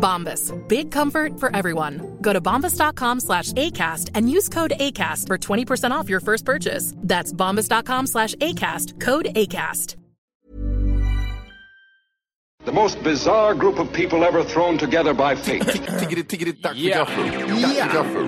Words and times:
Bombas. 0.00 0.52
Big 0.68 0.90
comfort 0.90 1.38
for 1.38 1.54
everyone. 1.54 2.18
Go 2.20 2.32
to 2.32 2.40
bombas.com 2.40 3.20
slash 3.20 3.52
ACAST 3.52 4.10
and 4.14 4.30
use 4.30 4.48
code 4.48 4.72
ACAST 4.80 5.26
for 5.26 5.38
20% 5.38 5.90
off 5.92 6.08
your 6.08 6.20
first 6.20 6.44
purchase. 6.44 6.94
That's 6.96 7.32
bombas.com 7.32 8.06
slash 8.06 8.34
ACAST. 8.36 8.98
Code 9.00 9.26
ACAST. 9.36 9.96
The 12.66 12.72
most 12.72 13.02
bizarre 13.02 13.54
group 13.54 13.78
of 13.78 13.90
people 13.90 14.22
ever 14.22 14.44
thrown 14.44 14.76
together 14.76 15.14
by 15.14 15.34
fate. 15.34 15.62
Tiggeri, 15.62 16.24
tiggeri, 16.24 16.52
dack 16.52 16.76
för 16.76 18.20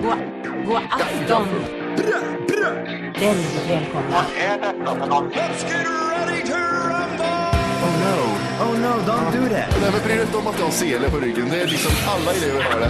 no, 8.97 9.01
don't 9.05 9.31
do 9.31 9.49
that. 9.55 9.69
Nej 9.81 9.91
men 9.91 10.01
bry 10.05 10.13
dig 10.13 10.21
inte 10.21 10.37
om 10.37 10.47
att 10.47 10.59
jag 10.59 10.65
har 10.65 10.71
sele 10.71 11.09
på 11.09 11.17
ryggen. 11.17 11.49
Det 11.49 11.61
är 11.61 11.67
liksom 11.67 11.91
alla 12.07 12.31
elever 12.31 12.63
har 12.63 12.79
det. 12.79 12.89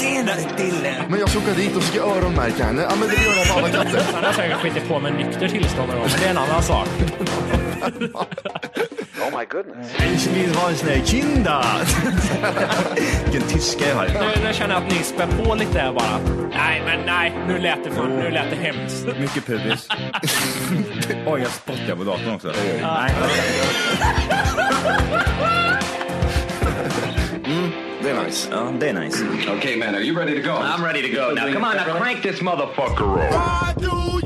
Tjenare 0.00 0.40
Dille. 0.56 0.94
Men 1.08 1.20
jag 1.20 1.28
ska 1.28 1.38
åka 1.38 1.54
dit 1.54 1.76
och 1.76 1.82
ska 1.82 2.00
öronmärka 2.00 2.64
henne. 2.64 2.82
Ja 2.82 2.96
men 3.00 3.08
det 3.08 3.14
gör 3.14 3.34
jag 3.36 3.48
på 3.48 3.58
alla 3.58 3.68
katter. 3.68 4.02
Han 4.14 4.24
har 4.24 4.32
säkert 4.32 4.56
skitit 4.56 4.88
på 4.88 5.00
med 5.00 5.14
nykter 5.14 5.48
tillstånd 5.48 5.88
någon 5.88 5.98
gång, 5.98 6.08
men 6.10 6.20
det 6.20 6.26
är 6.26 6.30
en 6.30 6.38
annan 6.38 6.62
sak. 6.62 6.88
Ich 10.14 10.26
vill 10.34 10.54
ha 10.54 10.68
en 10.68 10.76
sån 10.76 10.88
här 10.88 11.04
kinda. 11.04 11.64
Vilken 13.24 13.48
tyska 13.48 13.88
jag 13.88 13.96
har. 13.96 14.06
Nu, 14.06 14.44
nu 14.44 14.52
känner 14.54 14.74
jag 14.74 14.82
att 14.84 14.92
ni 14.92 14.98
spär 14.98 15.26
på 15.26 15.54
lite 15.54 15.78
här 15.78 15.92
bara. 15.92 16.18
Nej, 16.50 16.82
men 16.86 17.06
nej, 17.06 17.32
nu 17.48 17.58
lät 17.58 17.84
det, 17.84 17.90
för, 17.90 18.08
nu 18.08 18.30
lät 18.30 18.50
det 18.50 18.56
hemskt. 18.56 19.06
Mycket 19.20 19.46
pubis. 19.46 19.88
Oj, 21.26 21.40
jag 21.40 21.50
spottar 21.50 21.96
på 21.96 22.04
datorn 22.04 22.34
också. 22.34 22.52
Nej. 22.82 23.12
Det 28.02 28.10
är 28.10 28.24
nice. 28.24 28.48
Ja, 28.52 28.72
det 28.80 28.88
är 28.88 28.94
nice. 28.94 29.24
okay, 29.58 29.76
man, 29.76 29.94
are 29.94 30.02
you 30.02 30.16
ready 30.18 30.42
to 30.42 30.48
go? 30.48 30.54
I'm 30.54 30.84
ready 30.84 31.02
to 31.02 31.08
go 31.16 31.34
now. 31.34 31.52
Come 31.52 31.64
on, 31.64 31.76
now 31.76 31.98
crank 31.98 32.22
this 32.22 32.40
motherfucker 32.40 33.04
up. 33.18 33.64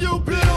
Hjärtligt 0.01 0.48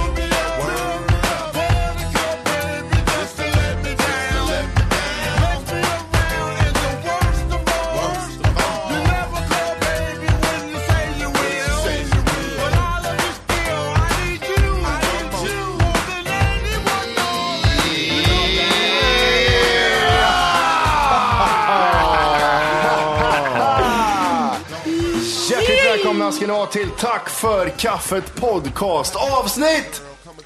ska 26.41 26.47
ni 26.47 26.53
ha 26.53 26.66
till 26.66 26.90
Tack 26.90 27.29
för 27.29 27.69
kaffet 27.69 28.35
podcast 28.35 29.16
avsnitt! 29.16 30.02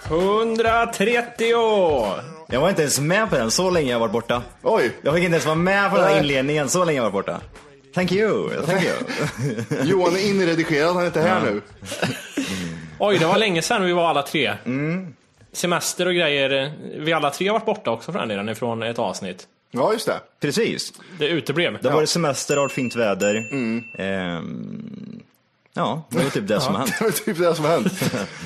130! 0.06 1.45
Jag 2.47 2.61
var 2.61 2.69
inte 2.69 2.81
ens 2.81 3.00
med 3.00 3.29
på 3.29 3.35
den, 3.35 3.51
så 3.51 3.69
länge 3.69 3.91
jag 3.91 4.00
varit 4.00 4.11
borta. 4.11 4.44
Oj, 4.61 4.91
Jag 5.01 5.13
fick 5.13 5.23
inte 5.23 5.33
ens 5.33 5.45
vara 5.45 5.56
med 5.56 5.91
på 5.91 5.97
den 5.97 6.06
här 6.06 6.19
inledningen, 6.19 6.69
så 6.69 6.85
länge 6.85 6.97
jag 6.97 7.03
varit 7.03 7.13
borta. 7.13 7.41
Thank 7.94 8.11
you, 8.11 8.50
thank 8.66 8.83
you. 8.83 8.94
Johan 9.83 10.16
är 10.16 10.29
inredigerad, 10.29 10.94
han 10.94 11.01
är 11.01 11.07
inte 11.07 11.22
här 11.22 11.41
nu. 11.41 11.61
Oj, 13.00 13.17
det 13.17 13.25
var 13.25 13.38
länge 13.38 13.62
sedan 13.62 13.85
vi 13.85 13.94
var 13.94 14.09
alla 14.09 14.22
tre. 14.22 14.53
Semester 15.53 16.06
och 16.06 16.13
grejer. 16.13 16.73
Vi 17.00 17.13
alla 17.13 17.29
tre 17.31 17.47
har 17.47 17.53
varit 17.53 17.66
borta 17.66 17.91
också 17.91 18.12
för 18.12 18.19
den 18.19 18.27
delen 18.27 18.50
ifrån 18.50 18.83
ett 18.83 19.00
avsnitt. 19.00 19.47
Ja, 19.72 19.94
just 19.94 20.06
det. 20.06 20.19
Precis. 20.41 20.94
Det 21.19 21.27
uteblev. 21.27 21.77
Det 21.81 21.89
har 21.89 21.95
varit 21.95 22.09
semester, 22.09 22.56
det 22.56 22.62
har 22.62 22.66
varit 22.66 22.73
fint 22.73 22.95
väder. 22.95 23.35
Ehm, 24.00 25.22
ja, 25.75 26.08
det 26.09 26.24
var 26.24 26.30
typ 26.30 26.47
det 26.47 26.62
som 26.62 26.74
har 26.75 26.80
hänt. 26.81 26.94
Det 27.00 27.06
är 27.06 27.12
typ 27.12 27.38
det 27.38 27.56
som 27.56 27.66
har 27.66 27.72
hänt. 27.72 27.94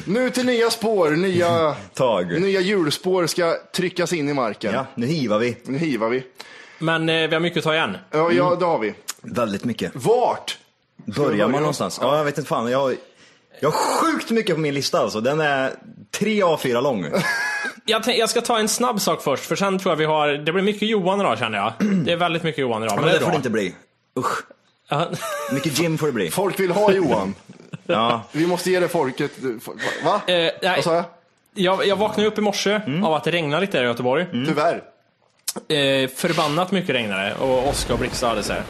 Nu 0.05 0.29
till 0.29 0.45
nya 0.45 0.69
spår, 0.69 1.09
nya, 1.09 1.75
Tag. 1.93 2.41
nya 2.41 2.59
hjulspår 2.61 3.27
ska 3.27 3.55
tryckas 3.75 4.13
in 4.13 4.29
i 4.29 4.33
marken. 4.33 4.73
Ja, 4.73 4.85
nu 4.95 5.05
hivar 5.05 5.39
vi. 5.39 5.57
Nu 5.65 5.77
hivar 5.77 6.09
vi. 6.09 6.23
Men 6.79 7.09
eh, 7.09 7.27
vi 7.27 7.33
har 7.35 7.39
mycket 7.39 7.57
att 7.57 7.63
ta 7.63 7.73
igen. 7.73 7.97
Ja, 8.11 8.31
ja, 8.31 8.55
det 8.59 8.65
har 8.65 8.79
vi. 8.79 8.93
Väldigt 9.21 9.63
mycket. 9.63 9.91
Vart? 9.95 10.57
Börjar 11.05 11.29
börja? 11.29 11.47
man 11.47 11.61
någonstans? 11.61 11.99
Ja, 12.01 12.17
jag 12.17 12.23
vet 12.25 12.37
inte 12.37 12.47
fan. 12.47 12.71
Jag, 12.71 12.95
jag 13.59 13.69
har 13.69 13.77
sjukt 13.77 14.29
mycket 14.31 14.55
på 14.55 14.61
min 14.61 14.73
lista 14.73 14.99
alltså. 14.99 15.21
Den 15.21 15.39
är 15.41 15.71
tre 16.11 16.41
A4 16.43 16.81
lång. 16.81 17.05
Jag, 17.85 18.03
tänk- 18.03 18.17
jag 18.19 18.29
ska 18.29 18.41
ta 18.41 18.59
en 18.59 18.67
snabb 18.67 19.01
sak 19.01 19.21
först, 19.23 19.45
för 19.45 19.55
sen 19.55 19.79
tror 19.79 19.91
jag 19.91 19.97
vi 19.97 20.05
har... 20.05 20.27
Det 20.29 20.51
blir 20.51 20.63
mycket 20.63 20.89
Johan 20.89 21.19
idag 21.21 21.37
känner 21.39 21.57
jag. 21.57 21.73
Det 22.05 22.11
är 22.11 22.17
väldigt 22.17 22.43
mycket 22.43 22.61
Johan 22.61 22.83
idag, 22.83 22.95
men, 22.95 23.03
Men 23.05 23.05
det 23.05 23.09
är 23.11 23.13
det 23.13 23.19
får 23.19 23.25
bra. 23.25 23.31
det 23.31 23.37
inte 23.37 23.49
bli. 23.49 23.75
Usch. 24.19 24.41
Ja. 24.89 25.09
Mycket 25.51 25.79
gym 25.79 25.97
får 25.97 26.07
det 26.07 26.13
bli. 26.13 26.31
Folk 26.31 26.59
vill 26.59 26.71
ha 26.71 26.91
Johan. 26.91 27.35
Ja. 27.85 28.23
Vi 28.31 28.47
måste 28.47 28.71
ge 28.71 28.79
det 28.79 28.87
folket. 28.87 29.31
Va? 30.03 30.21
Eh, 30.27 30.33
nej. 30.33 30.53
Vad 30.61 30.83
sa 30.83 30.95
jag? 30.95 31.05
Jag, 31.53 31.85
jag 31.87 31.95
vaknade 31.95 32.29
upp 32.29 32.37
i 32.37 32.41
morse 32.41 32.81
av 33.03 33.13
att 33.13 33.23
det 33.23 33.31
regnade 33.31 33.61
lite 33.61 33.77
här 33.77 33.83
i 33.85 33.87
Göteborg. 33.87 34.25
Tyvärr. 34.31 34.83
Eh, 35.67 36.09
förbannat 36.09 36.71
mycket 36.71 36.95
regnade 36.95 37.35
och 37.35 37.67
åska 37.67 37.93
och 37.93 37.99
blixtar 37.99 38.29
hade 38.29 38.43
sig. 38.43 38.61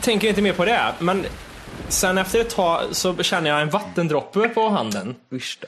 Tänker 0.00 0.28
inte 0.28 0.42
mer 0.42 0.52
på 0.52 0.64
det, 0.64 0.94
men 0.98 1.26
sen 1.88 2.18
efter 2.18 2.40
ett 2.40 2.50
tag 2.50 2.82
så 2.90 3.22
känner 3.22 3.50
jag 3.50 3.62
en 3.62 3.70
vattendroppe 3.70 4.48
på 4.48 4.68
handen. 4.68 5.14
Usch. 5.32 5.58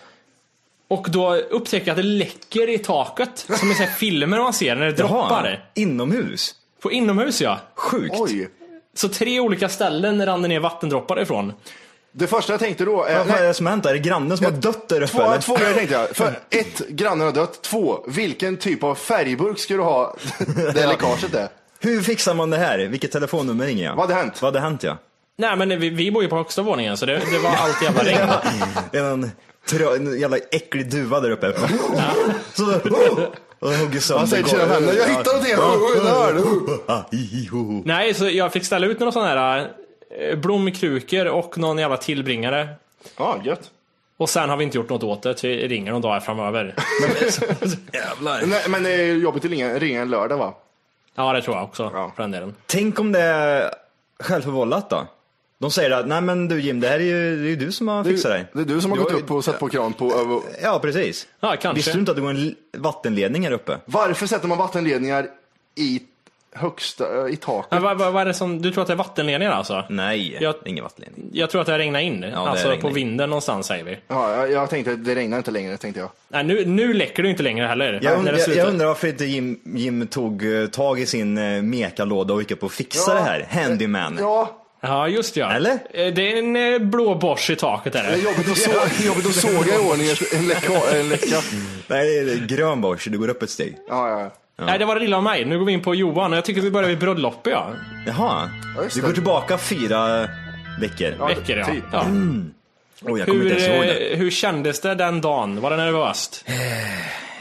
Och 0.88 1.06
då 1.10 1.34
upptäcker 1.34 1.86
jag 1.86 1.92
att 1.92 1.96
det 1.96 2.02
läcker 2.02 2.70
i 2.70 2.78
taket, 2.78 3.46
som 3.58 3.70
i 3.70 3.74
filmer 3.74 4.38
man 4.38 4.52
ser 4.52 4.76
när 4.76 4.86
det 4.86 4.92
droppar. 4.92 5.44
Jaha, 5.48 5.56
inomhus? 5.74 6.54
På 6.82 6.92
inomhus 6.92 7.40
ja. 7.40 7.58
Sjukt. 7.74 8.14
Oj. 8.18 8.48
Så 8.96 9.08
tre 9.08 9.40
olika 9.40 9.68
ställen 9.68 10.26
rann 10.26 10.42
det 10.42 10.48
ner 10.48 10.60
vattendroppar 10.60 11.20
ifrån. 11.22 11.52
Det 12.12 12.26
första 12.26 12.52
jag 12.52 12.60
tänkte 12.60 12.84
då 12.84 13.04
är... 13.04 13.18
Vad 13.24 13.30
är 13.40 13.42
det 13.46 13.54
som 13.54 13.66
har 13.66 13.70
hänt? 13.70 13.86
Är 13.86 13.92
det 13.92 13.98
grannen 13.98 14.36
som 14.36 14.44
har 14.46 14.52
dött 14.52 14.88
där 14.88 14.96
uppe 15.02 15.12
Två, 15.12 15.22
eller? 15.22 15.38
två 15.40 15.56
grejer 15.56 15.74
tänkte 15.74 15.94
jag. 15.94 16.16
För 16.16 16.38
ett, 16.50 16.88
grannen 16.88 17.26
har 17.26 17.34
dött. 17.34 17.62
Två, 17.62 18.04
vilken 18.08 18.56
typ 18.56 18.82
av 18.82 18.94
färgburk 18.94 19.58
ska 19.58 19.74
du 19.74 19.82
ha 19.82 20.16
det 20.74 20.86
läckaget 20.86 21.34
är? 21.34 21.48
Hur 21.80 22.00
fixar 22.02 22.34
man 22.34 22.50
det 22.50 22.56
här? 22.56 22.78
Vilket 22.78 23.12
telefonnummer 23.12 23.66
ringer 23.66 23.84
jag? 23.84 23.96
Vad 23.96 24.08
hade 24.08 24.14
hänt? 24.20 24.42
Vad 24.42 24.54
hade 24.54 24.60
hänt 24.66 24.82
ja? 24.82 24.98
Nej 25.38 25.56
men 25.56 25.80
vi, 25.80 25.90
vi 25.90 26.10
bor 26.12 26.22
ju 26.22 26.28
på 26.28 26.36
högsta 26.36 26.62
våningen 26.62 26.96
så 26.96 27.06
det, 27.06 27.12
det 27.32 27.38
var 27.38 27.50
allt 27.50 27.82
jävla 27.82 28.04
regn. 28.04 28.32
En, 28.92 29.30
trö- 29.70 29.96
en 29.96 30.20
jävla 30.20 30.36
äcklig 30.50 30.90
duva 30.90 31.20
där 31.20 31.30
uppe. 31.30 31.52
Så, 32.54 32.80
och 33.58 33.68
hugger 33.72 34.00
sönder 34.00 34.18
Han 34.18 34.28
säger 34.28 34.42
till 34.42 34.52
sina 34.52 34.66
vänner, 34.66 34.92
jag 34.92 35.08
hittade. 35.08 35.56
Ah, 36.86 37.02
ho. 37.50 37.82
Nej, 37.84 38.14
så 38.14 38.28
jag 38.28 38.52
fick 38.52 38.64
ställa 38.64 38.86
ut 38.86 38.98
några 39.00 39.12
sådana 39.12 39.28
här 39.28 39.70
eh, 40.20 40.38
blomkrukor 40.38 41.26
och 41.26 41.58
någon 41.58 41.78
jävla 41.78 41.96
tillbringare. 41.96 42.68
Ja, 43.16 43.36
gött. 43.44 43.70
Och 44.16 44.28
sen 44.30 44.50
har 44.50 44.56
vi 44.56 44.64
inte 44.64 44.76
gjort 44.76 44.88
något 44.88 45.02
åt 45.02 45.22
det, 45.22 45.44
vi 45.44 45.68
ringer 45.68 45.92
någon 45.92 46.02
dag 46.02 46.24
framöver. 46.24 46.74
Jävlar. 47.92 48.42
Nej, 48.46 48.62
men 48.68 48.82
det 48.82 48.90
är 48.90 49.14
jobbigt 49.14 49.44
att 49.44 49.50
ringa, 49.50 49.78
ringa 49.78 50.02
en 50.02 50.10
lördag 50.10 50.36
va? 50.38 50.54
Ja, 51.14 51.32
det 51.32 51.42
tror 51.42 51.56
jag 51.56 51.64
också, 51.64 51.90
Ja. 51.94 52.12
för 52.16 52.22
den 52.22 52.30
delen. 52.30 52.54
Tänk 52.66 53.00
om 53.00 53.12
det 53.12 53.20
är 53.20 53.70
självförvållat 54.20 54.90
då? 54.90 55.06
De 55.58 55.70
säger 55.70 55.90
att, 55.90 56.06
nej 56.08 56.20
men 56.20 56.48
du 56.48 56.60
Jim, 56.60 56.80
det 56.80 56.88
här 56.88 56.98
är 57.00 57.04
ju, 57.04 57.36
det 57.36 57.46
är 57.46 57.50
ju 57.50 57.56
du 57.56 57.72
som 57.72 57.88
har 57.88 58.04
Det 58.04 58.10
fixat 58.10 58.30
är, 58.30 58.34
dig. 58.34 58.46
det 58.52 58.60
är 58.60 58.64
du 58.64 58.80
som 58.80 58.90
har 58.90 58.98
Du 58.98 59.02
gått 59.04 59.12
har- 59.12 59.18
upp 59.20 59.30
och 59.30 59.44
satt 59.44 59.58
på 59.58 59.68
kran 59.68 59.92
på 59.92 60.14
över... 60.14 60.40
Ja, 60.62 60.78
precis. 60.82 61.26
Ja, 61.40 61.48
kanske. 61.60 61.74
Visste 61.78 61.92
du 61.92 61.98
inte 61.98 62.10
att 62.10 62.16
det 62.16 62.20
går 62.22 62.30
en 62.30 62.54
vattenledning 62.76 63.44
här 63.44 63.52
uppe? 63.52 63.76
Varför 63.84 64.26
sätter 64.26 64.48
man 64.48 64.58
vattenledningar 64.58 65.26
i 65.74 66.02
högsta, 66.52 67.26
eh, 67.26 67.32
i 67.32 67.36
taket. 67.36 67.70
Men 67.70 67.82
vad, 67.82 67.98
vad, 67.98 68.12
vad 68.12 68.22
är 68.22 68.26
det 68.26 68.34
som, 68.34 68.62
du 68.62 68.70
tror 68.72 68.82
att 68.82 68.86
det 68.88 68.92
är 68.94 68.96
vattenledningar 68.96 69.52
alltså? 69.52 69.84
Nej, 69.90 70.38
Jag- 70.40 70.54
ingen 70.64 70.84
vattenledning. 70.84 71.30
Jag 71.32 71.50
tror 71.50 71.60
att 71.60 71.66
det 71.66 71.72
har 71.72 71.78
regnat 71.78 72.02
in. 72.02 72.20
det 72.20 72.36
alltså 72.36 72.68
regnar 72.68 72.82
på 72.82 72.88
in. 72.88 72.94
vinden 72.94 73.30
någonstans 73.30 73.66
säger 73.66 73.84
vi. 73.84 73.98
Ja, 74.08 74.36
jag, 74.36 74.52
jag 74.52 74.70
tänkte 74.70 74.92
att 74.92 75.04
det 75.04 75.14
regnar 75.14 75.38
inte 75.38 75.50
längre, 75.50 75.76
tänkte 75.76 76.00
jag. 76.00 76.10
Nej, 76.28 76.44
nu, 76.44 76.64
nu 76.66 76.92
läcker 76.94 77.22
det 77.22 77.28
inte 77.30 77.42
längre 77.42 77.66
heller. 77.66 78.00
Jag, 78.02 78.24
det 78.24 78.38
jag, 78.46 78.56
jag 78.56 78.68
undrar 78.68 78.86
varför 78.86 79.08
inte 79.08 79.24
Jim, 79.24 79.60
Jim 79.64 80.06
tog 80.06 80.54
eh, 80.54 80.66
tag 80.66 81.00
i 81.00 81.06
sin 81.06 81.38
uh, 81.38 81.62
mekalåda 81.62 82.34
och 82.34 82.40
gick 82.40 82.50
upp 82.50 82.62
och 82.62 82.72
fixade 82.72 83.18
Ja. 83.18 83.24
det 83.24 83.30
här. 83.30 83.62
Handyman. 83.62 84.16
Ja, 84.20 84.62
Ja, 84.80 85.08
just 85.08 85.36
ja. 85.36 85.52
Eller? 85.52 85.72
Eh, 85.72 86.12
Det 86.14 86.32
är 86.32 86.36
en 86.38 86.56
eh, 86.74 86.78
blå 86.88 87.14
Bosch 87.14 87.50
i 87.50 87.56
taket 87.56 87.92
där. 87.92 88.02
det 88.02 88.08
är 88.08 88.16
jobbigt 88.16 88.50
att, 88.50 88.58
så, 88.58 88.70
jobbigt 89.06 89.26
att 89.26 89.34
såga 89.34 89.74
i 89.74 89.78
ordning 89.78 90.06
en 90.36 90.48
läcka. 90.48 90.72
En 91.00 91.08
läcka. 91.08 91.36
Nej, 91.86 92.24
det 92.24 92.32
är 92.32 92.46
grön 92.46 92.80
Bosch, 92.80 93.08
du 93.10 93.18
går 93.18 93.28
upp 93.28 93.42
ett 93.42 93.50
steg. 93.50 93.76
Ja, 93.88 94.08
ja, 94.10 94.20
ja. 94.20 94.64
Nej, 94.64 94.78
det 94.78 94.84
var 94.84 94.94
det 94.94 95.00
lilla 95.00 95.16
av 95.16 95.22
mig. 95.22 95.44
Nu 95.44 95.58
går 95.58 95.66
vi 95.66 95.72
in 95.72 95.82
på 95.82 95.94
Johan 95.94 96.32
och 96.32 96.36
jag 96.36 96.44
tycker 96.44 96.60
vi 96.60 96.70
börjar 96.70 96.88
vid 96.88 96.98
bröllopet 96.98 97.52
ja. 97.52 97.70
Jaha, 98.06 98.50
Ja, 98.76 98.82
just 98.82 98.94
du 98.94 99.00
det. 99.00 99.06
går 99.06 99.14
tillbaka 99.14 99.58
fyra 99.58 100.28
veckor. 100.80 101.14
Ja, 101.18 101.26
Veckor 101.26 101.56
ja. 101.56 101.66
typ. 101.66 101.84
ja. 101.92 102.04
Oj, 103.02 103.18
jag 103.18 103.28
kommer 103.28 103.40
Hur, 103.44 103.52
inte 103.52 103.64
ens 103.64 103.68
ihåg 103.76 103.82
det. 103.86 104.12
eh, 104.12 104.18
hur 104.18 104.30
kändes 104.30 104.80
det 104.80 104.94
den 104.94 105.20
dagen? 105.20 105.60
Var 105.60 105.70
det 105.70 105.76
nervöst? 105.76 106.44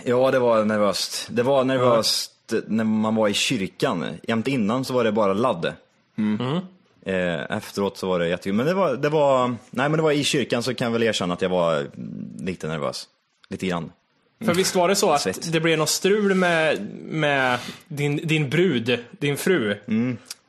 Ja, 0.04 0.32
det 0.32 0.40
var 0.40 0.64
nervöst. 0.66 1.28
Det 1.30 1.44
var 1.44 1.64
nervöst 1.64 2.32
när 2.68 2.84
man 2.84 3.16
var 3.16 3.28
i 3.28 3.34
kyrkan. 3.34 4.06
Jämt 4.28 4.48
innan 4.48 4.86
så 4.86 4.94
var 4.94 5.04
det 5.04 5.12
bara 5.12 5.34
ladd. 5.34 5.74
Eh, 7.06 7.58
efteråt 7.58 7.98
så 7.98 8.08
var 8.08 8.20
det 8.20 8.28
jättekul. 8.28 8.54
Men 8.54 8.66
det 8.66 8.74
var, 8.74 8.96
det 8.96 9.10
var, 9.10 9.48
nej 9.48 9.90
men 9.90 9.92
det 9.92 10.02
var 10.02 10.12
i 10.12 10.24
kyrkan 10.24 10.64
så 10.64 10.74
kan 10.74 10.86
jag 10.86 10.92
väl 10.92 11.04
erkänna 11.04 11.34
att 11.34 11.42
jag 11.42 11.50
var 11.50 11.80
mm, 11.80 12.38
lite 12.40 12.68
nervös. 12.68 13.08
Lite 13.50 13.68
grann. 13.68 13.92
För 14.46 14.54
visst 14.54 14.76
var 14.76 14.88
det 14.88 14.96
så 14.96 15.12
att 15.12 15.22
Svett. 15.22 15.52
det 15.52 15.60
blev 15.60 15.78
något 15.78 15.90
strul 15.90 16.36
med, 16.36 16.88
med 17.06 17.60
din, 17.88 18.18
din 18.24 18.50
brud, 18.50 19.00
din 19.12 19.38
fru, 19.38 19.78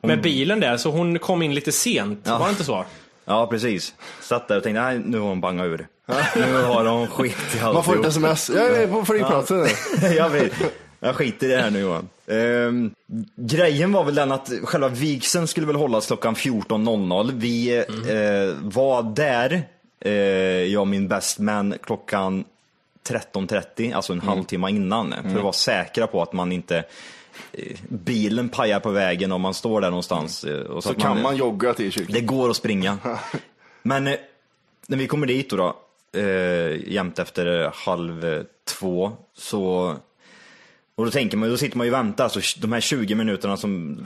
med 0.01 0.21
bilen 0.21 0.59
där, 0.59 0.77
så 0.77 0.91
hon 0.91 1.19
kom 1.19 1.41
in 1.41 1.53
lite 1.53 1.71
sent. 1.71 2.19
Ja. 2.23 2.37
Var 2.37 2.45
det 2.45 2.49
inte 2.49 2.63
så? 2.63 2.85
Ja, 3.25 3.47
precis. 3.47 3.95
Satt 4.21 4.47
där 4.47 4.57
och 4.57 4.63
tänkte, 4.63 4.81
nej 4.81 4.99
nu 5.05 5.19
har 5.19 5.27
hon 5.27 5.41
bangat 5.41 5.65
ur. 5.65 5.87
nu 6.35 6.61
har 6.61 6.83
de 6.83 7.07
skit 7.07 7.37
i 7.55 7.63
Man 7.63 7.83
får 7.83 7.99
ett 7.99 8.05
sms. 8.05 8.49
Jag 8.49 8.75
är 8.75 8.87
på 8.87 9.05
flygplatsen 9.05 9.57
nu. 9.57 10.07
jag, 10.15 10.29
vet. 10.29 10.53
jag 10.99 11.15
skiter 11.15 11.47
i 11.47 11.49
det 11.49 11.61
här 11.61 11.69
nu 11.69 11.79
Johan. 11.79 12.09
Ehm, 12.31 12.91
grejen 13.35 13.91
var 13.91 14.03
väl 14.03 14.15
den 14.15 14.31
att 14.31 14.51
själva 14.63 14.87
vigseln 14.87 15.47
skulle 15.47 15.67
väl 15.67 15.75
hållas 15.75 16.07
klockan 16.07 16.35
14.00. 16.35 17.31
Vi 17.35 17.77
eh, 17.77 18.55
var 18.61 19.03
där, 19.15 19.63
eh, 19.99 20.11
jag 20.63 20.81
och 20.81 20.87
min 20.87 21.07
best 21.07 21.39
man, 21.39 21.73
klockan 21.83 22.43
13.30, 23.07 23.93
alltså 23.95 24.13
en 24.13 24.21
halvtimme 24.21 24.69
innan. 24.69 25.13
För 25.23 25.35
att 25.37 25.43
vara 25.43 25.53
säkra 25.53 26.07
på 26.07 26.21
att 26.21 26.33
man 26.33 26.51
inte 26.51 26.77
eh, 27.53 27.77
bilen 27.89 28.49
pajar 28.49 28.79
på 28.79 28.89
vägen 28.89 29.31
om 29.31 29.41
man 29.41 29.53
står 29.53 29.81
där 29.81 29.89
någonstans. 29.89 30.43
eh, 30.43 30.59
Och 30.61 30.83
Så 30.83 30.91
att 30.91 30.97
kan 30.99 31.21
man 31.21 31.37
jogga 31.37 31.73
till 31.73 31.91
kyrkan. 31.91 32.13
det 32.13 32.21
går 32.21 32.49
att 32.49 32.55
springa. 32.55 32.97
Men 33.83 34.07
eh, 34.07 34.15
när 34.87 34.97
vi 34.97 35.07
kommer 35.07 35.27
dit 35.27 35.49
då, 35.49 35.55
då 35.57 35.75
eh, 36.19 36.91
jämt 36.93 37.19
efter 37.19 37.63
eh, 37.63 37.71
halv 37.73 38.25
eh, 38.25 38.41
två, 38.67 39.11
så 39.37 39.95
och 40.97 41.05
då 41.05 41.11
tänker 41.11 41.37
man, 41.37 41.49
då 41.49 41.57
sitter 41.57 41.77
man 41.77 41.87
ju 41.87 41.93
och 41.93 41.97
väntar, 41.99 42.23
alltså 42.23 42.39
de 42.59 42.71
här 42.73 42.79
20 42.81 43.15
minuterna 43.15 43.57
som, 43.57 44.05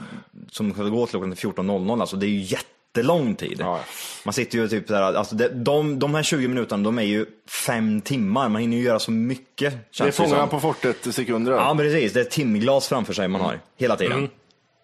som 0.50 0.72
ska 0.72 0.82
gå 0.82 1.06
till 1.06 1.10
klockan 1.10 1.34
14.00, 1.34 2.00
alltså 2.00 2.16
det 2.16 2.26
är 2.26 2.28
ju 2.28 2.38
jättelång 2.40 3.34
tid. 3.34 3.56
Ja. 3.60 3.80
Man 4.24 4.32
sitter 4.32 4.58
ju 4.58 4.68
typ 4.68 4.88
där, 4.88 5.02
alltså 5.02 5.34
det, 5.34 5.48
de, 5.48 5.98
de 5.98 6.14
här 6.14 6.22
20 6.22 6.48
minuterna, 6.48 6.84
de 6.84 6.98
är 6.98 7.02
ju 7.02 7.26
fem 7.66 8.00
timmar, 8.00 8.48
man 8.48 8.60
hinner 8.60 8.76
ju 8.76 8.82
göra 8.82 8.98
så 8.98 9.10
mycket. 9.10 9.74
Det 9.98 10.04
är 10.04 10.10
Fångarna 10.10 10.46
på 10.46 10.60
fortet 10.60 11.14
sekunder. 11.14 11.52
Ja, 11.52 11.74
precis. 11.78 12.12
Det 12.12 12.20
är 12.20 12.24
ett 12.24 12.30
timglas 12.30 12.88
framför 12.88 13.12
sig 13.12 13.28
man 13.28 13.40
har 13.40 13.60
hela 13.78 13.96
tiden. 13.96 14.28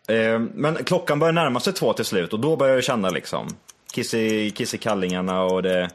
Eh, 0.08 0.38
Men 0.54 0.84
klockan 0.84 1.18
börjar 1.18 1.32
närma 1.32 1.60
sig 1.60 1.72
två 1.72 1.92
till 1.92 2.04
slut 2.04 2.32
och 2.32 2.40
då 2.40 2.56
börjar 2.56 2.74
jag 2.74 2.84
känna 2.84 3.10
liksom 3.10 3.48
kiss 3.92 4.14
i, 4.14 4.50
kiss 4.50 4.74
i 4.74 4.78
kallingarna 4.78 5.42
och 5.42 5.62
det... 5.62 5.90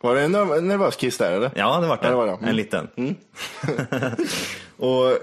Var 0.00 0.14
det 0.14 0.22
en 0.22 0.36
nerv- 0.36 0.60
nervös 0.60 0.96
kiss 0.96 1.18
där 1.18 1.32
eller? 1.32 1.50
Ja, 1.54 1.80
det 1.80 1.86
var 1.86 1.96
det. 1.96 2.02
Ja, 2.02 2.10
det 2.10 2.16
var 2.16 2.26
det. 2.26 2.32
Mm. 2.32 2.48
En 2.48 2.56
liten. 2.56 2.88
och, 4.76 5.18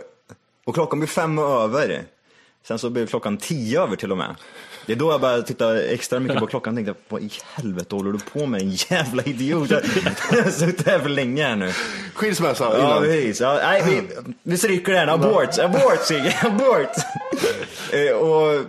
och 0.66 0.74
klockan 0.74 1.00
blir 1.00 1.10
fem 1.10 1.40
över. 1.40 2.04
Sen 2.68 2.80
så 2.80 2.90
blir 2.90 3.06
klockan 3.06 3.38
tio 3.38 3.82
över 3.82 3.96
till 3.96 4.12
och 4.12 4.18
med. 4.18 4.36
Det 4.86 4.92
är 4.94 4.98
då 4.98 5.12
jag 5.12 5.22
började 5.22 5.44
titta 5.44 5.82
extra 5.84 6.20
mycket 6.20 6.40
på 6.40 6.48
klockan 6.48 6.74
och 6.74 6.78
tänkte, 6.86 6.94
vad 7.10 7.22
i 7.22 7.30
helvete 7.54 7.96
håller 7.96 8.12
du 8.12 8.20
på 8.20 8.46
med 8.46 8.62
en 8.62 8.70
jävla 8.72 9.24
idiot? 9.24 9.70
Jag 9.72 9.82
har 10.44 10.50
suttit 10.52 10.88
här 10.88 11.00
för 11.00 11.10
länge 11.10 11.44
här 11.48 11.56
nu. 11.56 11.72
Skilsmässa 12.14 12.64
Ja, 12.64 12.78
innan. 12.80 13.02
precis. 13.04 13.42
Ja, 13.42 13.54
nej, 13.64 13.84
vi, 13.86 14.02
vi 14.44 14.58
stryker 14.58 14.94
den. 14.94 15.10
Abort, 15.10 15.60
abort 15.60 16.00
Sigge, 16.02 16.36
abort. 16.44 16.96
eh, 17.92 18.16
och 18.18 18.66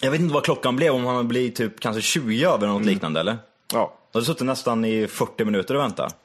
jag 0.00 0.10
vet 0.10 0.20
inte 0.20 0.34
vad 0.34 0.44
klockan 0.44 0.76
blev, 0.76 0.94
om 0.94 1.04
han 1.06 1.28
blir 1.28 1.50
typ 1.50 1.80
kanske 1.80 2.02
20 2.02 2.44
över 2.44 2.66
något 2.66 2.84
liknande 2.86 3.20
eller? 3.20 3.36
Ja. 3.72 3.94
Jag 4.12 4.18
hade 4.18 4.26
suttit 4.26 4.46
nästan 4.46 4.84
i 4.84 5.06
40 5.06 5.44
minuter 5.44 5.74
och 5.74 5.80
väntat. 5.82 6.16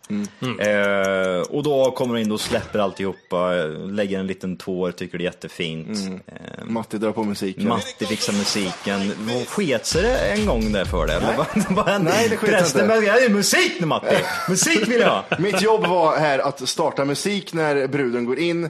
Eh, 0.59 1.41
och 1.49 1.63
då 1.63 1.91
kommer 1.91 2.15
de 2.15 2.21
in 2.21 2.31
och 2.31 2.41
släpper 2.41 2.79
alltihopa, 2.79 3.51
lägger 3.91 4.19
en 4.19 4.27
liten 4.27 4.57
tår, 4.57 4.91
tycker 4.91 5.17
det 5.17 5.21
är 5.21 5.25
jättefint. 5.25 5.99
Eh, 6.27 6.65
Matti 6.65 6.97
drar 6.97 7.11
på 7.11 7.23
musiken. 7.23 7.67
Matti 7.67 8.05
fixar 8.05 8.33
musiken. 8.33 9.11
Sket 9.47 9.85
sig 9.85 10.01
det 10.01 10.17
en 10.17 10.45
gång 10.45 10.71
där 10.71 10.85
för 10.85 11.07
det? 11.07 11.13
Eller 11.13 11.37
vad- 11.37 11.47
vad 11.75 11.87
hände? 11.87 12.11
Nej, 12.11 12.29
det 12.29 12.37
sket 12.37 12.49
Prästen 12.49 12.81
inte. 12.81 12.87
började, 12.95 13.07
"Ja, 13.07 13.13
det 13.13 13.25
är 13.25 13.29
musik 13.35 13.73
nu 13.79 13.85
Matti! 13.85 14.15
Musik 14.49 14.87
vill 14.87 14.99
jag 14.99 15.09
ha! 15.09 15.23
Mitt 15.39 15.61
jobb 15.61 15.87
var 15.87 16.17
här 16.17 16.39
att 16.39 16.69
starta 16.69 17.05
musik 17.05 17.53
när 17.53 17.87
bruden 17.87 18.25
går 18.25 18.39
in 18.39 18.63
eh, 18.63 18.69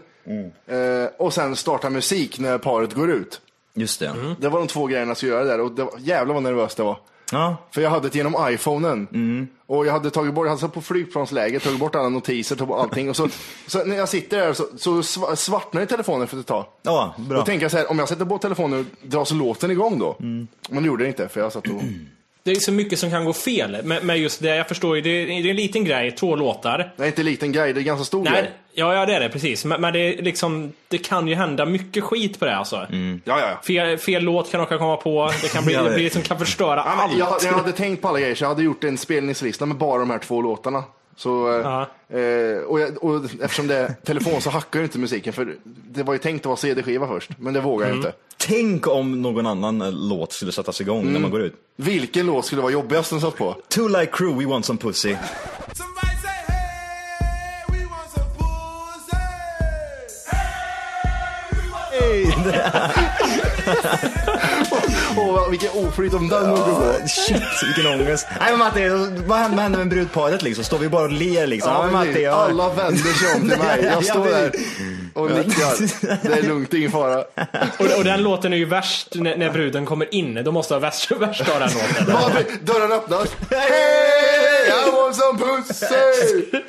och 1.18 1.34
sen 1.34 1.56
starta 1.56 1.90
musik 1.90 2.40
när 2.40 2.58
paret 2.58 2.94
går 2.94 3.12
ut. 3.12 3.42
Just 3.76 4.00
det. 4.00 4.36
Det 4.40 4.50
var 4.50 4.60
de 4.60 4.68
två 4.68 4.86
grejerna 4.88 5.10
jag 5.10 5.18
skulle 5.18 5.32
göra 5.32 5.44
där 5.44 5.60
och 5.62 5.72
det 5.72 5.84
var, 5.84 5.94
jävlar 6.00 6.34
vad 6.34 6.44
nervöst 6.44 6.78
det 6.78 6.84
var. 6.84 6.98
Ja, 7.34 7.58
För 7.72 7.82
jag 7.82 7.90
hade 7.90 8.10
det 8.10 8.16
genom 8.18 8.36
iPhonen. 8.50 9.08
Och 9.66 9.86
jag 9.86 9.94
hade 9.94 10.10
tagit 10.10 10.34
bort, 10.34 10.60
satt 10.60 10.74
på 10.74 10.82
flygplansläge, 10.82 11.60
tagit 11.60 11.80
bort 11.80 11.96
alla 11.96 12.10
notiser, 12.10 12.56
tagit 12.56 12.68
bort 12.70 12.80
allting. 12.80 13.10
Och 13.10 13.16
så, 13.16 13.28
så 13.68 13.84
när 13.86 13.96
jag 13.96 14.10
sitter 14.10 14.38
där 14.38 14.54
så, 14.54 14.64
så 14.78 15.02
sva- 15.02 15.36
svartnar 15.36 15.82
i 15.82 15.86
telefonen 15.88 16.28
för 16.28 16.40
ett 16.40 16.46
tag. 16.48 16.66
ja 16.82 17.14
Då 17.18 17.24
bra. 17.24 17.46
tänker 17.46 17.64
jag 17.64 17.72
så 17.72 17.78
här, 17.78 17.92
om 17.92 18.00
jag 18.00 18.10
sätter 18.10 18.26
på 18.26 18.38
telefonen 18.38 18.86
så 19.26 19.36
låten 19.36 19.72
igång 19.72 20.00
då. 20.00 20.16
Men 20.20 20.48
det 20.70 20.88
gjorde 20.88 21.04
det 21.04 21.08
inte, 21.08 21.28
för 21.28 21.40
jag 21.42 21.52
satt 21.52 21.68
och... 21.68 21.82
Det 22.46 22.52
är 22.52 22.56
så 22.56 22.72
mycket 22.72 23.00
som 23.00 23.10
kan 23.10 23.26
gå 23.26 23.34
fel 23.34 23.78
med, 23.84 24.04
med 24.06 24.18
just 24.18 24.42
det. 24.42 24.56
Jag 24.56 24.68
förstår 24.68 24.96
ju, 24.96 25.02
det 25.02 25.10
är, 25.10 25.26
det 25.28 25.34
är 25.34 25.50
en 25.50 25.56
liten 25.56 25.86
grej, 25.86 26.12
två 26.12 26.36
låtar. 26.36 26.92
Det 26.98 27.04
är 27.04 27.08
inte 27.08 27.22
en 27.22 27.26
liten 27.26 27.52
grej, 27.52 27.74
det 27.74 27.78
är 27.78 27.82
en 27.82 27.86
ganska 27.86 28.06
stor 28.06 28.24
Nej, 28.24 28.34
grej. 28.34 28.52
ja, 28.74 28.96
ja 28.96 29.06
det 29.06 29.16
är 29.16 29.20
det 29.20 29.30
precis. 29.30 29.66
Men, 29.66 29.82
men 29.82 29.94
det, 29.94 30.00
är 30.00 30.22
liksom, 30.22 30.72
det 30.88 30.98
kan 30.98 31.28
ju 31.28 31.36
hända 31.36 31.66
mycket 31.66 32.04
skit 32.04 32.40
på 32.40 32.46
det 32.46 32.56
alltså. 32.56 32.76
Ja, 32.76 32.86
ja, 33.26 33.40
ja. 33.40 33.62
Fel, 33.68 33.98
fel 33.98 34.24
låt 34.24 34.52
kan 34.52 34.60
råka 34.60 34.78
komma 34.78 34.98
på, 34.98 35.32
det 35.42 35.54
kan 35.54 35.66
bli, 35.66 35.74
det 35.76 35.84
det- 35.90 35.96
blir 35.96 36.10
som 36.10 36.22
kan 36.22 36.40
förstöra 36.40 36.82
allt. 36.84 37.18
jag, 37.18 37.38
jag 37.44 37.54
hade 37.54 37.72
tänkt 37.72 38.02
på 38.02 38.08
alla 38.08 38.20
grejer, 38.20 38.36
så 38.36 38.44
jag 38.44 38.50
hade 38.50 38.64
gjort 38.64 38.84
en 38.84 38.98
spelningslista 38.98 39.66
med 39.66 39.78
bara 39.78 40.00
de 40.00 40.10
här 40.10 40.20
två 40.20 40.42
låtarna. 40.42 40.84
Så, 41.16 41.60
eh, 41.60 41.82
eh, 42.20 42.58
och, 42.58 42.80
jag, 42.80 43.04
och 43.04 43.26
eftersom 43.42 43.68
det 43.68 43.76
är 43.76 43.94
telefon 44.06 44.42
så 44.42 44.50
hackar 44.50 44.80
ju 44.80 44.86
inte 44.86 45.00
musiken, 45.00 45.34
för 45.34 45.56
det 45.64 46.04
var 46.04 46.14
ju 46.14 46.20
tänkt 46.20 46.42
att 46.42 46.46
vara 46.46 46.58
CD-skiva 46.58 47.08
först, 47.08 47.30
men 47.38 47.54
det 47.54 47.62
vågar 47.62 47.88
jag 47.88 47.98
inte. 47.98 48.14
Tänk 48.38 48.88
om 48.88 49.22
någon 49.22 49.48
annan 49.48 49.82
eh, 49.82 49.92
låt 49.92 50.34
skulle 50.34 50.52
sättas 50.52 50.82
igång 50.82 51.14
när 51.14 51.20
man 51.20 51.32
går 51.32 51.42
ut. 51.42 51.56
Vilken 51.76 52.26
låt 52.26 52.46
skulle 52.46 52.62
vara 52.62 52.72
jobbigast 52.72 53.14
att 53.14 53.22
sätta 53.22 53.38
på? 53.38 53.56
Two 53.68 53.88
Like 53.88 54.12
Crew, 54.12 54.46
We 54.46 54.50
Want 54.50 54.66
Some 54.66 54.80
Pussy. 54.80 55.16
Hey, 62.00 62.26
Åh, 65.18 65.50
vilken 65.50 65.70
oflyt 65.88 66.14
om 66.14 66.30
den 66.30 66.50
går 66.50 66.58
på. 66.58 67.08
Shit, 67.08 67.44
vilken 67.76 67.94
ångest. 67.94 68.28
Nej 68.40 68.50
men 68.50 68.60
Matti, 68.60 68.90
vad 69.28 69.40
händer 69.40 69.54
vad 69.54 69.64
händer 69.64 69.80
med 69.80 69.90
brudparet 69.90 70.42
liksom? 70.42 70.64
Står 70.64 70.78
vi 70.78 70.90
bara 70.90 71.04
och 71.04 71.12
ler 71.12 71.48
liksom? 71.48 71.72
Ja, 71.72 71.84
men 71.84 71.94
Matti, 71.94 72.24
ja. 72.24 72.32
Alla 72.32 72.70
vänder 72.70 73.14
sig 73.14 73.36
om 73.36 73.50
till 73.50 73.58
mig. 73.60 73.80
Ja, 73.84 73.92
Jag 73.92 74.06
står 74.06 74.26
där 74.26 74.52
och 75.14 75.32
nickar. 75.32 76.28
Det 76.28 76.38
är 76.38 76.44
lugnt, 76.48 76.74
ingen 76.74 76.92
fara. 76.92 77.18
Och, 77.80 77.98
och 77.98 78.04
den 78.04 78.24
låten 78.24 78.54
är 78.54 78.58
ju 78.58 78.66
värst 78.66 79.08
när, 79.16 79.38
när 79.38 79.50
bruden 79.52 79.86
kommer 79.86 80.14
in. 80.16 80.44
Då 80.44 80.52
måste 80.52 80.74
ha 80.74 80.80
värst, 80.80 81.12
värst 81.12 81.42
av 81.50 81.60
den 81.60 81.70
låten. 82.08 82.46
Dörren 82.66 82.92
öppnas. 82.92 83.28
Hey, 83.50 84.33
Want 85.18 85.38
some 85.38 85.62
pussy! 85.64 86.60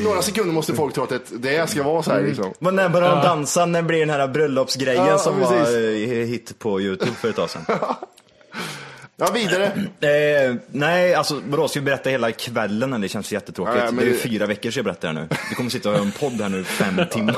I 0.00 0.02
några 0.04 0.22
sekunder 0.22 0.52
måste 0.54 0.74
folk 0.74 0.94
tro 0.94 1.02
att 1.04 1.08
det, 1.10 1.20
det 1.38 1.70
ska 1.70 1.82
vara 1.82 2.02
så 2.02 2.10
här 2.10 2.22
liksom. 2.22 2.52
Men 2.58 2.76
när 2.76 2.88
börjar 2.88 3.10
de 3.16 3.22
dansa? 3.22 3.66
När 3.66 3.82
blir 3.82 4.00
den 4.00 4.10
här 4.10 4.28
bröllopsgrejen 4.28 5.06
Ja, 5.06 5.18
som 5.18 5.34
precis. 5.40 5.74
var 5.74 5.80
eh, 5.80 6.26
hit 6.26 6.58
på 6.58 6.80
Youtube 6.80 7.12
för 7.12 7.28
ett 7.28 7.36
tag 7.36 7.50
sedan? 7.50 7.64
Ja, 9.22 9.30
vidare. 9.34 9.64
Eh, 10.00 10.54
nej, 10.70 11.14
alltså 11.14 11.40
vadå, 11.48 11.68
ska 11.68 11.80
vi 11.80 11.84
berätta 11.84 12.10
hela 12.10 12.32
kvällen? 12.32 12.92
eller? 12.92 13.02
Det 13.02 13.08
känns 13.08 13.32
jättetråkigt. 13.32 13.84
Men 13.84 13.96
det 13.96 14.02
är 14.02 14.06
ju 14.06 14.12
det- 14.12 14.18
fyra 14.18 14.46
veckor 14.46 14.70
sedan 14.70 14.78
jag 14.78 14.84
berättar 14.84 15.08
det 15.08 15.14
nu. 15.20 15.28
Vi 15.48 15.54
kommer 15.54 15.70
sitta 15.70 15.88
och 15.88 15.94
göra 15.94 16.04
en 16.04 16.12
podd 16.12 16.40
här 16.40 16.48
nu 16.48 16.64
fem 16.64 17.00
timmar. 17.10 17.36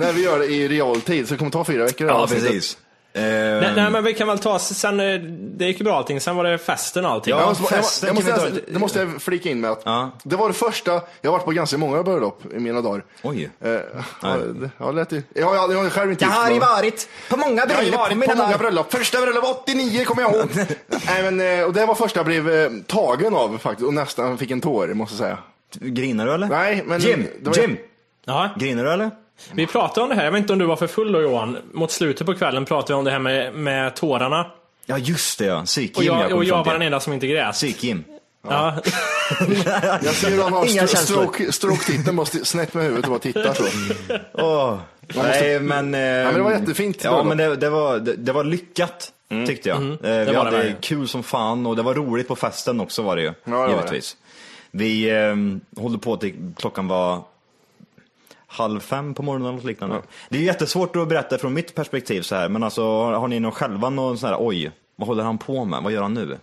När 0.00 0.12
vi 0.12 0.22
gör 0.24 0.38
det 0.38 0.46
i 0.46 0.68
realtid 0.68 1.28
så 1.28 1.34
det 1.34 1.38
kommer 1.38 1.50
ta 1.50 1.64
fyra 1.64 1.84
veckor. 1.84 2.08
ja, 2.08 2.14
avsnittet. 2.14 2.78
Precis. 3.12 3.62
Nej, 3.62 3.72
nej 3.76 3.90
men 3.90 4.04
vi 4.04 4.14
kan 4.14 4.28
väl 4.28 4.38
ta, 4.38 4.58
sen, 4.58 5.00
eh, 5.00 5.20
det 5.56 5.64
gick 5.64 5.78
ju 5.78 5.84
bra 5.84 5.96
allting, 5.96 6.20
sen 6.20 6.36
var 6.36 6.44
det 6.44 6.58
festen 6.58 7.04
och 7.04 7.10
allting. 7.10 7.30
Ja, 7.30 7.40
Jag 7.40 7.48
måste, 7.48 7.62
jag, 7.74 7.84
festen 7.84 8.06
jag 8.06 8.14
måste, 8.14 8.30
jag, 8.30 8.40
ta- 8.40 8.60
det 8.72 8.78
måste 8.78 8.98
jag 8.98 9.22
flika 9.22 9.48
in 9.50 9.60
med 9.60 9.70
att 9.70 9.82
Ja. 9.84 10.10
det 10.22 10.36
var 10.36 10.48
det 10.48 10.54
första, 10.54 10.90
jag 11.20 11.30
har 11.30 11.32
varit 11.38 11.44
på 11.44 11.50
ganska 11.50 11.78
många 11.78 12.02
bröllop 12.02 12.42
i 12.56 12.58
mina 12.58 12.80
dagar. 12.80 13.04
Oj. 13.22 13.50
Eh, 13.64 13.70
ja, 14.22 14.36
ja, 14.78 14.90
lät 14.90 15.12
ju, 15.12 15.22
jag, 15.34 15.46
har- 15.46 15.72
jag 15.72 15.82
har 15.82 15.90
själv 15.90 16.10
inte 16.10 16.24
Jag 16.24 16.30
har 16.30 16.50
ju 16.50 16.58
varit 16.58 17.08
på 17.30 17.36
många 17.36 17.54
Jag 17.54 17.60
har 17.60 17.82
bröllop 17.82 17.94
varit 18.00 18.16
mina 18.18 18.32
på 18.32 18.38
många 18.38 18.48
dagar. 18.48 18.58
bröllop. 18.58 18.92
Första 18.92 19.20
bröllop 19.20 19.44
89 19.62 20.04
kommer 20.04 20.22
jag 20.22 20.34
ihåg. 20.34 20.48
Nej, 21.06 21.30
men, 21.30 21.58
eh, 21.60 21.64
och 21.66 21.72
det 21.72 21.86
var 21.86 21.94
första 21.94 22.18
jag 22.18 22.26
blev 22.26 22.50
eh, 22.50 22.70
tagen 22.86 23.34
av 23.34 23.58
faktiskt 23.58 23.86
och 23.86 23.94
nästan 23.94 24.38
fick 24.38 24.50
en 24.50 24.60
tår 24.60 24.86
måste 24.94 25.12
jag 25.14 25.18
säga. 25.18 25.38
Grinar 25.80 26.26
du 26.26 26.32
eller? 26.34 26.48
Nej, 26.48 26.82
men 26.86 27.00
Jim, 27.00 27.26
det 27.40 27.50
var- 27.50 27.56
Jim, 27.56 27.76
Ja. 28.24 28.50
grinar 28.56 28.84
du 28.84 28.92
eller? 28.92 29.10
Vi 29.52 29.66
pratade 29.66 30.00
om 30.02 30.08
det 30.08 30.14
här, 30.14 30.24
jag 30.24 30.32
vet 30.32 30.38
inte 30.38 30.52
om 30.52 30.58
du 30.58 30.64
var 30.66 30.76
för 30.76 30.86
full 30.86 31.12
då 31.12 31.20
Johan. 31.22 31.56
Mot 31.72 31.90
slutet 31.90 32.26
på 32.26 32.34
kvällen 32.34 32.64
pratade 32.64 32.92
vi 32.92 32.98
om 32.98 33.04
det 33.04 33.10
här 33.10 33.18
med, 33.18 33.54
med 33.54 33.94
tårarna. 33.96 34.46
Ja 34.86 34.98
just 34.98 35.38
det 35.38 35.44
ja, 35.44 35.62
psyk 35.64 35.96
Och 35.96 36.04
jag, 36.04 36.28
kom 36.28 36.38
och 36.38 36.44
jag 36.44 36.64
var 36.64 36.72
den 36.72 36.82
enda 36.82 37.00
som 37.00 37.12
inte 37.12 37.26
grät. 37.26 37.52
Psyk 37.52 37.84
Jim. 37.84 38.04
Ja. 38.48 38.74
Jag 40.02 40.14
ser 40.14 40.30
hur 40.30 40.42
han 40.42 40.52
har 40.52 40.70
Inga 40.70 40.86
stroke, 40.86 41.52
stroke-titeln, 41.52 42.16
bara 42.16 42.26
snett 42.26 42.74
med 42.74 42.84
huvudet 42.84 43.04
och 43.04 43.10
bara 43.10 43.20
tittar 43.20 43.54
så. 43.54 43.64
Åh. 44.44 44.78
Nej 45.14 45.60
men... 45.60 45.94
Eh, 45.94 46.00
men 46.00 46.34
det 46.34 46.42
var 46.42 46.50
jättefint 46.52 47.04
Ja 47.04 47.24
men 47.24 47.36
det, 47.38 47.56
det, 47.56 47.70
var, 47.70 47.98
det, 47.98 48.16
det 48.16 48.32
var 48.32 48.44
lyckat 48.44 49.12
tyckte 49.46 49.68
jag. 49.68 49.78
Eh, 49.82 49.82
vi 49.82 50.08
Mm. 50.08 50.26
var 50.26 50.32
det 50.32 50.38
hade 50.38 50.50
verkligen. 50.50 50.76
kul 50.80 51.08
som 51.08 51.22
fan 51.22 51.66
och 51.66 51.76
det 51.76 51.82
var 51.82 51.94
roligt 51.94 52.28
på 52.28 52.36
festen 52.36 52.80
också 52.80 53.02
var 53.02 53.16
det 53.16 53.22
ju. 53.22 53.32
det 53.44 53.50
var 53.50 53.68
det. 53.68 53.74
givetvis. 53.74 54.16
Vi 54.70 55.10
eh, 55.10 55.82
håller 55.82 55.98
på 55.98 56.16
till 56.16 56.34
klockan 56.56 56.88
var 56.88 57.22
halv 58.50 58.80
fem 58.80 59.14
på 59.14 59.22
morgonen 59.22 59.46
eller 59.48 59.56
något 59.56 59.64
liknande. 59.64 60.02
Det 60.28 60.38
är 60.38 60.42
jättesvårt 60.42 60.96
att 60.96 61.08
berätta 61.08 61.38
från 61.38 61.54
mitt 61.54 61.74
perspektiv 61.74 62.22
så 62.22 62.34
här, 62.34 62.48
men 62.48 62.62
alltså 62.62 62.82
har, 63.02 63.28
ni 63.28 63.40
någon 63.40 63.52
själva 63.52 63.90
någon 63.90 64.18
sån 64.18 64.28
här, 64.28 64.36
oj, 64.40 64.70
vad 64.96 65.08
håller 65.08 65.24
han 65.24 65.38
på 65.38 65.64
med? 65.64 65.82
Vad 65.82 65.92
gör 65.92 66.02
han 66.02 66.14
nu? 66.14 66.38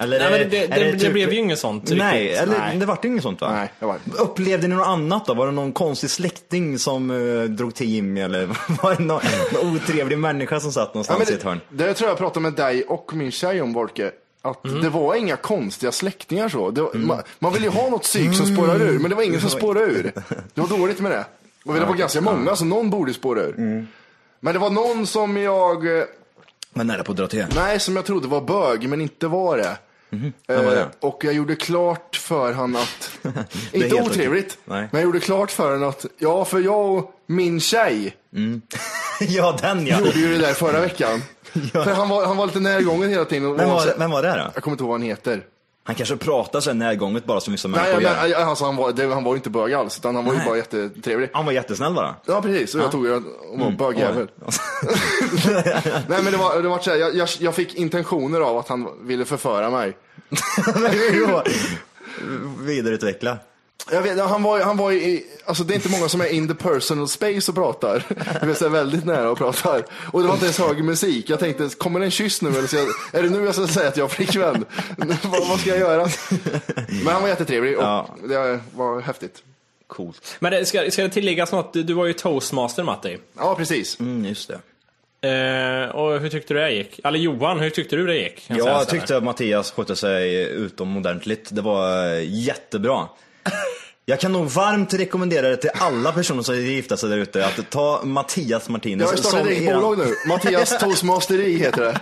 Eller 0.00 0.18
Nej, 0.18 0.30
men 0.30 0.40
är- 0.40 0.44
det, 0.50 0.64
är 0.64 0.68
det, 0.84 0.92
det, 0.92 0.98
typ- 0.98 1.12
blev 1.12 1.32
ju 1.32 1.38
inget 1.38 1.58
sånt 1.58 1.90
Nej, 1.96 2.22
riktigt. 2.22 2.42
eller 2.42 2.58
Nej. 2.58 2.76
det 2.76 2.86
vart 2.86 3.04
inget 3.04 3.22
sånt 3.22 3.40
va? 3.40 3.52
Nej, 3.52 3.72
det 3.80 3.86
var. 3.86 3.96
Upplevde 4.18 4.68
ni 4.68 4.74
något 4.74 4.86
annat 4.86 5.26
då? 5.26 5.34
Var 5.34 5.46
det 5.46 5.52
någon 5.52 5.72
konstig 5.72 6.10
släkting 6.10 6.78
som 6.78 7.10
eh, 7.10 7.42
drog 7.44 7.74
till 7.74 7.88
Jimmy 7.88 8.20
eller 8.20 8.46
var 8.82 8.94
det 8.96 9.02
någon, 9.04 9.20
någon 9.52 9.74
otrevlig 9.76 10.18
människa 10.18 10.60
som 10.60 10.72
satt 10.72 10.82
Ja, 10.88 10.90
någonstans 10.94 11.18
men 11.18 11.28
i 11.32 11.32
ett 11.36 11.42
hörn? 11.42 11.60
det, 11.68 11.86
det 11.86 11.94
tror 11.94 12.08
jag 12.10 12.18
pratade 12.18 12.40
med 12.42 12.52
dig 12.52 12.82
och 12.84 13.14
min 13.14 13.30
tjej 13.30 13.62
om 13.62 13.72
Volke. 13.72 14.10
Att 14.48 14.64
Mm. 14.64 14.80
det 14.82 14.88
var 14.88 15.14
inga 15.14 15.36
konstiga 15.36 15.92
släktingar 15.92 16.48
så. 16.48 16.70
Var- 16.70 16.94
man, 16.94 17.22
man 17.38 17.52
vill 17.52 17.62
ju 17.62 17.68
ha 17.68 17.88
något 17.90 18.02
psyk 18.02 18.36
som 18.36 18.46
spårar 18.46 18.80
ur, 18.80 18.98
men 18.98 19.10
det 19.10 19.16
var 19.16 19.22
ingen 19.22 19.40
som 19.40 19.50
spårade 19.50 19.86
ur. 19.86 20.12
Det 20.54 20.60
var 20.60 20.68
dåligt 20.78 21.00
med 21.00 21.10
det. 21.12 21.24
Och 21.64 21.74
det 21.74 21.80
var 21.84 21.94
ganska 21.94 22.20
många, 22.20 22.56
så 22.56 22.64
någon 22.64 22.90
borde 22.90 23.14
spåra 23.14 23.40
ur. 23.42 23.54
Mm. 23.58 23.86
Men 24.40 24.52
det 24.52 24.58
var 24.58 24.70
någon 24.70 25.06
som 25.06 25.36
jag, 25.36 25.98
eh, 25.98 26.04
Men 26.72 26.86
nära 26.86 27.04
på 27.04 27.12
att 27.12 27.18
dra 27.18 27.26
till. 27.26 27.46
nej 27.56 27.80
som 27.80 27.96
jag 27.96 28.04
trodde 28.04 28.28
var 28.28 28.40
bög, 28.40 28.88
men 28.88 29.00
inte 29.00 29.26
var 29.26 29.56
det. 29.56 29.76
Vem 30.10 30.32
var 30.64 30.76
Eh, 30.76 30.86
och 31.00 31.24
jag 31.24 31.34
gjorde 31.34 31.56
klart 31.56 32.16
för 32.16 32.52
han 32.52 32.76
att, 32.76 33.10
inte 33.72 33.94
otrevligt, 34.02 34.58
men 34.64 34.88
jag 34.92 35.02
gjorde 35.02 35.20
klart 35.20 35.50
för 35.50 35.70
han 35.72 35.84
att, 35.84 36.06
ja 36.18 36.44
för 36.44 36.60
jag 36.60 36.90
och 36.98 37.14
min 37.26 37.60
tjej 37.60 38.16
ja, 39.20 39.58
den 39.60 39.86
ja. 39.86 39.98
gjorde 39.98 40.18
ju 40.18 40.28
det 40.28 40.38
där 40.38 40.54
förra 40.54 40.80
veckan. 40.80 41.22
För 41.72 41.92
han 41.92 42.08
var, 42.08 42.26
han 42.26 42.36
var 42.36 42.46
lite 42.46 42.60
närgången 42.60 43.10
hela 43.10 43.24
tiden. 43.24 43.48
och 43.48 43.58
Vem 43.60 43.68
var 43.70 43.94
vem 43.98 44.10
var 44.10 44.22
det 44.22 44.28
då? 44.28 44.50
Jag 44.54 44.62
kommer 44.62 44.74
inte 44.74 44.82
ihåg 44.84 44.90
vad 44.90 45.00
han 45.00 45.06
heter. 45.08 45.42
Han 45.84 45.94
kanske 45.94 46.16
pratar 46.16 46.60
så 46.60 46.70
här 46.70 46.74
närgånget 46.74 47.24
bara 47.24 47.40
som 47.40 47.52
vissa 47.52 47.68
Nej, 47.68 47.80
människor 47.80 48.02
men, 48.20 48.30
gör. 48.30 48.36
alltså, 48.44 48.64
han, 48.64 48.76
var, 48.76 48.92
det, 48.92 49.06
han 49.14 49.24
var 49.24 49.32
ju 49.32 49.36
inte 49.36 49.50
bög 49.50 49.72
alls, 49.74 49.98
utan 49.98 50.14
han 50.16 50.24
var 50.24 50.34
ju 50.34 50.40
bara 50.46 50.56
jättetrevlig. 50.56 51.30
Han 51.32 51.44
var 51.46 51.52
jättesnäll 51.52 51.94
bara. 51.94 52.14
Ja, 52.26 52.42
precis. 52.42 52.74
Och 52.74 52.80
jag 52.80 52.90
tog 52.92 53.06
ju 53.06 53.12
och 53.14 53.22
Mm. 53.54 53.60
var 53.60 53.70
bögjävel. 53.92 54.28
Nej, 56.08 56.22
men 56.22 56.32
det 56.32 56.36
var, 56.38 56.62
det 56.62 56.68
var 56.68 56.78
så 56.78 56.90
här, 56.90 56.96
jag, 56.96 57.14
jag, 57.14 57.28
jag 57.40 57.54
fick 57.54 57.74
intentioner 57.74 58.40
av 58.40 58.58
att 58.58 58.68
han 58.68 58.88
ville 59.06 59.24
förföra 59.24 59.70
mig. 59.70 59.96
Vidareutveckla. 62.60 63.38
Jag 63.90 64.02
vet, 64.02 64.18
han 64.20 64.42
var, 64.42 64.60
han 64.60 64.76
var 64.76 64.92
i, 64.92 65.26
alltså 65.44 65.64
det 65.64 65.72
är 65.72 65.76
inte 65.76 65.88
många 65.90 66.08
som 66.08 66.20
är 66.20 66.26
in 66.26 66.48
the 66.48 66.54
personal 66.54 67.08
space 67.08 67.50
och 67.50 67.54
pratar. 67.54 68.04
Det 68.40 68.46
vill 68.46 68.56
säga 68.56 68.70
väldigt 68.70 69.04
nära 69.04 69.30
och 69.30 69.38
pratar. 69.38 69.84
Och 70.12 70.20
det 70.20 70.26
var 70.26 70.34
inte 70.34 70.44
ens 70.46 70.58
hög 70.58 70.84
musik. 70.84 71.30
Jag 71.30 71.38
tänkte, 71.40 71.68
kommer 71.78 72.00
det 72.00 72.06
en 72.06 72.10
kyss 72.10 72.42
nu? 72.42 72.48
Eller 72.48 72.66
ska 72.66 72.76
jag, 72.76 72.86
är 73.12 73.22
det 73.22 73.30
nu 73.30 73.44
jag 73.44 73.54
ska 73.54 73.66
säga 73.66 73.88
att 73.88 73.96
jag 73.96 74.04
har 74.04 74.08
flickvän? 74.08 74.64
vad, 75.22 75.48
vad 75.48 75.60
ska 75.60 75.70
jag 75.70 75.78
göra? 75.78 76.08
Men 76.88 77.06
han 77.12 77.22
var 77.22 77.28
jättetrevlig 77.28 77.76
och 77.78 77.82
Ja. 77.84 78.16
det 78.28 78.60
var 78.74 79.00
häftigt. 79.00 79.42
Coolt. 79.86 80.36
Men 80.40 80.52
det, 80.52 80.66
ska, 80.66 80.90
ska 80.90 81.02
det 81.02 81.08
tilläggas 81.08 81.52
något? 81.52 81.72
Du, 81.72 81.82
du 81.82 81.92
var 81.94 82.06
ju 82.06 82.12
toastmaster 82.12 82.82
Matti. 82.82 83.18
Ja, 83.36 83.54
precis. 83.54 84.00
Mm, 84.00 84.24
just 84.24 84.48
det. 84.48 84.60
Eh, 85.20 85.88
och 85.96 86.20
hur 86.20 86.28
tyckte 86.28 86.54
du 86.54 86.60
det 86.60 86.70
gick? 86.72 87.00
Eller 87.04 87.18
Johan, 87.18 87.60
hur 87.60 87.70
tyckte 87.70 87.96
du 87.96 88.06
det 88.06 88.16
gick? 88.16 88.44
Jag 88.48 88.64
här. 88.64 88.84
tyckte 88.84 89.16
att 89.16 89.24
Mattias 89.24 89.70
skötte 89.72 89.96
sig 89.96 90.42
utomordentligt. 90.44 91.48
Det 91.52 91.62
var 91.62 92.12
eh, 92.14 92.22
jättebra. 92.44 93.08
Jag 94.04 94.20
kan 94.20 94.32
nog 94.32 94.46
varmt 94.46 94.94
rekommendera 94.94 95.48
det 95.48 95.56
till 95.56 95.70
alla 95.74 96.12
personer 96.12 96.42
som 96.42 96.54
vill 96.54 96.64
gifta 96.64 96.96
sig 96.96 97.10
där 97.10 97.18
ute 97.18 97.46
att 97.46 97.70
ta 97.70 98.00
Mattias 98.04 98.68
Martinez. 98.68 99.00
Jag 99.00 99.08
har 99.08 99.16
startat 99.16 99.46
ett 99.46 99.52
eget 99.52 99.74
bolag 99.74 99.98
nu. 99.98 100.14
Mattias 100.26 100.78
Toastmasteri 100.78 101.58
heter 101.58 101.82
det. 101.82 102.00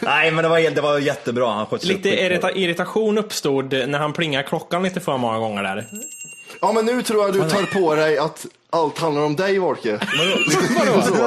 Nej 0.00 0.30
men 0.30 0.42
det 0.42 0.48
var, 0.48 0.70
det 0.70 0.80
var 0.80 0.98
jättebra. 0.98 1.52
Han 1.52 1.66
Lite 1.82 2.08
irrita 2.08 2.52
irritation 2.52 3.18
uppstod 3.18 3.72
när 3.72 3.98
han 3.98 4.12
plingade 4.12 4.44
klockan 4.44 4.82
lite 4.82 5.00
för 5.00 5.16
många 5.18 5.38
gånger 5.38 5.62
där. 5.62 5.86
Ja, 6.60 6.72
men 6.72 6.84
nu 6.86 7.02
tror 7.02 7.24
jag 7.24 7.32
du 7.32 7.50
tar 7.50 7.80
på 7.80 7.94
dig 7.94 8.18
att 8.18 8.46
allt 8.70 8.98
handlar 8.98 9.22
om 9.22 9.36
dig, 9.36 9.58
Vorke. 9.58 9.90
Vadå? 10.18 11.02
Så, 11.02 11.24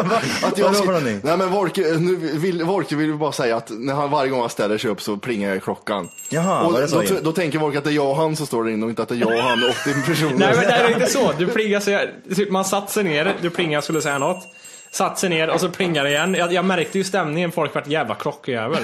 att 0.47 0.57
jag 0.57 0.65
Vadå 0.65 0.73
ska- 0.73 0.83
för 0.83 0.91
någonting? 0.91 1.19
Nej, 1.23 1.37
men 1.37 1.51
Vorke, 1.51 1.81
nu 1.81 2.15
vill, 2.15 2.63
Vorke 2.63 2.95
vill 2.95 3.13
bara 3.13 3.31
säga 3.31 3.55
att 3.57 3.69
när 3.69 3.93
han 3.93 4.11
varje 4.11 4.29
gång 4.31 4.39
han 4.39 4.49
ställer 4.49 4.77
sig 4.77 4.89
upp 4.89 5.01
så 5.01 5.17
plingar 5.17 5.59
klockan. 5.59 6.09
Jaha, 6.29 6.63
och 6.65 6.73
var 6.73 6.81
det 6.81 6.87
så 6.87 6.95
då, 6.95 7.03
in? 7.03 7.17
då 7.23 7.31
tänker 7.31 7.59
Vorke 7.59 7.77
att 7.77 7.83
det 7.83 7.89
är 7.89 7.93
jag 7.93 8.09
och 8.09 8.15
han 8.15 8.35
som 8.35 8.45
står 8.47 8.63
där 8.63 8.71
inne 8.71 8.83
och 8.85 8.89
inte 8.89 9.01
att 9.01 9.09
det 9.09 9.15
är 9.15 9.19
jag 9.19 9.31
och 9.37 9.43
han 9.43 9.63
80 9.63 9.93
personer. 10.05 10.35
Nej 10.37 10.55
men 10.55 10.63
det 10.65 10.71
är 10.73 10.93
inte 10.93 11.09
så. 11.09 11.31
Du 11.37 11.47
plingade 11.47 11.85
sig, 11.85 12.13
typ, 12.35 12.51
man 12.51 12.65
satt 12.65 12.89
sig 12.89 13.03
ner, 13.03 13.35
du 13.41 13.49
plingade 13.49 13.81
skulle 13.83 14.01
säga 14.01 14.17
något. 14.17 14.43
Satt 14.91 15.19
sig 15.19 15.29
ner 15.29 15.49
och 15.49 15.59
så 15.59 15.69
plingade 15.69 16.09
det 16.09 16.15
igen. 16.15 16.33
Jag, 16.33 16.53
jag 16.53 16.65
märkte 16.65 16.97
ju 16.97 17.03
stämningen, 17.03 17.51
folk 17.51 17.75
vart 17.75 17.87
jävla 17.87 18.15
klockjävel. 18.15 18.79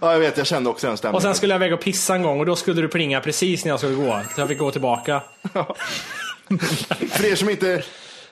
Ja, 0.00 0.12
jag 0.12 0.18
vet, 0.18 0.36
jag 0.36 0.46
kände 0.46 0.70
också 0.70 0.86
den 0.86 0.96
stämningen. 0.96 1.16
Och 1.16 1.22
sen 1.22 1.34
skulle 1.34 1.54
jag 1.54 1.58
väga 1.58 1.74
och 1.74 1.80
pissa 1.80 2.14
en 2.14 2.22
gång 2.22 2.40
och 2.40 2.46
då 2.46 2.56
skulle 2.56 2.82
du 2.82 2.88
plinga 2.88 3.20
precis 3.20 3.64
när 3.64 3.72
jag 3.72 3.80
skulle 3.80 3.94
gå. 3.94 4.20
Så 4.34 4.40
jag 4.40 4.48
fick 4.48 4.58
gå 4.58 4.70
tillbaka. 4.70 5.22
För 7.10 7.24
er 7.24 7.34
som 7.34 7.50
inte 7.50 7.82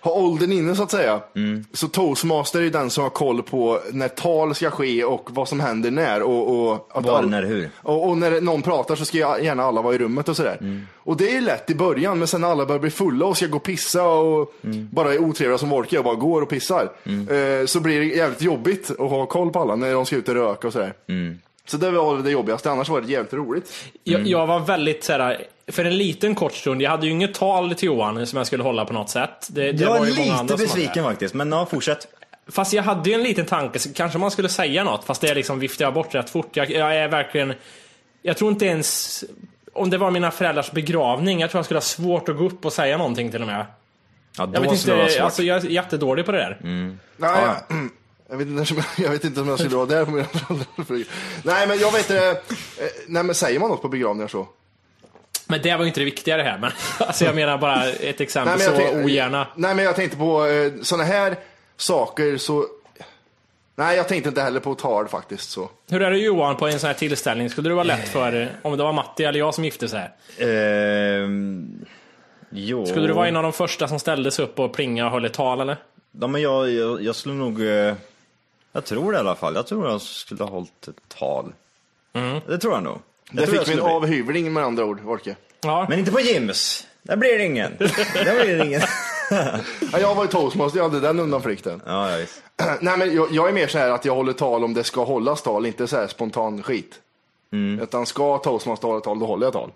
har 0.00 0.12
åldern 0.16 0.52
inne 0.52 0.74
så 0.74 0.82
att 0.82 0.90
säga, 0.90 1.20
Mm. 1.36 1.64
så 1.72 1.88
toastmaster 1.88 2.62
är 2.62 2.70
den 2.70 2.90
som 2.90 3.02
har 3.02 3.10
koll 3.10 3.42
på 3.42 3.80
när 3.92 4.08
tal 4.08 4.54
ska 4.54 4.70
ske 4.70 5.04
och 5.04 5.28
vad 5.32 5.48
som 5.48 5.60
händer 5.60 5.90
när. 5.90 6.22
Och, 6.22 6.70
och, 6.70 6.88
att 6.94 7.04
Var, 7.06 7.18
all- 7.18 7.30
när, 7.30 7.42
hur. 7.42 7.70
Och, 7.76 8.08
och 8.08 8.18
när 8.18 8.40
någon 8.40 8.62
pratar 8.62 8.96
så 8.96 9.04
ska 9.04 9.18
jag 9.18 9.44
gärna 9.44 9.64
alla 9.64 9.82
vara 9.82 9.94
i 9.94 9.98
rummet 9.98 10.28
och 10.28 10.36
sådär. 10.36 10.56
Mm. 10.60 10.86
Och 10.96 11.16
det 11.16 11.28
är 11.30 11.34
ju 11.34 11.40
lätt 11.40 11.70
i 11.70 11.74
början, 11.74 12.18
men 12.18 12.28
sen 12.28 12.40
när 12.40 12.48
alla 12.48 12.66
börjar 12.66 12.80
bli 12.80 12.90
fulla 12.90 13.26
och 13.26 13.36
ska 13.36 13.46
gå 13.46 13.56
och 13.56 13.62
pissa 13.62 14.04
och 14.08 14.54
Mm. 14.64 14.88
bara 14.92 15.14
är 15.14 15.18
otrevliga 15.18 15.58
som 15.58 15.68
Wolke 15.70 15.98
och 15.98 16.04
bara 16.04 16.14
går 16.14 16.42
och 16.42 16.48
pissar. 16.48 16.82
Eh, 17.04 17.66
så 17.66 17.80
blir 17.80 18.00
det 18.00 18.06
jävligt 18.06 18.42
jobbigt 18.42 18.90
att 18.90 18.98
ha 19.10 19.26
koll 19.26 19.50
på 19.50 19.58
alla 19.60 19.76
när 19.76 19.92
de 19.94 20.06
ska 20.06 20.16
ut 20.16 20.28
och 20.28 20.34
röka 20.34 20.66
och 20.66 20.72
sådär. 20.72 20.92
Mm. 21.08 21.38
Så 21.66 21.76
det 21.76 21.90
var 21.90 22.14
väl 22.14 22.24
det 22.24 22.30
jobbigaste, 22.30 22.70
annars 22.70 22.88
var 22.88 23.00
det 23.00 23.12
jävligt 23.12 23.32
roligt. 23.32 23.72
Jag, 24.04 24.26
jag 24.26 24.46
var 24.46 24.60
väldigt 24.60 25.04
så 25.04 25.12
här, 25.12 25.44
för 25.68 25.84
en 25.84 25.96
liten 25.96 26.34
kort 26.34 26.52
stund, 26.54 26.82
jag 26.82 26.90
hade 26.90 27.06
ju 27.06 27.12
inget 27.12 27.34
tal 27.34 27.74
till 27.74 27.86
Johan 27.86 28.26
som 28.26 28.36
jag 28.36 28.46
skulle 28.46 28.62
hålla 28.62 28.84
på 28.84 28.92
något 28.92 29.10
sätt. 29.10 29.48
Det, 29.50 29.72
det 29.72 29.82
Jag 29.82 29.88
var 29.88 30.06
ju 30.06 30.12
många 30.12 30.22
lite 30.24 30.34
andra 30.34 30.56
besviken 30.56 31.04
faktiskt, 31.04 31.34
men 31.34 31.52
ja, 31.52 31.66
fortsätt. 31.66 32.08
Fast 32.48 32.72
jag 32.72 32.82
hade 32.82 33.10
ju 33.10 33.14
en 33.14 33.22
liten 33.22 33.46
tanke, 33.46 33.78
så 33.78 33.92
kanske 33.92 34.18
man 34.18 34.30
skulle 34.30 34.48
säga 34.48 34.84
något, 34.84 35.04
fast 35.04 35.20
det 35.20 35.34
liksom 35.34 35.58
viftade 35.58 35.84
jag 35.84 35.94
bort 35.94 36.14
rätt 36.14 36.30
fort. 36.30 36.56
Jag, 36.56 36.70
jag 36.70 36.96
är 36.96 37.08
verkligen, 37.08 37.54
jag 38.22 38.36
tror 38.36 38.50
inte 38.50 38.66
ens, 38.66 39.24
om 39.72 39.90
det 39.90 39.98
var 39.98 40.10
mina 40.10 40.30
föräldrars 40.30 40.70
begravning, 40.72 41.40
jag 41.40 41.50
tror 41.50 41.58
jag 41.58 41.64
skulle 41.64 41.76
ha 41.78 41.82
svårt 41.82 42.28
att 42.28 42.36
gå 42.36 42.44
upp 42.46 42.64
och 42.64 42.72
säga 42.72 42.98
någonting 42.98 43.30
till 43.30 43.40
och 43.40 43.46
med. 43.46 43.66
Ja, 44.38 44.46
då 44.46 44.52
Jag 44.54 44.60
vet 44.60 44.70
det 44.70 44.76
inte, 44.76 45.08
svårt. 45.10 45.24
alltså 45.24 45.42
jag 45.42 45.64
är 45.64 45.68
jättedålig 45.70 46.26
på 46.26 46.32
det 46.32 46.38
där. 46.38 46.58
Nej, 46.62 47.00
jag, 47.16 47.56
jag, 48.30 48.36
vet 48.36 48.48
inte, 48.48 48.84
jag 48.98 49.10
vet 49.10 49.24
inte 49.24 49.40
om 49.40 49.48
jag 49.48 49.58
skulle 49.58 49.76
vara 49.76 49.86
där 49.86 50.04
på 50.04 50.10
mina 50.10 50.26
föräldrar. 50.26 51.06
Nej, 51.42 51.66
men 51.68 51.78
jag 51.78 51.92
vet 51.92 52.10
inte. 52.10 52.28
eh, 52.30 52.36
Nej, 53.06 53.22
men 53.22 53.34
säger 53.34 53.60
man 53.60 53.70
något 53.70 53.82
på 53.82 53.88
begravningar 53.88 54.28
så? 54.28 54.48
Men 55.50 55.62
det 55.62 55.76
var 55.76 55.80
ju 55.80 55.88
inte 55.88 56.00
det 56.00 56.04
viktiga 56.04 56.36
det 56.36 56.42
här, 56.42 56.58
men 56.58 56.70
alltså 57.06 57.24
jag 57.24 57.34
menar 57.34 57.58
bara 57.58 57.84
ett 57.86 58.20
exempel, 58.20 58.58
men 58.58 58.66
jag 58.80 58.92
så 58.92 58.98
ogärna. 59.04 59.46
Nej, 59.54 59.74
men 59.74 59.84
jag 59.84 59.96
tänkte 59.96 60.16
på 60.16 60.46
eh, 60.46 60.72
sådana 60.82 61.04
här 61.04 61.36
saker 61.76 62.36
så... 62.36 62.66
Nej, 63.74 63.96
jag 63.96 64.08
tänkte 64.08 64.28
inte 64.28 64.42
heller 64.42 64.60
på 64.60 64.74
tal 64.74 65.08
faktiskt. 65.08 65.50
Så. 65.50 65.70
Hur 65.90 66.02
är 66.02 66.10
det 66.10 66.18
Johan 66.18 66.56
på 66.56 66.66
en 66.68 66.78
sån 66.80 66.86
här 66.86 66.94
tillställning? 66.94 67.50
Skulle 67.50 67.68
det 67.68 67.74
vara 67.74 67.84
lätt 67.84 68.08
för, 68.08 68.48
om 68.62 68.76
det 68.76 68.82
var 68.82 68.92
Matti 68.92 69.24
eller 69.24 69.38
jag 69.38 69.54
som 69.54 69.64
gifte 69.64 69.88
sig? 69.88 70.10
Ehm, 70.38 71.84
jo. 72.50 72.86
Skulle 72.86 73.06
du 73.06 73.12
vara 73.12 73.28
en 73.28 73.36
av 73.36 73.42
de 73.42 73.52
första 73.52 73.88
som 73.88 73.98
ställde 73.98 74.30
sig 74.30 74.44
upp 74.44 74.58
och 74.58 74.72
plinga 74.72 75.06
och 75.06 75.10
höll 75.12 75.24
ett 75.24 75.32
tal 75.32 75.60
eller? 75.60 75.76
Ja, 76.20 76.26
men 76.26 76.42
jag, 76.42 76.70
jag, 76.70 77.02
jag 77.02 77.14
skulle 77.16 77.34
nog... 77.34 77.62
eh, 77.62 77.94
Jag 78.72 78.84
tror 78.84 79.12
det 79.12 79.16
i 79.16 79.20
alla 79.20 79.34
fall. 79.34 79.54
Jag 79.54 79.66
tror 79.66 79.88
jag 79.88 80.00
skulle 80.02 80.44
ha 80.44 80.50
hållit 80.50 80.88
ett 80.88 80.96
tal. 81.18 81.52
Det 82.46 82.58
tror 82.58 82.74
jag 82.74 82.82
nog. 82.82 82.98
Tror 83.30 83.40
jag 83.40 83.48
fick 83.48 83.54
vi 83.54 83.58
en 83.58 83.64
skulle 83.64 83.82
bli. 83.82 83.92
avhyvling 83.92 84.52
med 84.52 84.64
andra 84.64 84.84
ord, 84.84 85.00
Orke. 85.06 85.36
Ja. 85.60 85.86
Men 85.88 85.98
inte 85.98 86.12
på 86.12 86.20
Jims. 86.20 86.86
Där 87.02 87.16
blir 87.16 87.38
det 87.38 87.44
ingen. 87.44 87.76
Där 87.78 88.44
blir 88.44 88.56
det 88.56 88.66
ingen. 88.66 88.80
Ja, 89.92 89.98
jag 90.00 90.14
var 90.14 90.24
ju 90.24 90.28
toastmaster, 90.30 90.78
jag 90.78 90.88
hade 90.88 91.00
den 91.00 91.20
undanflykten. 91.20 91.82
Ja, 91.86 92.10
ja, 92.10 92.16
visst. 92.16 92.42
Nej, 92.80 92.98
men 92.98 93.14
jag, 93.14 93.28
jag 93.32 93.48
är 93.48 93.52
mer 93.52 93.66
så 93.66 93.78
här 93.78 93.90
att 93.90 94.04
jag 94.04 94.14
håller 94.14 94.32
tal 94.32 94.64
om 94.64 94.74
det 94.74 94.84
ska 94.84 95.04
hållas 95.04 95.42
tal, 95.42 95.66
inte 95.66 95.86
så 95.86 95.96
här 95.96 96.06
spontan 96.06 96.62
skit. 96.62 97.00
Utan 97.82 98.06
ska 98.06 98.38
toastmaster 98.38 98.88
hålla 98.88 99.00
tal, 99.00 99.18
då 99.18 99.26
håller 99.26 99.46
jag 99.46 99.52
tal. 99.52 99.70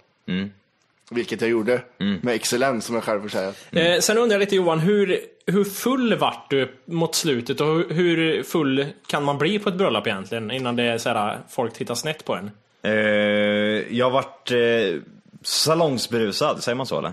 Vilket 1.11 1.41
jag 1.41 1.51
gjorde 1.51 1.83
med 1.99 2.35
excellens 2.35 2.85
som 2.85 2.95
jag 2.95 3.05
själv 3.05 3.23
får 3.23 3.29
säga. 3.29 3.53
Eh, 3.71 4.01
sen 4.01 4.19
undrar 4.19 4.35
jag 4.35 4.41
lite 4.41 4.57
Johan, 4.57 4.81
hur, 4.81 5.21
hur 5.47 5.65
full 5.65 6.15
vart 6.19 6.51
du 6.51 6.75
mot 6.85 7.15
slutet 7.15 7.61
och 7.61 7.67
hur, 7.67 7.95
hur 7.95 8.43
full 8.43 8.87
kan 9.07 9.25
man 9.25 9.39
bli 9.39 9.59
på 9.59 9.69
ett 9.69 9.75
bröllop 9.75 10.07
egentligen 10.07 10.51
innan 10.51 10.77
det 10.77 10.83
är 10.85 10.99
så 10.99 11.09
här, 11.09 11.39
folk 11.51 11.73
tittar 11.75 11.95
snett 11.95 12.25
på 12.25 12.35
en? 12.35 12.51
Eh, 12.83 12.93
jag 13.97 14.11
vart 14.11 14.51
eh, 14.51 14.57
salongsberusad, 15.43 16.63
säger 16.63 16.77
man 16.77 16.87
så 16.87 16.99
eller? 16.99 17.13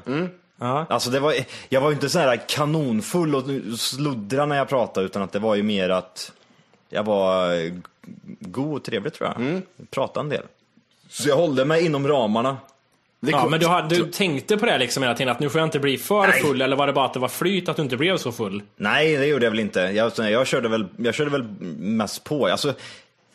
Ja. 0.59 0.85
Alltså 0.89 1.09
det 1.09 1.19
var, 1.19 1.33
jag 1.69 1.81
var 1.81 1.89
ju 1.89 1.93
inte 1.93 2.09
så 2.09 2.19
här 2.19 2.41
kanonfull 2.47 3.35
och 3.35 3.43
sluddra 3.79 4.45
när 4.45 4.55
jag 4.55 4.69
pratade 4.69 5.05
utan 5.05 5.21
att 5.21 5.31
det 5.31 5.39
var 5.39 5.55
ju 5.55 5.63
mer 5.63 5.89
att 5.89 6.31
jag 6.89 7.03
var 7.03 7.53
eh, 7.53 7.73
god 8.39 8.75
och 8.75 8.83
trevlig 8.83 9.13
tror 9.13 9.29
jag. 9.29 9.61
Pratade 9.91 10.25
en 10.25 10.29
del. 10.29 10.43
Så 11.09 11.29
jag 11.29 11.35
hållde 11.35 11.65
mig 11.65 11.85
inom 11.85 12.07
ramarna. 12.07 12.57
Ja, 13.19 13.47
men 13.49 13.59
du, 13.59 13.67
hade, 13.67 13.95
du 13.95 14.05
tänkte 14.11 14.57
på 14.57 14.65
det 14.65 14.77
liksom 14.77 15.03
hela 15.03 15.15
tiden, 15.15 15.31
att 15.31 15.39
nu 15.39 15.49
får 15.49 15.59
jag 15.59 15.67
inte 15.67 15.79
bli 15.79 15.97
för 15.97 16.27
Nej. 16.27 16.41
full, 16.41 16.61
eller 16.61 16.75
var 16.75 16.87
det 16.87 16.93
bara 16.93 17.05
att 17.05 17.13
det 17.13 17.19
var 17.19 17.27
flyt 17.27 17.69
att 17.69 17.75
du 17.75 17.81
inte 17.81 17.97
blev 17.97 18.17
så 18.17 18.31
full? 18.31 18.63
Nej, 18.75 19.17
det 19.17 19.25
gjorde 19.25 19.45
jag 19.45 19.51
väl 19.51 19.59
inte. 19.59 19.79
Jag, 19.79 20.11
jag, 20.17 20.47
körde, 20.47 20.69
väl, 20.69 20.87
jag 20.97 21.15
körde 21.15 21.29
väl 21.29 21.43
mest 21.79 22.23
på. 22.23 22.47
Alltså, 22.47 22.73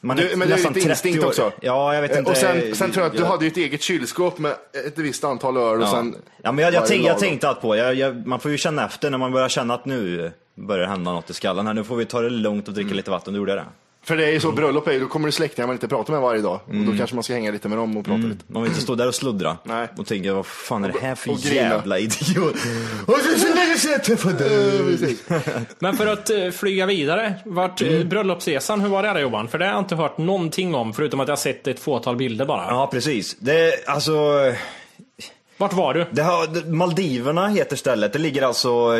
man 0.04 0.16
Du, 0.16 0.37
men 0.37 0.38
det 0.38 0.44
är 0.44 0.49
nästan 0.56 0.73
lite 0.73 0.87
30 0.87 0.90
instinkt 1.08 1.25
år- 1.25 1.28
också. 1.28 1.52
Ja, 1.61 1.94
jag 1.94 2.02
vet 2.02 2.11
Eh, 2.12 2.18
inte. 2.18 2.30
Och 2.30 2.37
sen, 2.37 2.75
sen 2.75 2.90
tror 2.92 3.04
jag 3.04 3.11
att 3.11 3.16
du 3.18 3.25
hade 3.25 3.44
ju 3.44 3.50
ett 3.50 3.56
eget 3.56 3.82
kylskåp 3.82 4.38
med 4.38 4.52
ett 4.87 4.99
visst 4.99 5.25
antal 5.25 5.56
öl 5.56 5.78
och 5.78 5.87
Ja, 5.87 5.90
sen... 5.90 6.16
ja 6.42 6.52
men 6.52 6.64
jag, 6.64 6.75
jag, 6.75 6.87
tänk, 6.87 7.06
jag 7.06 7.18
tänkte 7.18 7.49
allt 7.49 7.61
på 7.61 7.76
jag, 7.76 7.94
jag, 7.94 8.26
Man 8.26 8.40
får 8.40 8.50
ju 8.50 8.58
känna 8.58 8.87
efter 8.87 9.11
när 9.11 9.18
man 9.18 9.32
börjar 9.32 9.49
känna 9.49 9.75
att 9.75 9.84
nu 9.84 10.32
börjar 10.54 10.82
det 10.82 10.88
hända 10.90 11.12
något 11.12 11.30
i 11.30 11.34
skallen 11.34 11.66
här. 11.66 11.75
Nu 11.75 11.84
får 11.84 11.96
vi 11.96 12.04
ta 12.06 12.20
det 12.20 12.30
lugnt 12.30 12.68
och 12.68 12.75
dricka 12.75 12.87
Mm. 12.87 12.96
lite 12.96 13.11
vatten. 13.11 13.32
Då 13.32 13.38
gjorde 13.38 13.52
jag 13.52 13.58
det. 13.61 13.66
För 14.04 14.16
det 14.16 14.26
är 14.26 14.32
ju 14.32 14.40
så, 14.40 14.52
bröllop 14.52 14.88
är 14.88 14.92
ju, 14.92 15.00
då 15.00 15.06
kommer 15.06 15.28
det 15.28 15.32
släktingar 15.32 15.66
man 15.66 15.75
inte 15.75 15.88
pratar 15.88 16.12
med 16.12 16.23
varje 16.23 16.42
dag. 16.42 16.61
Och 16.66 16.75
då 16.75 16.96
kanske 16.96 17.16
man 17.16 17.23
ska 17.23 17.34
hänga 17.34 17.50
lite 17.50 17.68
med 17.68 17.78
dem 17.78 17.96
och 17.96 18.04
prata 18.04 18.26
lite. 18.26 18.44
Man 18.46 18.62
vill 18.62 18.70
inte 18.70 18.82
stå 18.82 18.94
där 18.94 19.08
och 19.08 19.14
sluddra 19.14 19.56
Nej. 19.64 19.88
och 19.96 20.06
tänka 20.06 20.34
vad 20.34 20.46
fan 20.46 20.84
är 20.84 20.92
det 20.92 20.99
här 21.00 21.14
för 21.14 21.30
och 21.30 21.38
grina. 21.38 21.62
jävla 21.62 21.99
idiot? 21.99 22.54
Och 23.06 23.14
så, 23.14 23.38
så 23.38 23.54
länge 23.54 23.76
sedan 23.76 23.92
jag 23.92 24.04
träffade 24.04 24.49
dig. 24.49 25.16
Men 25.78 25.96
för 25.96 26.06
att 26.06 26.30
eh, 26.30 26.50
flyga 26.50 26.87
vidare, 26.87 27.34
vart 27.44 27.82
mm. 27.82 28.08
bröllopsresan, 28.08 28.80
hur 28.80 28.88
var 28.88 29.02
det 29.02 29.08
där 29.08 29.20
Johan? 29.20 29.49
För 29.49 29.58
det 29.58 29.64
har 29.64 29.73
jag 29.73 29.80
inte 29.80 29.96
hört 29.96 30.18
någonting 30.18 30.75
om, 30.75 30.92
förutom 30.92 31.20
att 31.20 31.28
jag 31.28 31.32
har 31.32 31.37
sett 31.37 31.66
ett 31.66 31.80
fåtal 31.80 32.16
bilder 32.16 32.44
bara. 32.44 32.66
Ja 32.68 32.88
precis. 32.92 33.37
Det, 33.38 33.88
alltså, 33.88 34.12
Vart 35.56 35.73
var 35.73 35.94
du? 35.94 36.06
det 36.11 36.23
har, 36.23 36.70
Maldiverna 36.70 37.49
heter 37.49 37.76
stället. 37.76 38.12
Det 38.12 38.18
ligger 38.18 38.42
alltså 38.42 38.99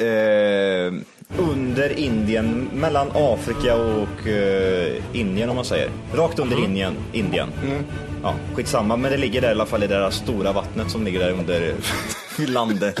eh, 0.00 0.92
under 1.38 1.98
Indien, 1.98 2.68
mellan 2.74 3.08
Afrika 3.14 3.76
och 3.76 4.28
eh, 4.28 5.02
Indien 5.12 5.50
om 5.50 5.56
man 5.56 5.64
säger. 5.64 5.90
Rakt 6.14 6.38
under 6.38 6.64
Indien. 6.64 6.94
Indien. 7.12 7.48
Ja, 8.22 8.34
skitsamma, 8.54 8.96
men 8.96 9.10
det 9.10 9.16
ligger 9.16 9.40
där 9.40 9.48
i 9.48 9.50
alla 9.50 9.66
fall 9.66 9.82
i 9.82 9.86
det 9.86 9.98
där 9.98 10.10
stora 10.10 10.52
vattnet 10.52 10.90
som 10.90 11.04
ligger 11.04 11.20
där 11.20 11.30
under 11.30 11.74
landet. 12.52 13.00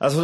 Alltså, 0.00 0.20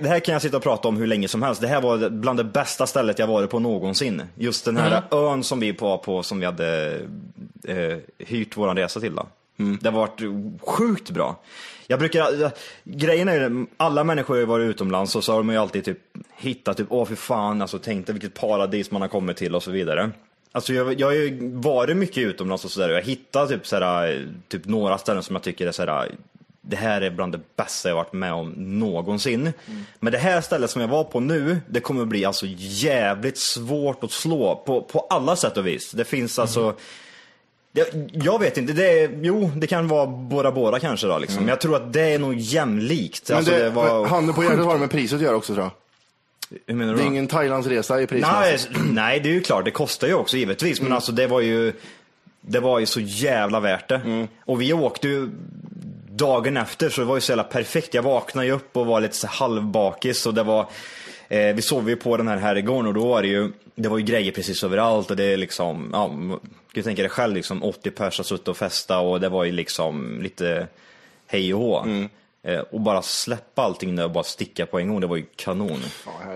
det 0.00 0.08
här 0.08 0.20
kan 0.20 0.32
jag 0.32 0.42
sitta 0.42 0.56
och 0.56 0.62
prata 0.62 0.88
om 0.88 0.96
hur 0.96 1.06
länge 1.06 1.28
som 1.28 1.42
helst. 1.42 1.60
Det 1.60 1.68
här 1.68 1.80
var 1.80 2.10
bland 2.10 2.38
det 2.38 2.44
bästa 2.44 2.86
stället 2.86 3.18
jag 3.18 3.26
varit 3.26 3.50
på 3.50 3.58
någonsin. 3.58 4.22
Just 4.34 4.64
den 4.64 4.76
här 4.76 5.02
ön 5.10 5.44
som 5.44 5.60
vi 5.60 5.72
var 5.72 5.98
på, 5.98 6.22
som 6.22 6.40
vi 6.40 6.46
hade 6.46 7.00
eh, 7.64 7.98
hyrt 8.18 8.56
våran 8.56 8.76
resa 8.76 9.00
till. 9.00 9.14
Då. 9.14 9.26
Det 9.80 9.88
har 9.88 9.92
varit 9.92 10.20
sjukt 10.60 11.10
bra. 11.10 11.40
Jag 11.86 11.98
brukar, 11.98 12.52
grejen 12.84 13.28
är 13.28 13.34
ju, 13.34 13.66
alla 13.76 14.04
människor 14.04 14.38
har 14.38 14.46
varit 14.46 14.70
utomlands 14.70 15.16
och 15.16 15.24
så 15.24 15.32
har 15.32 15.38
de 15.38 15.50
ju 15.50 15.56
alltid 15.56 15.84
typ 15.84 15.98
hittat, 16.36 16.76
typ, 16.76 16.86
åh 16.90 17.06
för 17.06 17.14
fan, 17.14 17.62
alltså 17.62 17.78
tänk 17.78 18.06
dig 18.06 18.12
vilket 18.12 18.34
paradis 18.34 18.90
man 18.90 19.00
har 19.00 19.08
kommit 19.08 19.36
till 19.36 19.54
och 19.54 19.62
så 19.62 19.70
vidare. 19.70 20.10
Alltså 20.52 20.72
jag, 20.72 21.00
jag 21.00 21.06
har 21.06 21.14
ju 21.14 21.50
varit 21.52 21.96
mycket 21.96 22.18
utomlands 22.18 22.64
och 22.64 22.70
sådär 22.70 22.88
och 22.88 22.96
jag 22.96 23.02
hittar 23.02 23.46
typ, 23.46 23.66
såhär, 23.66 24.26
typ 24.48 24.64
några 24.64 24.98
ställen 24.98 25.22
som 25.22 25.36
jag 25.36 25.42
tycker 25.42 25.66
är 25.66 25.72
såhär, 25.72 26.10
det 26.68 26.76
här 26.76 27.00
är 27.00 27.10
bland 27.10 27.32
det 27.32 27.40
bästa 27.56 27.88
jag 27.88 27.96
varit 27.96 28.12
med 28.12 28.32
om 28.32 28.54
någonsin. 28.56 29.52
Men 30.00 30.12
det 30.12 30.18
här 30.18 30.40
stället 30.40 30.70
som 30.70 30.80
jag 30.80 30.88
var 30.88 31.04
på 31.04 31.20
nu, 31.20 31.58
det 31.68 31.80
kommer 31.80 32.04
bli 32.04 32.24
alltså 32.24 32.46
jävligt 32.58 33.38
svårt 33.38 34.04
att 34.04 34.10
slå 34.10 34.62
på, 34.66 34.82
på 34.82 35.06
alla 35.10 35.36
sätt 35.36 35.56
och 35.56 35.66
vis. 35.66 35.92
Det 35.92 36.04
finns 36.04 36.38
alltså 36.38 36.74
jag, 37.72 37.86
jag 38.12 38.38
vet 38.38 38.58
inte, 38.58 38.72
det 38.72 39.02
är, 39.02 39.18
jo 39.22 39.50
det 39.56 39.66
kan 39.66 39.88
vara 39.88 40.06
Bora 40.06 40.52
Bora 40.52 40.78
kanske 40.78 41.06
då 41.06 41.18
liksom. 41.18 41.38
Men 41.38 41.48
jag 41.48 41.60
tror 41.60 41.76
att 41.76 41.92
det 41.92 42.00
är 42.00 42.18
nog 42.18 42.34
jämlikt. 42.34 43.28
Men 43.28 43.38
Alltså, 43.38 43.52
det, 43.52 43.62
det 43.62 43.70
var 43.70 44.06
handen 44.06 44.34
på 44.34 44.42
hjärtat 44.42 44.64
har 44.64 44.74
det 44.74 44.80
med 44.80 44.90
priset 44.90 45.16
att 45.16 45.22
göra 45.22 45.36
också 45.36 45.54
tror 45.54 45.64
jag. 45.64 45.72
Hur 46.66 46.74
menar 46.74 46.92
du 46.92 46.98
Det 46.98 47.04
är 47.04 47.06
ingen 47.06 47.26
Thailandsresa 47.26 47.94
i 47.94 47.98
Nej, 47.98 48.06
prismässigt. 48.06 48.78
nej, 48.90 49.20
det 49.20 49.28
är 49.28 49.32
ju 49.32 49.40
klart, 49.40 49.64
det 49.64 49.70
kostar 49.70 50.08
ju 50.08 50.14
också 50.14 50.36
givetvis. 50.36 50.80
Men 50.80 50.92
alltså 50.92 51.12
det 51.12 51.26
var 51.26 51.40
ju, 51.40 51.72
det 52.40 52.60
var 52.60 52.78
ju 52.78 52.86
så 52.86 53.00
jävla 53.00 53.60
värt 53.60 53.88
det. 53.88 54.26
Och 54.44 54.60
vi 54.60 54.72
åkte 54.72 55.08
ju 55.08 55.30
dagen 56.16 56.56
efter 56.56 56.88
så 56.90 57.00
det 57.00 57.06
var 57.06 57.14
ju 57.14 57.20
så 57.20 57.32
jävla 57.32 57.44
perfekt. 57.44 57.94
Jag 57.94 58.02
vaknade 58.02 58.46
ju 58.46 58.52
upp 58.52 58.76
och 58.76 58.86
var 58.86 59.00
lite 59.00 59.16
så 59.16 59.26
halvbakis 59.26 60.26
och 60.26 60.34
det 60.34 60.42
var, 60.42 60.60
eh, 61.28 61.54
vi 61.54 61.62
sov 61.62 61.88
ju 61.88 61.96
på 61.96 62.16
den 62.16 62.28
här 62.28 62.36
herrgården 62.36 62.86
och 62.86 62.94
då 62.94 63.06
var 63.06 63.22
det 63.22 63.28
ju, 63.28 63.52
det 63.74 63.88
var 63.88 63.98
ju 63.98 64.04
grejer 64.04 64.32
precis 64.32 64.64
överallt 64.64 65.10
och 65.10 65.16
det 65.16 65.24
är 65.24 65.36
liksom, 65.36 65.90
ja, 65.92 66.04
m- 66.12 66.40
du 66.72 66.82
tänka 66.82 67.02
dig 67.02 67.10
själv 67.10 67.34
liksom 67.34 67.62
80 67.62 67.90
pers 67.90 68.18
har 68.18 68.24
suttit 68.24 68.48
och 68.48 68.56
festa 68.56 68.98
och 68.98 69.20
det 69.20 69.28
var 69.28 69.44
ju 69.44 69.52
liksom 69.52 70.22
lite 70.22 70.66
hej 71.26 71.54
och 71.54 71.60
hå. 71.60 71.86
Eh, 72.42 72.58
och 72.60 72.80
bara 72.80 73.02
släppa 73.02 73.62
allting 73.62 73.96
där 73.96 74.04
och 74.04 74.10
bara 74.10 74.24
sticka 74.24 74.66
på 74.66 74.78
en 74.78 74.88
gång, 74.88 75.00
det 75.00 75.06
var 75.06 75.16
ju 75.16 75.24
kanon. 75.36 75.80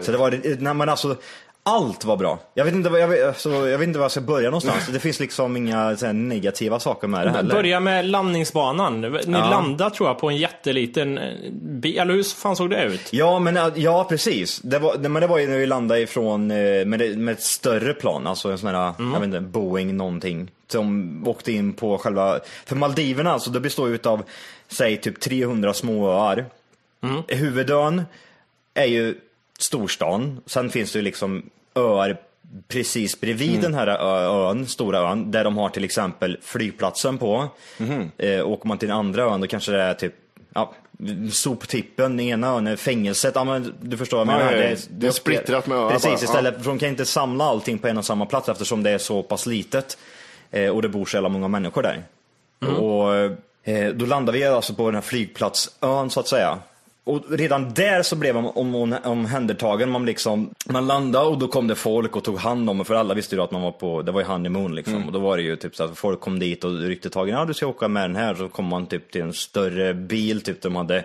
så 0.02 0.12
det 0.12 0.18
var, 0.18 0.40
nej 0.60 0.74
men 0.74 0.88
alltså, 0.88 1.16
allt 1.62 2.04
var 2.04 2.16
bra. 2.16 2.38
Jag 2.54 2.64
vet 2.64 2.74
inte, 2.74 2.88
jag 2.90 3.08
vet, 3.08 3.26
alltså, 3.26 3.50
jag 3.50 3.78
vet 3.78 3.86
inte 3.88 3.98
var 3.98 4.04
jag 4.04 4.10
ska 4.10 4.20
börja 4.20 4.48
någonstans. 4.50 4.86
Det 4.86 4.98
finns 5.00 5.20
liksom 5.20 5.56
inga 5.56 5.96
så 5.96 6.06
här, 6.06 6.12
negativa 6.12 6.80
saker 6.80 7.08
med 7.08 7.26
det 7.26 7.30
heller. 7.30 7.54
Börja 7.54 7.80
med 7.80 8.06
landningsbanan. 8.06 9.00
Ni 9.00 9.08
Ja. 9.26 9.50
landade 9.50 9.94
tror 9.94 10.08
jag 10.08 10.18
på 10.18 10.28
en 10.30 10.36
jätteliten 10.36 11.18
eh, 11.18 11.50
bil. 11.52 11.98
Eller 11.98 12.14
hur 12.14 12.22
fan 12.22 12.56
såg 12.56 12.70
det 12.70 12.84
ut? 12.84 13.12
Ja, 13.12 13.38
men 13.38 13.56
äh, 13.56 13.68
ja 13.74 14.04
precis. 14.08 14.58
Det 14.60 14.78
var, 14.78 14.98
men 14.98 15.20
det 15.20 15.26
var 15.26 15.38
ju 15.38 15.46
när 15.46 15.58
vi 15.58 15.66
landade 15.66 16.00
ifrån 16.00 16.50
eh, 16.50 16.56
med, 16.84 17.18
med 17.18 17.28
ett 17.32 17.42
större 17.42 17.94
plan, 17.94 18.26
alltså 18.26 18.50
en 18.50 18.58
sån 18.58 18.74
här, 18.74 18.94
jag 18.98 19.20
vet 19.20 19.22
inte, 19.22 19.40
Boeing 19.40 19.96
någonting. 19.96 20.50
Som 20.68 21.22
åkte 21.28 21.52
in 21.52 21.72
på 21.72 21.98
själva, 21.98 22.40
för 22.66 22.76
Maldiverna 22.76 23.32
alltså, 23.32 23.50
det 23.50 23.60
består 23.60 23.88
ju 23.88 23.94
utav, 23.94 24.22
säg 24.68 24.96
typ 24.96 25.20
300 25.20 25.74
små 25.74 26.08
öar. 26.12 26.44
Huvudön 27.28 28.02
är 28.74 28.84
ju 28.84 29.14
storstan, 29.62 30.40
sen 30.46 30.70
finns 30.70 30.92
det 30.92 30.98
ju 30.98 31.02
liksom 31.02 31.42
öar 31.74 32.16
precis 32.68 33.20
bredvid 33.20 33.60
den 33.60 33.74
här 33.74 33.86
ön, 34.50 34.66
stora 34.66 34.98
ön, 34.98 35.30
där 35.30 35.44
de 35.44 35.56
har 35.56 35.68
till 35.68 35.84
exempel 35.84 36.38
flygplatsen 36.42 37.18
på. 37.18 37.48
Eh, 38.18 38.48
åker 38.48 38.68
man 38.68 38.78
till 38.78 38.88
den 38.88 38.96
andra 38.96 39.22
ön 39.22 39.40
då 39.40 39.46
kanske 39.46 39.72
det 39.72 39.82
är 39.82 39.94
typ 39.94 40.14
ja, 40.54 40.72
soptippen, 41.32 42.16
den 42.16 42.26
ena 42.26 42.48
ön 42.48 42.66
är 42.66 42.76
fängelset. 42.76 43.32
Ja, 43.34 43.44
men 43.44 43.74
du 43.82 43.96
förstår 43.96 44.24
vad 44.24 44.34
jag 44.34 44.40
Ja, 44.40 44.44
menar. 44.44 44.62
ja, 44.62 44.70
ja. 44.70 44.76
Det 44.90 45.06
är 45.06 45.10
splittrat 45.10 45.66
med 45.66 45.78
öar 45.78 45.90
Precis, 45.90 46.10
bara. 46.10 46.14
istället 46.24 46.56
för 46.58 46.64
de 46.64 46.78
kan 46.78 46.88
inte 46.88 47.06
samla 47.06 47.44
allting 47.44 47.78
på 47.78 47.88
en 47.88 47.98
och 47.98 48.04
samma 48.04 48.26
plats 48.26 48.48
eftersom 48.48 48.82
det 48.82 48.90
är 48.90 48.98
så 48.98 49.22
pass 49.22 49.46
litet. 49.46 49.98
Eh, 50.50 50.68
och 50.70 50.82
det 50.82 50.88
bor 50.88 51.04
så 51.04 51.16
jävla 51.16 51.28
många 51.28 51.48
människor 51.48 51.82
där. 51.82 52.02
Mm. 52.62 52.76
Och 52.76 53.14
eh, 53.64 53.90
då 53.94 54.06
landade 54.06 54.38
vi 54.38 54.44
alltså 54.44 54.74
på 54.74 54.86
den 54.86 54.94
här 54.94 55.02
flygplatsön 55.02 56.10
så 56.10 56.20
att 56.20 56.28
säga. 56.28 56.58
Och 57.10 57.30
redan 57.30 57.74
där 57.74 58.02
så 58.02 58.16
blev 58.16 58.34
man 58.34 58.46
om, 58.46 58.74
om, 58.74 58.96
omhändertagen. 59.04 59.90
Man, 59.90 60.06
liksom, 60.06 60.50
man 60.64 60.86
landade 60.86 61.26
och 61.26 61.38
då 61.38 61.48
kom 61.48 61.66
det 61.66 61.74
folk 61.74 62.16
och 62.16 62.24
tog 62.24 62.38
hand 62.38 62.70
om 62.70 62.78
en, 62.80 62.84
för 62.84 62.94
alla 62.94 63.14
visste 63.14 63.36
ju 63.36 63.42
att 63.42 63.50
man 63.50 63.62
var 63.62 63.72
på, 63.72 64.02
det 64.02 64.12
var 64.12 64.20
ju 64.20 64.26
honeymoon 64.26 64.74
liksom. 64.74 64.94
Mm. 64.94 65.06
Och 65.06 65.12
då 65.12 65.18
var 65.18 65.36
det 65.36 65.42
ju 65.42 65.56
typ 65.56 65.76
så 65.76 65.84
att 65.84 65.98
folk 65.98 66.20
kom 66.20 66.38
dit 66.38 66.64
och 66.64 66.80
ryckte 66.80 67.10
tag 67.10 67.28
i, 67.28 67.32
ja 67.32 67.44
du 67.44 67.54
ska 67.54 67.66
åka 67.66 67.88
med 67.88 68.02
den 68.02 68.16
här. 68.16 68.34
Så 68.34 68.48
kom 68.48 68.64
man 68.64 68.86
typ 68.86 69.10
till 69.10 69.22
en 69.22 69.32
större 69.32 69.94
bil, 69.94 70.42
typ 70.42 70.62
de 70.62 70.76
hade 70.76 71.04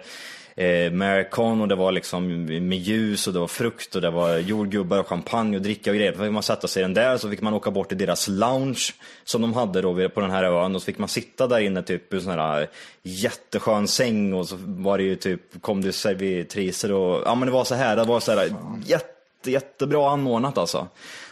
eh, 0.55 1.61
och 1.61 1.67
det 1.67 1.75
var 1.75 1.91
liksom 1.91 2.45
med 2.45 2.77
ljus 2.77 3.27
och 3.27 3.33
det 3.33 3.39
var 3.39 3.47
frukt 3.47 3.95
och 3.95 4.01
det 4.01 4.09
var 4.09 4.37
jordgubbar 4.37 4.99
och 4.99 5.07
champagne 5.07 5.57
och 5.57 5.61
dricka 5.61 5.91
och 5.91 5.97
grejer. 5.97 6.11
Då 6.11 6.23
fick 6.23 6.31
man 6.31 6.43
sätta 6.43 6.67
sig 6.67 6.81
i 6.81 6.83
den 6.83 6.93
där 6.93 7.17
så 7.17 7.29
fick 7.29 7.41
man 7.41 7.53
åka 7.53 7.71
bort 7.71 7.87
till 7.87 7.97
deras 7.97 8.27
lounge 8.27 8.93
som 9.23 9.41
de 9.41 9.53
hade 9.53 9.81
då 9.81 10.09
på 10.09 10.21
den 10.21 10.31
här 10.31 10.43
ön 10.43 10.75
och 10.75 10.81
så 10.81 10.85
fick 10.85 10.97
man 10.97 11.09
sitta 11.09 11.47
där 11.47 11.59
inne 11.59 11.81
typ 11.81 12.13
i 12.13 12.21
sån 12.21 12.39
här 12.39 12.69
jätteskön 13.03 13.87
säng 13.87 14.33
och 14.33 14.47
så 14.47 14.55
var 14.59 14.97
det 14.97 15.03
ju 15.03 15.15
typ, 15.15 15.61
kom 15.61 15.81
det 15.81 15.91
servitriser 15.91 16.91
och 16.91 17.21
ja 17.25 17.35
men 17.35 17.45
det 17.45 17.51
var 17.51 17.63
så 17.63 17.75
här, 17.75 17.95
det 17.95 18.03
var 18.03 18.19
så 18.19 18.31
här 18.31 18.49
jätte, 18.85 19.51
jättebra 19.51 20.11
anordnat 20.11 20.57
alltså. 20.57 20.87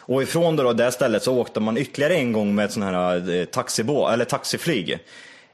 Och 0.06 0.24
ifrån 0.24 0.56
det, 0.56 0.64
då, 0.64 0.74
det 0.74 0.92
stället 0.92 1.24
så 1.24 1.38
åkte 1.38 1.60
man 1.60 1.78
ytterligare 1.78 2.16
en 2.16 2.34
gång 2.34 2.56
med 2.56 2.66
ett 2.66 2.72
sån 2.72 2.84
här 2.84 3.30
eh, 3.30 3.46
taxibå, 3.46 4.10
eller 4.10 4.26
taxiflyg. 4.26 5.00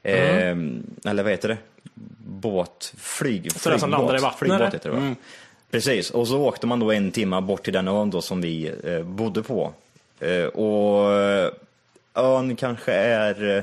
Mm. 0.02 0.84
Eh, 1.04 1.10
eller 1.10 1.22
vad 1.22 1.32
heter 1.32 1.48
det? 1.48 1.56
Båtflyg. 2.26 3.52
Så 3.52 3.70
det 3.70 3.78
som 3.78 3.90
landar 3.90 4.16
i 4.16 4.20
vattnet, 4.20 4.38
Flygbåt 4.38 4.60
eller? 4.60 4.70
heter 4.72 4.90
det 4.90 4.96
va? 4.96 5.02
Mm. 5.02 5.16
Precis, 5.70 6.10
och 6.10 6.28
så 6.28 6.38
åkte 6.40 6.66
man 6.66 6.80
då 6.80 6.92
en 6.92 7.10
timme 7.10 7.40
bort 7.40 7.62
till 7.64 7.72
den 7.72 7.88
ön 7.88 8.10
då 8.10 8.22
som 8.22 8.40
vi 8.40 8.72
eh, 8.84 9.02
bodde 9.02 9.42
på. 9.42 9.72
Eh, 10.20 10.44
och 10.44 11.12
eh, 11.12 11.52
ön 12.14 12.56
kanske 12.56 12.92
är 12.92 13.56
eh, 13.56 13.62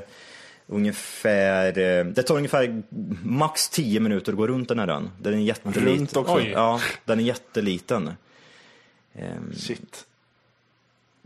ungefär, 0.68 1.68
eh, 1.80 2.06
det 2.06 2.24
tar 2.24 2.36
ungefär 2.36 2.84
max 3.24 3.70
10 3.70 4.00
minuter 4.00 4.32
att 4.32 4.38
gå 4.38 4.48
runt 4.48 4.70
den 4.70 4.80
här 4.80 4.88
ön. 4.88 5.10
Den 5.22 5.34
är 5.34 5.38
jätteliten. 5.38 5.86
Runt 5.86 6.18
också? 6.18 6.34
Oj. 6.36 6.52
Ja, 6.56 6.80
den 7.06 7.20
är 7.20 7.24
jätteliten. 7.24 8.12
Ehm, 9.16 9.54
Shit. 9.56 10.06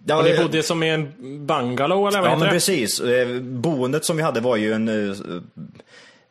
ja, 0.06 0.18
och 0.18 0.24
ni 0.24 0.30
eh, 0.32 0.42
bodde 0.42 0.64
som 0.64 0.84
i 0.84 0.90
en 0.90 1.14
bungalow 1.48 2.08
eller 2.08 2.22
vad 2.22 2.30
Ja 2.32 2.36
men 2.38 2.46
det? 2.48 2.52
precis. 2.54 3.02
Boendet 3.42 4.06
som 4.06 4.18
vi 4.18 4.24
hade 4.24 4.40
var 4.40 4.56
ju 4.56 4.74
en 4.74 4.88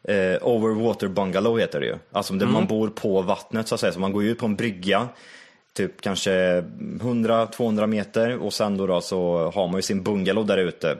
eh, 0.08 0.36
overwater 0.42 1.08
bungalow 1.08 1.58
heter 1.58 1.80
det 1.80 1.86
ju. 1.86 1.96
Alltså 2.12 2.34
där 2.34 2.42
Mm. 2.42 2.52
man 2.54 2.66
bor 2.66 2.88
på 2.88 3.22
vattnet 3.22 3.68
så 3.68 3.74
att 3.74 3.80
säga. 3.80 3.92
Så 3.92 4.00
man 4.00 4.12
går 4.12 4.24
ut 4.24 4.38
på 4.38 4.46
en 4.46 4.56
brygga, 4.56 5.08
typ 5.72 6.00
kanske 6.00 6.64
100-200 7.00 7.86
meter 7.86 8.38
och 8.38 8.52
sen 8.52 8.76
då, 8.76 8.86
då 8.86 9.00
så 9.00 9.50
har 9.54 9.66
man 9.66 9.76
ju 9.76 9.82
sin 9.82 10.02
bungalow 10.02 10.46
där 10.46 10.58
ute. 10.58 10.96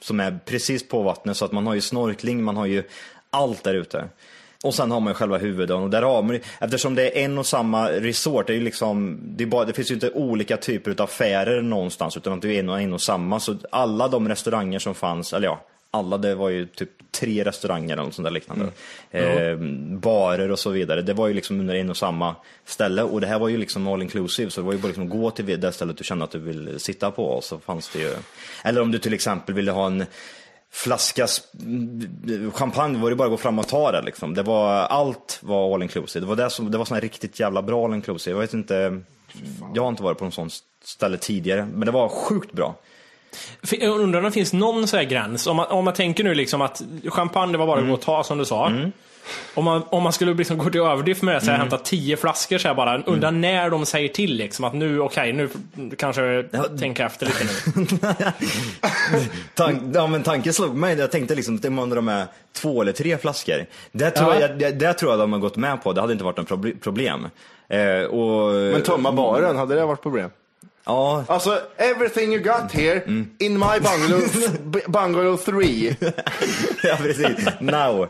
Som 0.00 0.20
är 0.20 0.38
precis 0.44 0.88
på 0.88 1.02
vattnet 1.02 1.36
så 1.36 1.44
att 1.44 1.52
man 1.52 1.66
har 1.66 1.74
ju 1.74 1.80
snorkling, 1.80 2.42
man 2.44 2.56
har 2.56 2.66
ju 2.66 2.82
allt 3.30 3.64
där 3.64 3.74
ute. 3.74 4.04
Och 4.64 4.74
sen 4.74 4.90
har 4.90 5.00
man 5.00 5.10
ju 5.10 5.14
själva 5.14 5.38
huvudön 5.38 5.82
och 5.82 5.90
där 5.90 6.02
har 6.02 6.22
man 6.22 6.40
eftersom 6.60 6.94
det 6.94 7.18
är 7.18 7.24
en 7.24 7.38
och 7.38 7.46
samma 7.46 7.88
resort, 7.88 8.46
det 8.46 8.52
är 8.52 8.54
ju 8.54 8.62
liksom, 8.62 9.18
det, 9.22 9.46
bara, 9.46 9.64
det 9.64 9.72
finns 9.72 9.90
ju 9.90 9.94
inte 9.94 10.10
olika 10.10 10.56
typer 10.56 10.90
av 10.90 11.00
affärer 11.00 11.62
någonstans 11.62 12.16
utan 12.16 12.32
att 12.32 12.42
det 12.42 12.56
är 12.56 12.60
en 12.60 12.68
och, 12.68 12.80
en 12.80 12.92
och 12.92 13.02
samma. 13.02 13.40
Så 13.40 13.56
alla 13.70 14.08
de 14.08 14.28
restauranger 14.28 14.78
som 14.78 14.94
fanns, 14.94 15.32
eller 15.32 15.46
ja, 15.48 15.60
alla 15.90 16.18
det 16.18 16.34
var 16.34 16.48
ju 16.48 16.66
typ 16.66 16.90
tre 17.10 17.44
restauranger 17.44 17.92
eller 17.92 18.02
något 18.02 18.14
sånt 18.14 18.26
där 18.26 18.32
liknande. 18.32 18.70
Eh, 19.10 19.56
barer 19.98 20.50
och 20.50 20.58
så 20.58 20.70
vidare. 20.70 21.02
Det 21.02 21.12
var 21.12 21.28
ju 21.28 21.34
liksom 21.34 21.60
under 21.60 21.74
en 21.74 21.90
och 21.90 21.96
samma 21.96 22.36
ställe 22.64 23.02
och 23.02 23.20
det 23.20 23.26
här 23.26 23.38
var 23.38 23.48
ju 23.48 23.56
liksom 23.56 23.88
all 23.88 24.02
inclusive 24.02 24.50
så 24.50 24.60
det 24.60 24.66
var 24.66 24.72
ju 24.72 24.78
bara 24.78 24.88
liksom 24.88 25.04
att 25.04 25.10
gå 25.10 25.30
till 25.30 25.60
det 25.60 25.72
stället 25.72 25.96
du 25.96 26.04
kände 26.04 26.24
att 26.24 26.30
du 26.30 26.38
vill 26.38 26.80
sitta 26.80 27.10
på 27.10 27.24
och 27.24 27.44
så 27.44 27.58
fanns 27.58 27.90
det 27.92 27.98
ju, 27.98 28.14
eller 28.64 28.80
om 28.80 28.90
du 28.90 28.98
till 28.98 29.14
exempel 29.14 29.54
ville 29.54 29.70
ha 29.70 29.86
en 29.86 30.04
flaska 30.70 31.26
champagne 32.52 32.98
var 32.98 33.10
det 33.10 33.16
bara 33.16 33.24
att 33.24 33.30
gå 33.30 33.36
fram 33.36 33.58
och 33.58 33.68
ta 33.68 33.92
det 33.92 34.02
liksom. 34.02 34.34
Det 34.34 34.42
var, 34.42 34.72
allt 34.72 35.38
var 35.42 35.74
all 35.74 35.82
inclusive. 35.82 36.24
Det 36.24 36.28
var, 36.28 36.36
det 36.36 36.50
som, 36.50 36.70
det 36.70 36.78
var 36.78 36.84
sån 36.84 36.94
här 36.94 37.02
riktigt 37.02 37.40
jävla 37.40 37.62
bra 37.62 37.84
all 37.84 37.94
inclusive. 37.94 38.34
Jag 38.34 38.40
vet 38.40 38.54
inte, 38.54 39.00
jag 39.74 39.82
har 39.82 39.88
inte 39.88 40.02
varit 40.02 40.18
på 40.18 40.24
någon 40.24 40.32
sån 40.32 40.50
ställe 40.84 41.16
tidigare, 41.16 41.68
men 41.72 41.86
det 41.86 41.90
var 41.90 42.08
sjukt 42.08 42.52
bra. 42.52 42.74
Jag 43.80 44.00
undrar 44.00 44.18
om 44.18 44.24
det 44.24 44.30
finns 44.32 44.52
någon 44.52 44.86
sån 44.88 44.98
här 44.98 45.06
gräns. 45.06 45.46
Om 45.46 45.56
man, 45.56 45.66
om 45.66 45.84
man 45.84 45.94
tänker 45.94 46.24
nu 46.24 46.34
liksom 46.34 46.60
att 46.62 46.82
champagne 47.08 47.52
det 47.52 47.58
var 47.58 47.66
bara 47.66 47.80
att 47.80 47.86
gå 47.86 47.92
och 47.92 48.00
ta 48.00 48.24
som 48.24 48.38
du 48.38 48.44
sa. 48.44 48.72
Om, 49.54 49.64
man, 49.64 49.82
om 49.90 50.02
man 50.02 50.12
skulle 50.12 50.34
liksom 50.34 50.58
gå 50.58 50.70
till 50.70 50.80
överdrift 50.80 51.22
med 51.22 51.34
det, 51.34 51.40
så 51.40 51.50
här, 51.50 51.58
hämta 51.58 51.78
tio 51.78 52.16
flaskor 52.16 52.58
så 52.58 52.68
här 52.68 52.74
bara. 52.74 53.02
Undrar 53.02 53.30
när 53.30 53.70
de 53.70 53.86
säger 53.86 54.08
till 54.08 54.34
liksom 54.36 54.64
att 54.64 54.74
nu, 54.74 55.00
okej, 55.00 55.32
nu 55.32 55.48
kanske 55.96 56.22
jag 56.22 56.78
tänker 56.78 57.06
efter 57.06 57.26
lite 57.26 57.44
nu. 57.74 57.86
Tank, 59.54 59.82
ja, 59.94 60.06
men 60.06 60.22
tanken 60.22 60.52
slog 60.52 60.74
mig, 60.74 60.98
jag 60.98 61.10
tänkte 61.10 61.34
liksom 61.34 61.54
att 61.54 61.62
det 61.62 61.70
var 61.70 61.86
de 61.96 62.08
är 62.08 62.26
två 62.52 62.82
eller 62.82 62.92
tre 62.92 63.18
flaskor. 63.18 63.66
Det 63.92 64.10
tror, 64.10 64.34
Ja. 64.34 64.40
jag, 64.40 64.58
det, 64.58 64.70
det 64.70 64.92
tror 64.92 65.12
jag 65.12 65.18
de 65.20 65.32
har 65.32 65.40
gått 65.40 65.56
med 65.56 65.82
på, 65.82 65.92
det 65.92 66.00
hade 66.00 66.12
inte 66.12 66.24
varit 66.24 66.36
något 66.36 66.48
proble- 66.48 66.80
problem. 66.80 67.28
Eh, 67.68 68.00
och, 68.02 68.52
Men 68.54 68.82
tömma 68.82 69.12
baren, 69.12 69.56
hade 69.56 69.74
det 69.74 69.84
varit 69.86 70.02
problem? 70.02 70.30
Ja, 70.84 71.24
Alltså, 71.28 71.60
everything 71.76 72.32
you 72.34 72.42
got 72.42 72.72
here 72.72 73.02
in 73.38 73.52
my 73.58 73.80
bungalow, 73.80 74.20
bungalow 74.88 75.36
3. 75.36 75.96
ja 76.82 76.96
precis. 76.96 77.46
Now. 77.60 78.06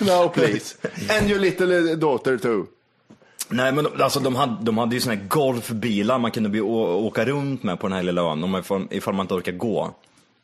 Now 0.00 0.28
please. 0.28 0.74
And 1.18 1.30
your 1.30 1.38
little 1.40 1.96
daughter 1.96 2.38
too. 2.38 2.66
Nej 3.48 3.72
men 3.72 3.84
de- 3.84 4.02
alltså 4.02 4.20
de 4.20 4.36
hade, 4.36 4.56
de 4.64 4.78
hade 4.78 4.94
ju 4.94 5.00
såna 5.00 5.14
här 5.14 5.22
golfbilar 5.28 6.18
man 6.18 6.30
kunde 6.30 6.60
åka 6.60 7.24
runt 7.24 7.62
med 7.62 7.80
på 7.80 7.88
den 7.88 7.96
här 7.96 8.02
lilla 8.02 8.22
ön 8.22 8.44
om 8.44 8.56
ifall, 8.56 8.86
ifall 8.90 9.14
man 9.14 9.24
inte 9.24 9.34
orkar 9.34 9.52
gå. 9.52 9.94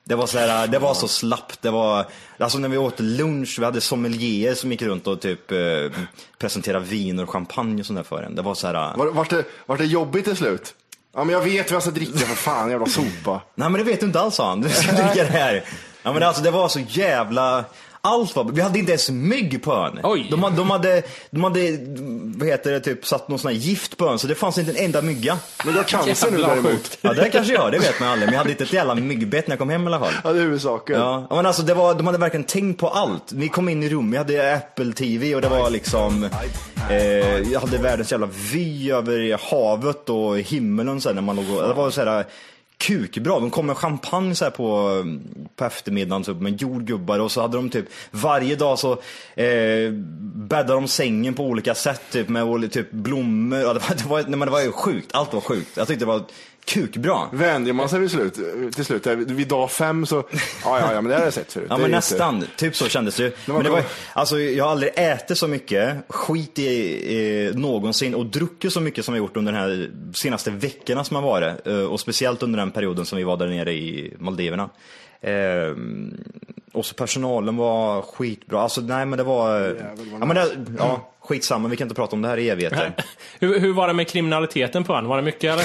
Det 0.05 0.15
var 0.15 0.27
så 0.27 0.39
här, 0.39 0.67
det 0.67 0.79
var 0.79 0.95
så 0.95 1.09
slappt, 1.09 1.63
det 1.63 1.71
var, 1.71 2.07
alltså 2.39 2.59
när 2.59 2.69
vi 2.69 2.77
åt 2.79 3.01
lunch, 3.01 3.57
vi 3.59 3.65
hade 3.65 3.81
sommelier 3.81 4.55
som 4.55 4.71
gick 4.73 4.83
runt 4.83 5.07
och 5.07 5.21
typ 5.21 5.53
eh, 5.53 5.59
presenterade 6.39 6.85
vin 6.85 7.19
och 7.19 7.31
champagne 7.31 7.81
och 7.81 7.87
sånt 7.87 7.99
där 7.99 8.05
för 8.05 8.23
en. 8.23 8.35
Det 8.35 8.43
var 8.43 8.55
så 8.55 8.67
här, 8.67 8.97
Var, 8.97 9.07
vart, 9.07 9.31
det, 9.31 9.45
vart 9.67 9.79
det 9.79 9.85
jobbigt 9.85 10.25
till 10.25 10.37
slut? 10.37 10.75
Ja 11.19 11.25
men 11.25 11.35
jag 11.35 11.43
vet 11.43 11.71
vad 11.71 11.77
jag 11.77 11.83
ska 11.83 11.91
dricka 11.91 12.19
för 12.19 12.35
fan, 12.35 12.71
jävla 12.71 12.87
sopa. 12.87 13.41
nej 13.55 13.69
men 13.71 13.73
det 13.73 13.83
vet 13.85 14.01
du 14.01 14.07
inte 14.07 14.21
alls 14.21 14.35
sa 14.35 14.49
han, 14.49 14.61
du 14.61 14.69
ska 14.69 14.93
dricka 14.93 15.25
det 15.25 15.39
här. 15.39 15.65
Ja 16.03 16.13
men 16.13 16.23
alltså 16.23 16.43
det 16.43 16.51
var 16.51 16.69
så 16.69 16.81
jävla, 16.81 17.65
allt 18.01 18.37
var, 18.37 18.45
vi 18.45 18.61
hade 18.61 18.79
inte 18.79 18.93
ens 18.93 19.11
mygg 19.11 19.63
på 19.63 19.73
ön. 19.75 20.01
Oj. 20.03 20.27
De, 20.31 20.43
hade- 20.43 20.57
de 20.57 20.71
hade, 20.71 21.03
de 21.31 21.45
hade, 21.45 21.79
vad 22.39 22.49
heter 22.49 22.71
det, 22.73 22.81
typ 22.81 23.07
satt 23.07 23.29
någon 23.29 23.39
sån 23.39 23.51
här 23.53 23.59
gift 23.59 23.97
på 23.97 24.09
ön 24.09 24.19
så 24.19 24.27
det 24.27 24.35
fanns 24.35 24.59
inte 24.59 24.71
en 24.71 24.85
enda 24.85 25.03
mygga. 25.03 25.39
Men 25.65 25.73
du 25.75 25.79
har 25.79 25.85
cancer 25.85 26.31
nu 26.31 26.37
däremot. 26.39 26.71
sjukt. 26.73 26.99
Ja 27.01 27.13
det 27.13 27.31
kanske 27.31 27.53
jag, 27.53 27.73
det 27.73 27.79
vet 27.79 28.01
man 28.01 28.09
aldrig. 28.09 28.27
Men 28.27 28.33
jag 28.35 28.39
hade 28.39 28.51
inte 28.51 28.65
ett 28.65 28.73
jävla 28.73 28.95
myggbett 28.95 29.47
när 29.47 29.53
jag 29.53 29.59
kom 29.59 29.71
hem 29.71 29.83
i 29.83 29.87
alla 29.87 29.99
fall. 29.99 30.13
Ja 30.25 30.33
det 30.33 30.39
är 30.39 30.43
huvudsaken. 30.43 31.01
Ja, 31.01 31.27
men 31.31 31.47
alltså 31.47 31.63
det 31.63 31.75
var, 31.75 31.95
de 31.95 32.07
hade 32.07 32.19
verkligen 32.19 32.45
tänkt 32.45 32.81
på 32.81 32.89
allt. 32.89 33.33
Vi 33.33 33.49
kom 33.49 33.69
in 33.69 33.83
i 33.83 33.89
rummet, 33.89 34.15
jag 34.15 34.25
hade 34.43 34.55
Apple 34.57 34.93
TV 34.93 35.35
och 35.35 35.41
det 35.41 35.49
var 35.49 35.71
liksom, 35.71 36.25
eh, 36.91 36.97
jag 37.53 37.61
hade 37.61 37.79
världens 37.79 38.11
jävla 38.13 38.29
vy 38.53 38.91
över 38.93 39.39
havet 39.51 40.09
och 40.09 40.39
himmelen 40.39 41.01
sen 41.01 41.15
när 41.15 41.23
man 41.23 41.37
låg 41.37 41.51
och, 41.51 41.69
det 41.69 41.75
var 41.75 41.91
så 41.91 42.05
här 42.05 42.25
kukbra. 42.79 43.41
De 43.41 43.51
kom 43.51 43.67
med 43.67 43.77
champagne 43.77 44.35
så 44.35 44.45
här 44.45 44.51
på, 44.51 45.05
på 45.57 45.65
eftermiddagen 45.65 46.23
typ, 46.23 46.37
med 46.37 46.63
jordgubbar 46.63 47.19
och 47.19 47.33
så 47.33 47.41
hade 47.41 47.57
de 47.57 47.71
typ 47.71 47.87
varje 48.11 48.57
dag 48.57 48.79
så 48.79 48.93
eh, 49.35 49.93
bäddade 50.35 50.73
de 50.73 50.89
sängen 50.89 51.35
på 51.35 51.45
olika 51.45 51.75
sätt 51.75 52.03
typ 52.11 52.29
med 52.29 52.73
typ 52.73 52.91
blommor. 52.91 53.59
Ja, 53.59 53.73
det, 53.75 53.81
var, 53.81 53.95
det, 53.95 54.05
var, 54.05 54.23
nej, 54.23 54.39
men 54.39 54.41
det 54.41 54.51
var 54.51 54.63
ju 54.63 54.73
sjukt, 54.73 55.15
allt 55.15 55.35
var 55.35 55.41
sjukt. 55.41 55.77
Jag 55.77 55.87
tyckte 55.87 56.05
det 56.05 56.09
var 56.09 56.23
kukbra. 56.69 57.29
Vänjer 57.33 57.73
man 57.73 57.89
sig 57.89 58.01
vid 58.01 58.11
slut, 58.11 58.35
till 58.75 58.85
slut, 58.85 59.07
vid 59.07 59.49
dag 59.49 59.71
fem 59.71 60.07
så, 60.07 60.15
ja 60.65 60.81
ja, 60.81 60.93
ja 60.93 61.01
men 61.01 61.05
det 61.11 61.17
har 61.17 61.25
jag 61.25 61.33
sett 61.33 61.53
förut. 61.53 61.67
Ja 61.71 61.77
men 61.77 61.85
inte- 61.87 61.97
nästan, 61.97 62.45
typ 62.57 62.77
så 62.77 62.89
kändes 62.89 63.17
det 63.17 63.23
ju. 63.23 63.33
Men 63.47 63.65
det 63.65 63.71
var, 63.71 63.83
alltså, 64.13 64.41
jag 64.41 64.65
har 64.65 64.71
aldrig 64.71 64.93
ätit 64.97 65.39
så 65.39 65.49
mycket 65.49 65.97
skit 66.09 66.59
i, 66.59 67.47
eh, 67.49 67.59
någonsin 67.59 68.15
och 68.15 68.27
druckit 68.27 68.73
så 68.73 68.81
mycket 68.81 69.05
som 69.05 69.15
jag 69.15 69.19
gjort 69.23 69.37
under 69.37 69.53
de 69.53 69.59
här 69.59 69.91
senaste 70.15 70.51
veckorna 70.51 71.05
som 71.05 71.15
har 71.17 71.23
varit. 71.23 71.67
Eh, 71.67 71.75
och 71.81 72.01
speciellt 72.01 72.43
under 72.43 72.59
den 72.59 72.71
perioden 72.71 73.05
som 73.07 73.19
vi 73.19 73.25
var 73.25 73.37
där 73.37 73.47
nere 73.47 73.73
i 73.73 74.15
Maldiverna. 74.19 74.71
Eh, 75.21 75.31
och 76.79 76.87
så 76.87 76.95
personalen 76.95 77.57
var 77.57 78.03
skitbra. 78.03 78.61
Alltså 78.61 78.81
nej 78.81 79.07
men 79.07 79.17
det 79.17 79.25
var, 79.25 79.77
ja, 80.21 80.27
men 80.27 80.37
det, 80.37 80.49
ja 80.79 81.11
skitsamma 81.21 81.69
vi 81.69 81.77
kan 81.77 81.85
inte 81.85 81.95
prata 81.95 82.17
om 82.17 82.23
det 82.23 82.29
här 82.29 82.37
i 82.37 82.49
evigheter. 82.49 82.93
Hur, 83.41 83.59
hur 83.61 83.73
var 83.73 83.87
det 83.89 83.95
med 83.95 84.09
kriminaliteten 84.09 84.85
på 84.85 84.95
ön? 84.95 85.07
Var 85.07 85.17
det 85.17 85.23
mycket 85.23 85.53
eller? 85.53 85.65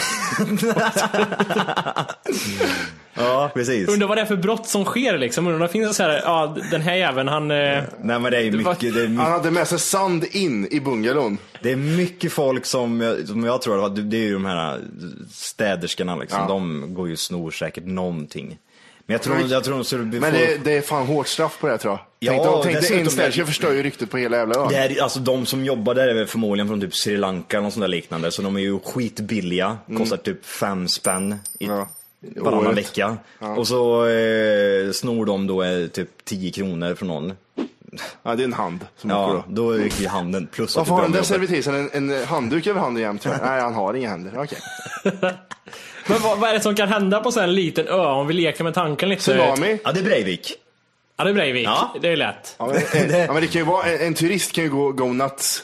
ja 3.13 3.51
precis. 3.53 3.89
Undrar 3.89 4.07
vad 4.07 4.17
det 4.17 4.21
är 4.21 4.25
för 4.25 4.35
brott 4.35 4.67
som 4.67 4.85
sker 4.85 5.17
liksom. 5.17 5.47
Undrar 5.47 5.59
om 5.59 5.61
det 5.61 5.71
finns 5.71 5.97
så 5.97 6.03
här, 6.03 6.21
ja 6.23 6.55
den 6.71 6.81
här 6.81 6.95
jäveln 6.95 7.27
han... 7.27 7.51
Eh, 7.51 7.57
Nej 8.01 8.19
men 8.19 8.23
det 8.23 8.37
är 8.37 8.51
mycket, 8.51 8.79
det 8.79 8.87
är 9.03 9.07
mycket 9.07 9.23
Han 9.23 9.31
hade 9.31 9.51
med 9.51 9.67
sig 9.67 9.79
sand 9.79 10.25
in 10.31 10.67
i 10.71 10.79
bungalon. 10.79 11.37
Det 11.61 11.71
är 11.71 11.75
mycket 11.75 12.31
folk 12.31 12.65
som, 12.65 13.01
jag- 13.01 13.27
som 13.27 13.43
jag 13.43 13.61
tror, 13.61 13.85
att 13.85 14.09
det 14.11 14.17
är 14.17 14.21
ju 14.21 14.33
de 14.33 14.45
här 14.45 14.79
städerskorna 15.31 16.15
liksom, 16.15 16.39
Ja. 16.41 16.47
de 16.47 16.93
går 16.93 17.07
ju 17.07 17.13
och 17.13 17.19
snor 17.19 17.51
säkert 17.51 17.85
någonting. 17.85 18.57
Men 19.05 19.13
jag 19.13 19.21
tror, 19.21 19.41
jag 19.49 19.63
tror 19.63 19.75
de 19.75 19.83
skulle 19.83 20.03
bli 20.03 20.19
Men 20.19 20.33
det, 20.33 20.57
det 20.63 20.71
är 20.77 20.81
fan 20.81 21.07
hårt 21.07 21.27
straff 21.27 21.57
på 21.59 21.67
det 21.67 21.73
här, 21.73 21.77
tror 21.77 21.93
jag. 21.93 22.35
Ja, 22.35 22.61
tänk 22.63 22.75
dig- 22.75 22.85
tänk 22.89 23.03
dig 23.03 23.11
städtjej 23.11 23.45
förstör 23.45 23.73
ju 23.73 23.83
ryktet 23.83 24.09
på 24.11 24.17
hela 24.17 24.37
jävla 24.37 24.55
ön. 24.55 24.67
Det 24.69 24.99
alltså 24.99 25.19
de 25.19 25.45
som 25.45 25.65
jobbar 25.65 25.93
där 25.95 26.07
är 26.07 26.13
väl 26.13 26.27
förmodligen 26.27 26.67
från 26.67 26.81
typ 26.81 26.95
Sri 26.95 27.17
Lanka 27.17 27.57
eller 27.57 27.63
något 27.63 27.73
sånt 27.73 27.81
där 27.83 27.87
liknande. 27.87 28.31
Så 28.31 28.41
de 28.41 28.55
är 28.55 28.59
ju 28.61 28.79
skitbilliga. 28.79 29.77
Kostar 29.97 30.17
typ 30.17 30.45
fem 30.45 30.87
spänn 30.87 31.35
i, 31.59 31.67
varannan 31.67 31.87
Mm. 32.37 32.53
Året. 32.65 32.77
vecka. 32.77 33.17
Ja. 33.39 33.55
Och 33.55 33.67
så 33.67 34.05
eh, 34.07 34.91
snor 34.91 35.25
de 35.25 35.47
då 35.47 35.63
eh, 35.63 35.87
typ 35.87 36.09
10 36.25 36.51
kronor 36.51 36.95
från 36.95 37.07
någon. 37.07 37.33
Ja, 38.23 38.35
det 38.35 38.43
är 38.43 38.45
en 38.45 38.53
hand 38.53 38.79
som 38.97 39.11
åker 39.11 39.19
Ja, 39.33 39.43
då. 39.47 39.63
då 39.63 39.71
rycker 39.71 40.01
ju 40.01 40.07
handen. 40.07 40.47
Plus 40.51 40.75
Varför 40.75 40.91
har 40.91 41.01
den 41.01 41.11
där 41.11 41.21
servitrisen 41.23 41.75
en, 41.93 42.11
en 42.11 42.25
handduk 42.25 42.67
över 42.67 42.79
handen 42.81 43.03
jämt? 43.03 43.25
Nej, 43.25 43.61
han 43.61 43.73
har 43.73 43.93
inga 43.93 44.09
händer. 44.09 44.31
Okej. 44.37 44.57
Men 46.07 46.21
vad, 46.21 46.39
vad 46.39 46.49
är 46.49 46.53
det 46.53 46.61
som 46.61 46.75
kan 46.75 46.89
hända 46.89 47.19
på 47.19 47.39
en 47.39 47.55
liten 47.55 47.87
ö 47.87 48.05
om 48.05 48.27
vi 48.27 48.33
leker 48.33 48.63
med 48.63 48.73
tanken 48.73 49.09
lite? 49.09 49.21
Tsunami? 49.21 49.79
Ja, 49.83 49.91
det 49.91 49.99
är 49.99 50.03
Breivik. 50.03 50.53
Ja, 51.17 51.23
det 51.23 51.29
är 51.29 51.33
Breivik. 51.33 51.67
Ja. 51.67 51.95
Det 52.01 52.07
är 52.07 52.17
lätt. 52.17 52.55
Ja, 52.59 52.67
men, 52.67 52.75
eh, 53.11 53.17
ja, 53.25 53.33
men 53.33 53.41
det 53.41 53.47
kan 53.47 53.61
ju 53.61 53.65
vara, 53.65 53.85
en, 53.85 54.07
en 54.07 54.13
turist 54.13 54.51
kan 54.51 54.63
ju 54.63 54.69
gå 54.69 54.91
go 54.91 55.13
nuts. 55.13 55.63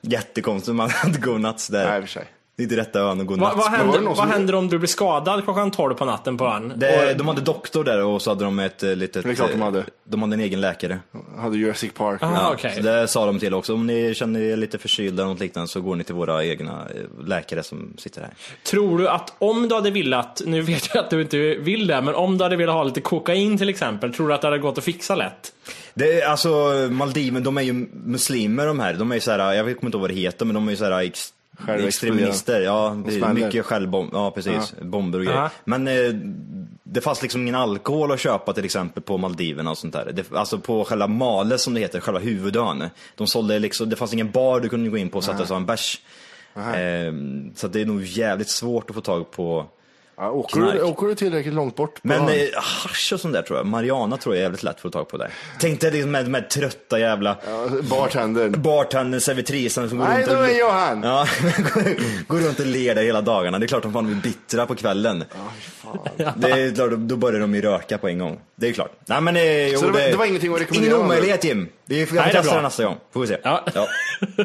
Jättekonstigt 0.00 0.74
man 0.74 0.90
hade 0.90 1.18
go 1.18 1.38
nuts 1.38 1.68
där. 1.68 1.90
Nej, 1.90 2.00
för 2.00 2.08
sig. 2.08 2.24
Det 2.56 2.62
är 2.62 2.64
inte 2.64 2.76
rätta 2.76 3.00
ön 3.00 3.20
att 3.20 3.26
gå 3.26 3.36
Vad, 3.36 3.56
nuts. 3.56 3.66
vad, 3.68 3.78
händer, 3.78 4.00
vad 4.00 4.16
som- 4.16 4.30
händer 4.30 4.54
om 4.54 4.68
du 4.68 4.78
blir 4.78 4.88
skadad 4.88 5.44
klockan 5.44 5.70
12 5.70 5.94
på 5.94 6.04
natten 6.04 6.36
på 6.36 6.44
ön? 6.46 6.72
Det, 6.76 7.10
Och- 7.10 7.16
de 7.18 7.28
hade 7.28 7.40
doktor 7.40 7.84
där 7.84 8.04
och 8.04 8.22
så 8.22 8.30
hade 8.30 8.44
de 8.44 8.58
ett 8.58 8.82
eh, 8.82 8.96
litet... 8.96 9.24
Det 9.24 9.30
är 9.30 9.34
klart 9.34 9.50
de 9.52 9.60
hade. 9.62 9.84
De 10.04 10.22
hade 10.22 10.34
en 10.34 10.40
egen 10.40 10.60
läkare. 10.60 10.98
Hade 11.38 11.56
Jurassic 11.58 11.92
Park. 11.92 12.22
Aha, 12.22 12.34
Ja, 12.42 12.50
okej. 12.52 12.72
Så 12.76 12.82
det 12.82 13.08
sa 13.08 13.26
de 13.26 13.38
till 13.38 13.54
också. 13.54 13.74
Om 13.74 13.86
ni 13.86 14.14
känner 14.14 14.40
er 14.40 14.56
lite 14.56 14.78
förkylda 14.78 15.22
eller 15.22 15.32
något 15.32 15.40
liknande 15.40 15.68
så 15.68 15.80
går 15.80 15.96
ni 15.96 16.04
till 16.04 16.14
våra 16.14 16.44
egna 16.44 16.72
eh, 16.94 17.26
läkare 17.26 17.62
som 17.62 17.92
sitter 17.98 18.20
här. 18.20 18.30
Tror 18.70 18.98
du 18.98 19.08
att 19.08 19.32
om 19.38 19.68
du 19.68 19.74
hade 19.74 19.90
velat, 19.90 20.42
nu 20.46 20.62
vet 20.62 20.94
jag 20.94 21.04
att 21.04 21.10
du 21.10 21.22
inte 21.22 21.36
vill 21.54 21.86
det, 21.86 22.00
men 22.02 22.14
om 22.14 22.38
du 22.38 22.44
hade 22.44 22.56
velat 22.56 22.74
ha 22.74 22.82
lite 22.84 23.00
kokain 23.00 23.58
till 23.58 23.68
exempel, 23.68 24.14
tror 24.14 24.28
du 24.28 24.34
att 24.34 24.40
det 24.40 24.46
hade 24.46 24.58
gått 24.58 24.78
att 24.78 24.84
fixa 24.84 25.14
lätt? 25.14 25.52
Det 25.94 26.20
är, 26.20 26.28
alltså 26.28 26.48
Maldiven, 26.90 27.42
de 27.42 27.56
är 27.58 27.62
ju 27.62 27.72
muslimer 28.04 28.66
de 28.66 28.80
här. 28.80 28.94
De 28.94 29.10
är 29.10 29.14
ju 29.14 29.20
så 29.20 29.30
här, 29.30 29.52
jag 29.52 29.64
vet 29.64 29.82
inte 29.82 29.96
vad 29.98 30.10
det 30.10 30.14
heter, 30.14 30.44
men 30.46 30.54
de 30.54 30.66
är 30.66 30.70
ju 30.70 30.76
så 30.76 30.84
här. 30.84 31.12
Extremister. 31.68 32.60
Ja, 32.60 33.02
det 33.06 33.14
är 33.16 33.32
mycket 33.32 33.66
självbomb, 33.66 34.10
ja 34.12 34.30
precis. 34.30 34.74
Bomber 34.80 35.18
och 35.18 35.24
grejer. 35.24 35.40
Ja. 35.40 35.50
Men 35.64 35.88
eh, 35.88 36.14
det 36.82 37.00
fanns 37.00 37.22
liksom 37.22 37.42
ingen 37.42 37.54
alkohol 37.54 38.12
att 38.12 38.20
köpa 38.20 38.52
till 38.52 38.64
exempel 38.64 39.02
på 39.02 39.18
Maldiverna 39.18 39.70
och 39.70 39.78
sånt 39.78 39.92
där. 39.92 40.12
Det, 40.12 40.32
alltså 40.32 40.58
på 40.58 40.84
själva 40.84 41.06
Male 41.06 41.58
som 41.58 41.74
det 41.74 41.80
heter, 41.80 42.00
själva 42.00 42.20
huvudön. 42.20 42.88
De 43.14 43.26
sålde 43.26 43.58
liksom, 43.58 43.90
det 43.90 43.96
fanns 43.96 44.12
ingen 44.12 44.30
bar 44.30 44.60
du 44.60 44.68
kunde 44.68 44.90
gå 44.90 44.96
in 44.96 45.08
på 45.08 45.18
och 45.18 45.24
sätta 45.24 45.46
ta 45.46 45.56
en 45.56 45.66
bärs. 45.66 46.00
Ehm, 46.56 47.52
så 47.54 47.68
det 47.68 47.80
är 47.80 47.86
nog 47.86 48.02
jävligt 48.02 48.48
svårt 48.48 48.90
att 48.90 48.96
få 48.96 49.02
tag 49.02 49.30
på 49.30 49.66
Ja, 50.16 50.30
åker, 50.30 50.60
du, 50.60 50.82
åker 50.82 51.06
du 51.06 51.14
tillräckligt 51.14 51.54
långt 51.54 51.76
bort? 51.76 51.98
Men 52.02 52.28
eh, 52.28 52.36
hasch 52.56 53.10
och 53.14 53.20
sånt 53.20 53.34
där 53.34 53.42
tror 53.42 53.58
jag, 53.58 53.66
Mariana 53.66 54.16
tror 54.16 54.34
jag 54.34 54.38
är 54.40 54.42
jävligt 54.42 54.62
lätt 54.62 54.74
att 54.74 54.80
få 54.80 54.90
tag 54.90 55.08
på 55.08 55.16
där. 55.16 55.30
Tänk 55.60 55.80
dig 55.80 55.90
liksom 55.90 56.10
med 56.10 56.24
här 56.34 56.40
trötta 56.40 56.98
jävla 56.98 57.36
Ja, 57.46 57.68
bartendern. 57.82 58.62
bartendern, 58.62 59.20
servitrisen 59.20 59.88
som 59.88 59.98
går 59.98 60.04
Nej, 60.08 60.22
runt 60.22 60.38
och... 60.38 60.44
är 60.48 60.58
jag 60.58 60.72
han. 60.72 61.02
Ja, 61.02 61.26
går 62.26 62.38
runt 62.38 62.60
och 62.60 62.66
ler 62.66 62.94
där 62.94 63.02
hela 63.02 63.20
dagarna. 63.20 63.58
Det 63.58 63.64
är 63.64 63.68
klart 63.68 63.82
de 63.82 63.92
fan 63.92 64.06
blir 64.06 64.16
bittra 64.16 64.66
på 64.66 64.74
kvällen. 64.74 65.24
Det 66.36 66.50
är 66.50 66.74
klart, 66.74 66.90
då- 66.90 66.96
då 66.96 67.16
börjar 67.16 67.40
de 67.40 67.54
ju 67.54 67.60
röka 67.60 67.98
på 67.98 68.08
en 68.08 68.18
gång. 68.18 68.40
Det 68.56 68.68
är 68.68 68.72
klart. 68.72 68.92
Nej 69.06 69.20
men 69.20 69.36
eh, 69.36 69.66
jo, 69.68 69.78
Så 69.80 69.86
det 69.86 69.92
var- 69.92 70.00
det 70.00 70.16
var 70.16 70.26
ingenting 70.26 70.54
att 70.54 70.60
rekommendera, 70.60 70.94
Ingen 70.94 71.04
omöjlighet 71.06 71.44
Jim. 71.44 71.68
Vi 71.84 72.06
får 72.06 72.16
Nej, 72.16 72.24
det 72.24 72.30
är 72.30 72.32
testa 72.32 72.50
bra. 72.52 72.56
det 72.56 72.62
nästa 72.66 72.84
gång. 72.84 72.96
Får 73.12 73.20
vi 73.20 73.26
se. 73.26 73.36
Ja. 73.42 73.64
Ja. 73.74 73.86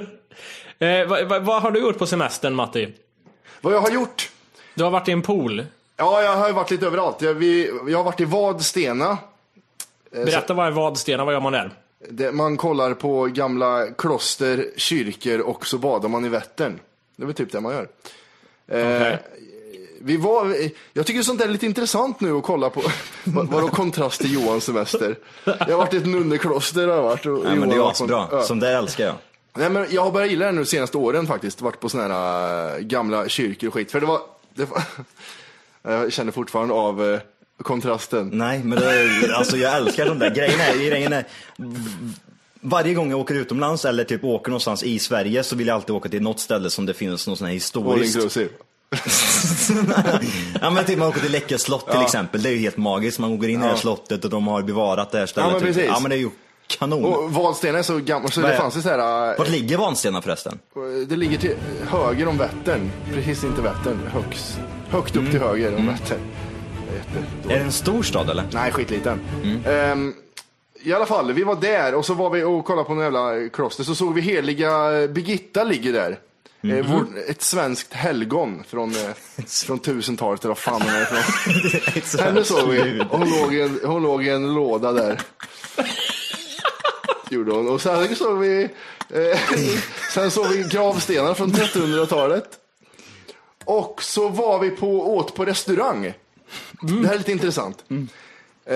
Eh, 0.82 1.08
vad, 1.08 1.27
vad, 1.27 1.43
vad 1.43 1.62
har 1.62 1.71
du 1.71 1.79
gjort 1.79 1.97
på 1.97 2.05
semestern 2.05 2.55
Matti? 2.55 2.93
Vad 3.62 3.73
jag 3.73 3.82
har 3.82 3.89
gjort? 3.89 4.29
Du 4.75 4.84
har 4.84 4.91
varit 4.91 5.08
i 5.08 5.12
en 5.12 5.21
pool. 5.21 5.65
Ja, 5.97 6.21
jag 6.21 6.36
har 6.36 6.47
ju 6.47 6.53
varit 6.53 6.71
lite 6.71 6.86
överallt. 6.86 7.21
Jag, 7.21 7.34
vi, 7.34 7.71
jag 7.88 7.97
har 7.97 8.03
varit 8.03 8.21
i 8.21 8.25
Vadstena. 8.25 9.17
Berätta 10.12 10.53
vad 10.53 10.67
är 10.67 10.71
Vadstena, 10.71 11.25
vad 11.25 11.34
gör 11.34 11.41
man 11.41 11.53
där? 11.53 11.71
Det, 12.10 12.32
man 12.32 12.58
kollar 12.58 12.93
på 12.93 13.25
gamla 13.25 13.88
kloster, 13.97 14.65
kyrkor 14.75 15.39
och 15.39 15.67
så 15.67 15.77
badar 15.77 16.10
man 16.10 16.25
i 16.25 16.29
Vättern. 16.29 16.79
Det 17.15 17.23
är 17.23 17.25
väl 17.27 17.36
typ 17.36 17.51
det 17.51 17.60
man 17.62 17.73
gör. 17.73 17.88
Eh, 18.67 18.97
Okej. 18.97 19.17
vi 20.01 20.17
var, 20.17 20.55
jag 20.93 21.05
tycker 21.05 21.21
sånt 21.21 21.39
där 21.39 21.45
är 21.47 21.49
lite 21.51 21.65
intressant 21.65 22.19
nu 22.19 22.38
att 22.38 22.43
kolla 22.43 22.69
på. 22.69 22.82
Vad- 23.23 23.47
Vadå 23.47 23.67
kontrast 23.67 24.21
till 24.21 24.34
Johans 24.34 24.63
semester? 24.63 25.15
Jag 25.43 25.53
har 25.55 25.77
varit 25.77 25.93
i 25.93 25.97
ett 25.97 26.05
nunnekloster. 26.08 26.88
Har 26.88 26.95
jag 26.95 27.03
varit, 27.03 27.25
och 27.25 27.43
Nej 27.43 27.55
men 27.55 27.69
det 27.69 27.75
är 27.75 27.89
asbra. 27.91 28.27
ö. 28.32 28.41
Som 28.41 28.60
det 28.60 28.69
älskar 28.69 29.05
jag. 29.05 29.15
Nej, 29.53 29.69
men 29.69 29.88
jag 29.89 30.01
har 30.03 30.12
börjat 30.12 30.29
gilla 30.29 30.45
det 30.45 30.51
nu 30.51 30.60
de 30.62 30.65
senaste 30.65 30.97
åren 30.97 31.27
faktiskt. 31.27 31.62
Varit 31.62 31.79
på 31.79 31.89
såna 31.89 32.03
här 32.08 32.75
äh, 32.75 32.79
gamla 32.82 33.29
kyrkor 33.29 33.67
och 33.67 33.73
skit. 33.73 33.91
För 33.91 33.99
det 33.99 34.05
var, 34.05 34.19
var 34.65 34.84
jag 35.84 36.13
känner 36.13 36.32
fortfarande 36.32 36.74
av 36.74 37.13
äh, 37.13 37.19
kontrasten. 37.63 38.30
Nej 38.34 38.63
men 38.63 38.80
det, 38.80 39.36
alltså 39.36 39.58
jag 39.58 39.76
älskar 39.78 40.06
de 40.06 40.19
där 40.19 40.36
grejerna. 40.36 40.63
Grejen 40.76 41.13
är, 41.13 41.26
varje 42.62 42.93
gång 42.93 43.10
jag 43.10 43.19
åker 43.19 43.36
utomlands 43.36 43.86
eller 43.86 44.04
typ 44.04 44.24
åker 44.24 44.50
någonstans 44.52 44.84
i 44.84 45.00
Sverige 45.00 45.43
så 45.43 45.56
vill 45.56 45.67
jag 45.67 45.76
alltid 45.76 45.95
åka 45.95 46.10
till 46.10 46.22
något 46.22 46.39
ställe 46.39 46.69
som 46.69 46.86
det 46.86 46.93
finns 46.93 47.28
någon 47.28 47.38
sån 47.38 47.45
här 47.48 47.52
All 47.52 47.56
historiskt. 47.56 48.15
inclusive. 48.15 48.50
ja 50.62 50.69
men 50.69 50.86
typ 50.86 50.98
man 51.00 51.08
åker 51.08 51.19
till 51.22 51.32
Läckö 51.32 51.58
slott 51.58 51.86
till 51.86 51.95
Ja. 51.95 52.04
exempel. 52.06 52.43
Det 52.43 52.50
är 52.50 52.54
ju 52.54 52.60
helt 52.60 52.78
magiskt. 52.78 53.19
Man 53.19 53.39
går 53.39 53.50
in 53.50 53.56
i 53.56 53.58
det 53.58 53.63
här 53.63 53.69
Ja. 53.72 53.78
slottet 53.78 54.24
och 54.24 54.30
de 54.30 54.48
har 54.48 54.62
bevarat 54.62 55.12
det 55.12 55.17
här 55.17 55.26
stället. 55.26 55.48
Ja, 55.50 55.54
men 55.54 55.62
precis. 55.62 55.86
Ja 55.88 56.00
men 56.00 56.10
det 56.10 56.15
är 56.15 56.19
ju 56.19 56.30
kanon. 56.77 57.05
Och 57.05 57.32
Vadstena 57.32 57.79
är 57.79 57.84
så 57.84 57.97
gammalt 57.97 58.34
så 58.34 58.41
det 58.41 58.58
fanns 58.58 58.77
ju 58.77 58.82
så 58.82 58.89
här. 58.89 59.38
Vart 59.38 59.49
ligger 59.49 59.77
Vanstena 59.77 60.21
förresten? 60.21 60.60
Det 61.08 61.15
ligger 61.15 61.38
till 61.38 61.55
höger 61.88 62.27
om 62.27 62.38
Vättern. 62.38 62.91
Precis 63.13 63.43
inte 63.43 63.62
Vättern. 63.62 63.99
Högst, 64.08 64.60
högt 64.89 65.15
upp 65.15 65.32
till 65.32 65.39
höger 65.39 65.75
om 65.75 65.88
Vättern. 65.88 66.19
Det 67.47 67.53
är 67.53 67.60
det 67.60 67.65
en 67.65 67.71
stor 67.71 68.03
stad 68.03 68.29
eller? 68.29 68.43
Nej, 68.53 68.71
skitliten. 68.71 69.19
Ehm, 69.65 70.13
I 70.84 70.93
alla 70.93 71.05
fall, 71.05 71.34
vi 71.34 71.43
var 71.43 71.55
där 71.55 71.95
och 71.95 72.05
så 72.05 72.13
var 72.13 72.29
vi 72.29 72.43
och 72.43 72.65
kollade 72.65 72.88
på 72.88 72.93
en 72.93 72.99
jävla 72.99 73.49
kloster. 73.49 73.84
Så 73.84 73.95
såg 73.95 74.13
vi 74.13 74.21
heliga 74.21 74.89
Birgitta 75.08 75.63
ligger 75.63 75.93
där. 75.93 76.19
Eh, 76.62 76.86
vår, 76.91 77.05
ett 77.27 77.41
svenskt 77.41 77.93
helgon 77.93 78.63
från, 78.67 78.89
eh, 78.89 79.13
från 79.47 79.79
1000-talet 79.79 80.41
eller 80.41 80.49
vad 80.49 80.58
fan 80.58 80.82
hon 80.82 80.91
är 80.91 81.01
ifrån. 81.01 82.19
Henne 82.25 82.43
såg 82.43 82.69
vi. 82.69 83.03
Hon 83.10 83.29
låg, 83.29 83.53
i 83.53 83.62
en, 83.62 83.79
hon 83.86 84.03
låg 84.03 84.25
i 84.25 84.29
en 84.29 84.53
låda 84.53 84.91
där. 84.91 85.19
Gjorde 87.30 87.52
hon. 87.52 87.70
Och 87.70 87.82
sen 87.82 88.15
såg 88.15 88.39
vi, 88.39 88.70
eh, 89.10 89.39
sen 90.13 90.32
såg 90.32 90.48
vi 90.48 90.63
gravstenar 90.63 91.34
från 91.34 91.52
1300-talet. 91.52 92.46
Och 93.65 94.04
så 94.04 94.30
var 94.30 94.60
vi 94.60 94.70
på, 94.70 95.15
åt 95.15 95.36
på 95.36 95.46
restaurang. 95.46 96.13
Det 96.82 97.08
här 97.08 97.13
är 97.13 97.18
lite 97.18 97.32
intressant. 97.32 97.84
Eh, 98.65 98.76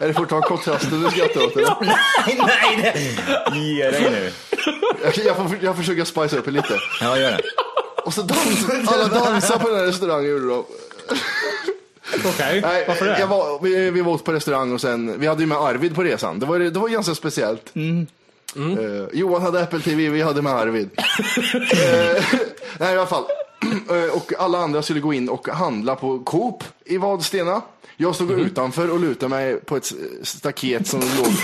är 0.00 0.08
det 0.08 0.14
fortfarande 0.14 0.48
kontrasten 0.48 1.02
du 1.02 1.10
skrattar 1.10 1.46
åt? 1.46 1.56
Eller? 1.56 1.76
nej, 1.80 2.36
nej! 2.36 3.18
Det... 3.52 3.58
Ge 3.58 3.90
dig 3.90 4.10
nu. 4.10 4.32
Jag, 5.02 5.18
jag, 5.24 5.36
får, 5.36 5.58
jag 5.60 5.76
försöker 5.76 6.04
spice 6.04 6.36
upp 6.38 6.44
det 6.44 6.50
lite. 6.50 6.78
Ja, 7.00 7.18
gör 7.18 7.30
det. 7.30 7.40
Och 8.04 8.14
så 8.14 8.22
dans, 8.22 8.66
alla 8.86 9.08
dansar 9.08 9.58
på 9.58 9.68
den 9.68 9.78
här 9.78 9.86
restaurangen 9.86 10.30
gjorde 10.30 10.48
de. 10.48 10.64
Okej, 12.24 12.60
Nej, 12.60 12.84
varför 12.88 13.06
det? 13.06 13.18
jag 13.20 13.26
var, 13.26 13.62
vi, 13.62 13.90
vi 13.90 14.00
var 14.00 14.18
på 14.18 14.32
restaurang 14.32 14.72
och 14.72 14.80
sen, 14.80 15.20
vi 15.20 15.26
hade 15.26 15.40
ju 15.40 15.46
med 15.46 15.58
Arvid 15.58 15.94
på 15.94 16.02
resan. 16.02 16.38
Det 16.38 16.46
var, 16.46 16.58
det 16.58 16.80
var 16.80 16.88
ganska 16.88 17.14
speciellt. 17.14 17.72
Eh, 18.56 19.18
Johan 19.18 19.42
hade 19.42 19.62
Apple 19.62 19.80
TV, 19.80 20.08
vi 20.08 20.22
hade 20.22 20.42
med 20.42 20.52
Arvid. 20.52 20.90
Eh, 21.54 22.24
nej, 22.78 22.94
i 22.94 22.98
alla 22.98 23.06
fall. 23.06 23.24
Eh, 23.90 24.16
och 24.16 24.32
alla 24.38 24.58
andra 24.58 24.82
skulle 24.82 25.00
gå 25.00 25.12
in 25.12 25.28
och 25.28 25.48
handla 25.48 25.96
på 25.96 26.18
Coop 26.18 26.64
i 26.84 26.98
Vadstena. 26.98 27.62
Jag 27.96 28.14
stod 28.14 28.30
utanför 28.30 28.90
och 28.90 29.00
lutade 29.00 29.30
mig 29.30 29.60
på 29.60 29.76
ett 29.76 29.92
staket 30.22 30.86
som 30.86 31.00
låg... 31.18 31.26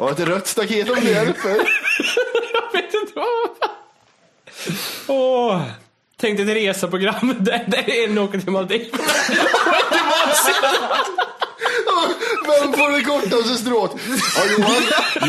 Ja, 0.00 0.10
ett 0.10 0.20
rött 0.20 0.46
staket 0.46 0.90
om 0.90 0.96
det 1.04 1.10
hjälper. 1.10 1.48
Jag 2.52 2.72
vet 2.72 2.94
inte 2.94 3.12
vad. 3.14 3.50
Åh. 5.06 5.62
Tänk 6.20 6.36
dig 6.38 6.50
ett 6.50 6.56
reseprogram 6.56 7.34
där, 7.40 7.64
där 7.68 8.04
en 8.04 8.18
åker 8.18 8.38
till 8.38 8.50
Maldiverna. 8.50 9.02
Vem 12.46 12.72
får 12.72 12.90
det 12.90 13.04
kortaste 13.04 13.56
strået? 13.56 13.90
Ja, 14.36 14.42
Johan, 14.58 14.82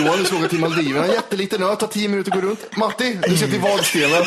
Johan, 0.05 0.19
du 0.19 0.25
ska 0.25 0.38
åka 0.38 0.47
till 0.47 0.60
Maldiverna. 0.60 1.05
En 1.05 1.12
jätteliten 1.12 1.63
ö, 1.63 1.75
tar 1.75 1.88
tio 1.88 2.10
minuter 2.10 2.31
att 2.31 2.41
gå 2.41 2.47
runt. 2.47 2.77
Matti, 2.77 3.19
du 3.27 3.38
ska 3.38 3.47
till 3.47 3.60
Vadstena. 3.60 4.25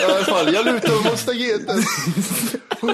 I 0.00 0.04
alla 0.04 0.24
fall, 0.24 0.54
jag 0.54 0.64
lutar 0.66 0.88
mig 0.88 1.10
mot 1.10 1.18
staketet. 1.18 1.23
Och 2.82 2.88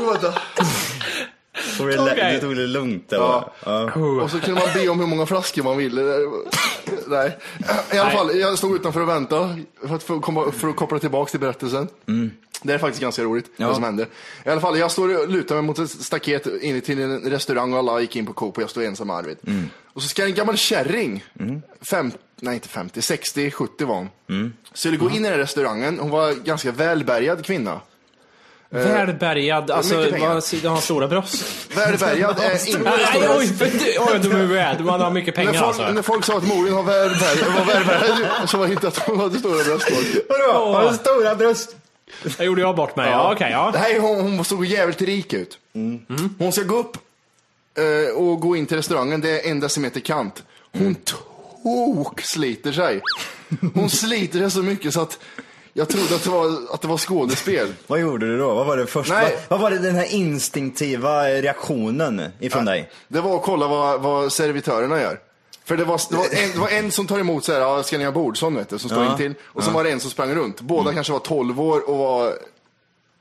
vänta. 1.89 2.15
det, 2.15 2.33
du 2.33 2.41
tog 2.41 2.57
det 2.57 2.67
lugnt. 2.67 3.09
där, 3.09 3.17
Ja. 3.17 3.53
Ja. 3.65 3.93
Och 4.23 4.31
så 4.31 4.41
kunde 4.41 4.61
man 4.61 4.71
be 4.75 4.89
om 4.89 5.01
hur 5.01 5.07
många 5.07 5.27
flaskor 5.27 5.63
man 5.63 5.77
ville. 5.77 6.03
Nej. 7.07 7.39
I 7.93 7.99
alla 7.99 8.11
fall, 8.11 8.39
jag 8.39 8.59
stod 8.59 8.75
utanför 8.77 9.01
och 9.01 9.09
väntade 9.09 9.59
för 9.89 9.95
att, 9.95 10.03
få 10.03 10.21
komma, 10.21 10.53
för 10.53 10.69
att 10.69 10.77
koppla 10.77 10.99
tillbaka 10.99 11.31
till 11.31 11.41
berättelsen. 11.41 11.89
Det 12.63 12.73
är 12.73 12.79
faktiskt 12.79 13.03
ganska 13.03 13.23
roligt, 13.23 13.51
Ja. 13.57 13.67
vad 13.67 13.75
som 13.75 13.85
hände. 13.85 14.07
I 14.45 14.49
alla 14.49 14.61
fall, 14.61 14.79
jag 14.79 14.91
står 14.91 15.19
och 15.23 15.29
lutar 15.29 15.55
mig 15.55 15.65
mot 15.65 15.79
ett 15.79 15.91
staket 15.91 16.47
in 16.47 16.81
till 16.81 17.01
en 17.01 17.21
restaurang 17.21 17.73
och 17.73 17.79
alla 17.79 18.01
gick 18.01 18.17
in 18.17 18.27
på 18.27 18.33
Coop 18.33 18.57
och 18.57 18.63
jag 18.63 18.71
står 18.71 18.83
ensam 18.83 19.07
med 19.07 19.17
Arvid. 19.17 19.37
Och 19.93 20.03
så 20.03 20.09
ska 20.09 20.25
en 20.25 20.35
gammal 20.35 20.57
kärring, 20.57 21.25
fem, 21.91 22.13
nej 22.41 22.55
inte 22.55 22.69
50, 22.69 23.03
60, 23.03 23.51
70 23.51 23.85
var 23.85 23.95
hon. 23.95 24.09
Skulle 24.73 24.97
gå 24.97 25.11
in 25.11 25.25
i 25.25 25.29
den 25.29 25.39
restaurangen, 25.39 25.99
hon 25.99 26.11
var 26.11 26.33
ganska 26.33 26.73
välbärgad 26.73 27.45
kvinna. 27.45 27.81
Välbärgad, 28.71 29.71
alltså 29.71 29.97
vad, 29.97 30.13
de 30.63 30.67
har 30.69 30.81
stora 30.81 31.09
bröst. 31.09 31.45
Välbärgad 31.77 32.39
är 32.39 32.69
inte 32.69 32.83
Nej, 32.83 33.29
oj, 33.39 33.47
du- 33.59 33.99
oj, 33.99 34.19
dum 34.23 34.33
i 34.33 34.35
huvudet. 34.35 34.81
Man 34.81 35.01
har 35.01 35.11
mycket 35.11 35.35
pengar 35.35 35.53
när, 35.53 35.59
folk, 35.59 35.69
alltså. 35.69 35.93
när 35.93 36.03
folk 36.03 36.25
sa 36.25 36.37
att 36.37 36.47
Morin 36.47 36.73
har 36.75 36.83
välbärgad, 36.83 37.53
var 37.55 37.65
välbärgad 37.65 38.51
så 38.51 38.57
var 38.59 38.67
det 38.67 38.73
inte 38.73 38.89
att 38.89 38.99
hon 38.99 39.21
hade 39.21 39.39
stora 39.39 39.65
bröst. 39.65 39.91
Vadå? 40.29 40.73
Har 40.73 40.91
du 40.91 40.97
stora 40.97 41.35
bröst? 41.35 41.77
Det 42.39 42.45
gjorde 42.45 42.61
jag 42.61 42.77
bort 42.77 42.97
mig. 42.97 43.11
Ja, 43.11 43.33
okej, 43.35 43.51
ja. 43.51 43.71
Nej, 43.75 43.99
hon, 43.99 44.21
hon 44.21 44.45
såg 44.45 44.65
jävligt 44.65 45.03
rik 45.03 45.33
ut. 45.33 45.59
Hon 46.39 46.53
ska 46.53 46.63
gå 46.63 46.77
upp 46.79 46.97
eh, 47.79 48.17
och 48.17 48.41
gå 48.41 48.57
in 48.57 48.67
till 48.67 48.77
restaurangen, 48.77 49.21
det 49.21 49.47
är 49.47 49.51
en 49.51 49.61
decimeter 49.61 50.01
kant. 50.01 50.43
Hon 50.73 50.95
tok 50.95 52.21
sliter 52.21 52.73
sig. 52.73 53.01
Hon 53.75 53.91
sliter 53.91 54.39
sig 54.39 54.51
så 54.51 54.63
mycket 54.63 54.95
så 54.95 55.01
att 55.01 55.19
jag 55.73 55.89
trodde 55.89 56.15
att 56.15 56.25
det 56.25 56.31
var, 56.31 56.59
att 56.75 56.81
det 56.83 56.89
var 56.89 56.99
skådespel. 56.99 57.75
Vad 57.87 58.01
gjorde 58.01 58.27
du 58.27 58.39
då? 58.39 58.55
Vad 58.55 58.67
var 58.67 58.77
det 58.77 58.87
första? 58.87 59.15
Nej. 59.15 59.37
Vad, 59.49 59.61
vad 59.61 59.71
var 59.71 59.79
det 59.79 59.87
den 59.87 59.95
här 59.97 60.15
instinktiva 60.15 61.25
reaktionen 61.29 62.23
ifrån 62.41 62.65
dig? 62.65 62.91
Det 63.09 63.21
var 63.21 63.37
att 63.37 63.43
kolla 63.43 63.67
vad, 63.69 64.01
vad 64.01 64.33
servitörerna 64.33 65.01
gör. 65.01 65.19
För 65.65 65.77
det 65.77 65.85
var, 65.85 66.01
det, 66.11 66.17
var 66.17 66.25
en, 66.25 66.53
det 66.53 66.59
var 66.59 66.69
en 66.69 66.91
som 66.91 67.07
tar 67.07 67.19
emot 67.19 67.45
så 67.45 67.53
här, 67.53 67.61
ja, 67.61 67.83
ska 67.83 67.99
ni 67.99 68.05
ha 68.05 68.13
bord? 68.13 68.39
Sån 68.39 68.55
vet 68.55 68.69
du, 68.69 68.79
som 68.79 68.91
står 68.91 69.05
Ja. 69.05 69.11
in 69.13 69.17
till. 69.17 69.35
Och 69.45 69.63
så 69.65 69.71
Ja. 69.71 69.75
var 69.75 69.85
det 69.85 69.91
en 69.91 70.01
som 70.01 70.11
sprang 70.11 70.35
runt. 70.35 70.61
Båda 70.61 70.93
kanske 70.93 71.13
var 71.13 71.21
12 71.21 71.61
år 71.61 71.91
och 71.91 71.99
var 71.99 72.33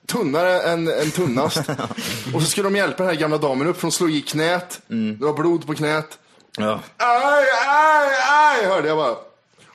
tunnare 0.08 0.62
än, 0.62 0.88
än 0.88 1.12
tunnast. 1.12 1.58
och 2.34 2.42
så 2.42 2.48
skulle 2.48 2.68
de 2.70 2.76
hjälpa 2.76 3.04
den 3.04 3.14
här 3.14 3.22
gamla 3.22 3.38
damen 3.38 3.68
upp, 3.68 3.76
för 3.76 3.82
hon 3.82 3.92
slog 3.92 4.12
i 4.12 4.22
knät. 4.22 4.82
Det 4.88 5.26
var 5.26 5.34
blod 5.34 5.68
på 5.68 5.74
knät. 5.76 6.18
Ja. 6.58 6.80
Aj, 6.98 7.46
aj, 7.68 8.10
aj, 8.30 8.66
hörde 8.66 8.88
jag 8.88 8.98
bara. 8.98 9.16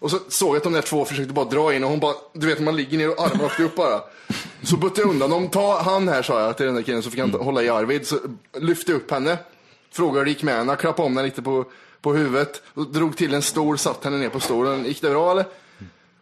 Och 0.05 0.11
så 0.11 0.19
såg 0.29 0.49
jag 0.49 0.57
att 0.57 0.63
de 0.63 0.73
där 0.73 0.83
två 0.83 1.05
försökte 1.05 1.33
bara 1.33 1.45
dra 1.45 1.75
in 1.75 1.85
och 1.85 1.91
hon 1.91 2.01
bara, 2.01 2.15
du 2.33 2.47
vet 2.47 2.61
man 2.61 2.77
ligger 2.77 2.99
ner 2.99 3.11
och 3.11 3.25
armarna 3.27 3.45
åkte 3.45 3.63
upp 3.63 3.77
bara. 3.77 4.01
Så 4.63 4.77
buttade 4.77 5.01
jag 5.01 5.11
undan 5.11 5.31
dem, 5.31 5.49
ta 5.49 5.81
han 5.83 6.09
här 6.09 6.23
sa 6.23 6.41
jag 6.41 6.57
till 6.57 6.67
den 6.67 6.75
där 6.75 6.83
killen 6.83 7.03
så 7.03 7.11
fick 7.11 7.21
han 7.21 7.33
ta- 7.33 7.39
hålla 7.43 7.63
i 7.63 7.69
Arvid. 7.69 8.07
Så 8.07 8.19
lyfte 8.59 8.93
jag 8.93 8.97
upp 9.01 9.11
henne, 9.11 9.39
frågade 9.93 10.19
hur 10.19 10.25
det 10.25 10.31
gick 10.31 10.43
med 10.43 10.55
henne, 10.55 10.77
klappade 10.77 11.07
om 11.07 11.17
henne 11.17 11.29
lite 11.29 11.43
på, 11.43 11.65
på 12.01 12.15
huvudet. 12.15 12.63
Och 12.75 12.87
drog 12.87 13.17
till 13.17 13.35
en 13.35 13.43
stol, 13.43 13.79
satt 13.79 14.05
henne 14.05 14.17
ner 14.17 14.29
på 14.29 14.41
stolen. 14.41 14.85
Gick 14.85 15.03
det 15.03 15.11
bra 15.11 15.31
eller? 15.31 15.45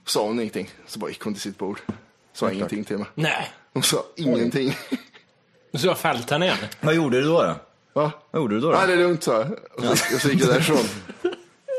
Sa 0.07 0.27
hon 0.27 0.41
ingenting. 0.41 0.71
Så 0.87 0.99
bara 0.99 1.11
gick 1.11 1.21
hon 1.23 1.33
till 1.35 1.43
sitt 1.43 1.59
bord. 1.59 1.81
Sa 2.35 2.51
ingenting 2.51 2.85
till 2.85 2.99
mig. 2.99 3.07
Nej. 3.15 3.53
Hon 3.73 3.83
sa 3.83 4.05
ingenting. 4.17 4.77
Så 5.75 5.87
jag 5.87 5.99
fällt 5.99 6.31
henne 6.31 6.45
igen. 6.45 6.59
Vad 6.81 6.95
gjorde 6.95 7.21
du 7.21 7.27
då? 7.27 7.43
då? 7.43 7.55
Va? 8.01 8.11
Vad 8.31 8.43
gjorde 8.43 8.55
du 8.55 8.61
då? 8.61 8.71
då? 8.73 8.79
Nej 8.79 8.87
det 8.87 8.93
är 8.93 8.97
lugnt 8.97 9.23
sa 9.23 9.33
jag. 9.39 9.51
Och 9.91 9.99
så, 9.99 10.15
och 10.15 10.21
så 10.21 10.29
gick 10.29 10.41
jag 10.43 10.49
därifrån. 10.49 10.85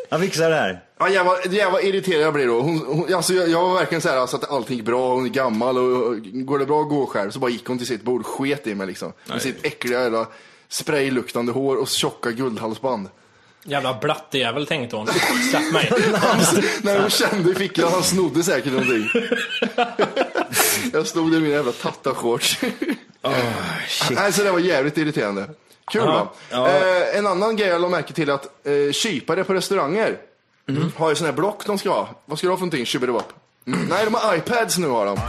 Han 0.10 0.22
fixar 0.22 0.50
det 0.50 0.56
här. 0.56 0.84
Ja, 1.10 1.34
jag 1.52 1.72
var 1.72 1.86
irriterad 1.86 2.22
jag 2.22 2.34
blev 2.34 2.48
då. 2.48 2.62
Hon, 2.62 2.86
hon, 2.88 3.13
alltså, 3.13 3.34
jag, 3.34 3.50
jag 3.50 3.62
var 3.62 3.74
verkligen 3.74 4.02
så 4.02 4.10
här 4.10 4.18
alltså, 4.18 4.38
att 4.38 4.52
allting 4.52 4.78
gick 4.78 4.86
bra, 4.86 5.13
hon 5.13 5.26
är 5.26 5.30
gammal 5.30 5.78
och, 5.78 6.08
och 6.08 6.16
går 6.22 6.60
det 6.60 6.66
bra 6.66 6.84
gå 6.84 7.06
själv. 7.06 7.32
Så 7.32 7.39
bara 7.39 7.52
gick 7.52 7.66
hon 7.66 7.78
till 7.78 7.88
sitt 7.88 8.04
bord, 8.04 8.26
sket 8.26 8.68
i 8.68 8.76
mig 8.76 8.88
liksom. 8.88 9.13
Med 9.26 9.42
sitt 9.42 9.66
äckliga 9.66 10.02
jävla 10.02 10.28
sprayluktande 10.70 11.52
hår 11.52 11.78
och 11.78 11.88
tjocka 11.88 12.32
guldhalsband. 12.32 13.10
Jävla 13.63 14.00
blattejävel 14.00 14.68
tänkte 14.68 14.96
hon. 14.96 15.08
Släpp 15.50 15.74
mig. 15.74 15.92
När 16.82 17.02
hon 17.02 17.10
kände 17.10 17.52
i 17.52 17.56
fickan, 17.56 17.92
han 17.92 18.04
snodde 18.04 18.44
säkert 18.44 18.72
någonting. 18.72 19.10
jag 20.94 21.08
stod 21.08 21.32
där 21.32 21.38
i 21.38 21.42
mina 21.42 21.56
jävla 21.56 21.72
tattashorts. 21.72 22.60
Nej, 24.12 24.34
så 24.34 24.44
det 24.44 24.52
var 24.52 24.60
jävligt 24.60 24.98
irriterande. 24.98 25.50
Kul 25.92 26.02
va? 26.02 26.30
ja. 26.50 26.68
Eh, 26.68 27.18
en 27.18 27.28
annan 27.28 27.56
grej 27.56 27.68
jag 27.68 27.82
lade 27.82 27.92
märke 27.92 28.13
till 28.13 28.30
att 28.30 28.68
eh, 28.68 28.92
kypare 28.92 29.44
på 29.44 29.54
restauranger 29.54 30.18
har 30.95 31.10
ju 31.10 31.15
sådana 31.15 31.32
här 31.32 31.38
block 31.38 31.65
de 31.65 31.78
ska 31.78 31.89
ha. 31.89 32.10
Vad 32.26 32.38
ska 32.38 32.47
du 32.47 32.52
ha 32.52 32.58
för 32.58 32.62
någonting? 32.65 32.86
Tjubbedebapp. 32.86 33.34
Mm. 33.67 33.80
Nej, 33.89 34.06
de 34.06 34.13
har 34.13 34.36
iPads 34.36 34.78
nu 34.78 34.88
har 34.88 35.06
de. 35.06 35.19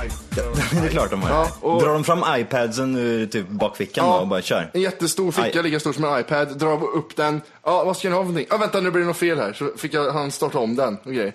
det 0.72 0.86
är 0.86 0.88
klart 0.88 1.10
de 1.10 1.22
har. 1.22 1.30
Ja, 1.30 1.48
och- 1.60 1.82
Drar 1.82 1.92
de 1.92 2.04
fram 2.04 2.24
iPadsen 2.40 2.96
ur 2.96 3.26
typ 3.26 3.48
bakfickan 3.48 4.06
Ja. 4.06 4.12
då 4.14 4.18
och 4.20 4.28
bara 4.28 4.42
kör? 4.42 4.70
En 4.74 4.80
jättestor 4.80 5.32
ficka, 5.32 5.58
Aj. 5.58 5.62
lika 5.62 5.80
stor 5.80 5.92
som 5.92 6.04
en 6.04 6.20
iPad. 6.20 6.58
Drar 6.58 6.84
upp 6.96 7.16
den. 7.16 7.40
Ja, 7.62 7.84
vad 7.84 7.96
ska 7.96 8.08
ni 8.08 8.14
ha 8.14 8.20
för 8.22 8.26
någonting? 8.26 8.46
Ja, 8.50 8.56
vänta 8.56 8.80
nu 8.80 8.90
blir 8.90 9.00
det 9.00 9.06
något 9.08 9.16
fel 9.16 9.38
här. 9.38 9.52
Så 9.52 9.70
fick 9.76 9.94
jag, 9.94 10.12
han 10.12 10.30
starta 10.30 10.58
om 10.58 10.76
den 10.76 10.98
och 11.04 11.12
grejer. 11.12 11.32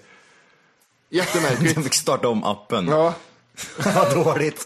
Jättemärkligt. 1.09 1.75
De 1.75 1.83
fick 1.83 1.93
starta 1.93 2.27
om 2.27 2.43
appen. 2.43 2.88
Ja, 2.88 3.13
Vad 3.95 4.13
dåligt. 4.25 4.65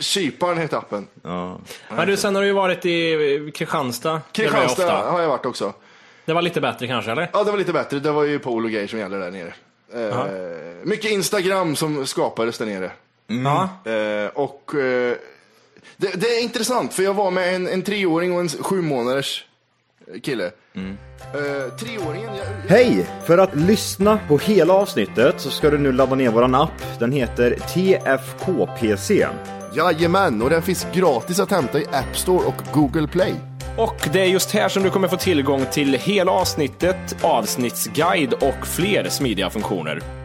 Kyparen 0.00 0.58
heter 0.58 0.76
appen. 0.76 1.06
Ja. 1.22 1.58
Men 1.88 2.06
du, 2.08 2.16
sen 2.16 2.34
har 2.34 2.42
du 2.42 2.48
ju 2.48 2.54
varit 2.54 2.86
i 2.86 3.52
Kristianstad. 3.54 4.20
Kristianstad 4.32 5.10
har 5.10 5.20
jag 5.20 5.28
varit 5.28 5.46
också. 5.46 5.72
Det 6.24 6.32
var 6.32 6.42
lite 6.42 6.60
bättre 6.60 6.86
kanske, 6.86 7.10
eller? 7.10 7.30
Ja, 7.32 7.44
det 7.44 7.50
var 7.50 7.58
lite 7.58 7.72
bättre. 7.72 7.98
Det 7.98 8.12
var 8.12 8.24
ju 8.24 8.38
pool 8.38 8.64
och 8.64 8.70
grejer 8.70 8.86
som 8.86 8.98
gäller 8.98 9.18
där 9.18 9.30
nere. 9.30 9.54
Eh, 9.94 10.26
mycket 10.82 11.10
Instagram 11.10 11.76
som 11.76 12.06
skapades 12.06 12.58
där 12.58 12.66
nere. 12.66 12.90
Ja. 13.26 13.90
Eh, 13.90 14.28
och 14.34 14.74
eh, 14.74 15.16
det, 15.96 16.20
det 16.20 16.26
är 16.26 16.42
intressant, 16.42 16.94
för 16.94 17.02
jag 17.02 17.14
var 17.14 17.30
med 17.30 17.54
en, 17.54 17.68
en 17.68 17.82
treåring 17.82 18.32
och 18.32 18.40
en 18.40 18.48
sju 18.48 18.82
månaders 18.82 19.44
kille. 20.22 20.50
Eh, 21.34 21.76
treåringen, 21.78 22.30
jag, 22.36 22.76
Hej! 22.76 23.06
För 23.24 23.38
att 23.38 23.56
lyssna 23.56 24.18
på 24.28 24.38
hela 24.38 24.74
avsnittet 24.74 25.40
så 25.40 25.50
ska 25.50 25.70
du 25.70 25.78
nu 25.78 25.92
ladda 25.92 26.14
ner 26.14 26.30
våran 26.30 26.54
app. 26.54 26.98
Den 26.98 27.12
heter 27.12 27.50
TFKPC. 27.50 29.26
Jajamän, 29.76 30.42
och 30.42 30.50
den 30.50 30.62
finns 30.62 30.86
gratis 30.94 31.40
att 31.40 31.50
hämta 31.50 31.78
i 31.78 31.86
App 31.86 32.16
Store 32.16 32.46
och 32.46 32.54
Google 32.72 33.08
Play. 33.08 33.49
Och 33.78 34.08
det 34.12 34.20
är 34.20 34.26
just 34.26 34.50
här 34.50 34.68
som 34.68 34.82
du 34.82 34.90
kommer 34.90 35.08
få 35.08 35.16
tillgång 35.16 35.66
till 35.72 35.94
hela 35.94 36.32
avsnittet, 36.32 37.24
avsnittsguide 37.24 38.32
och 38.32 38.66
fler 38.66 39.08
smidiga 39.08 39.50
funktioner. 39.50 40.20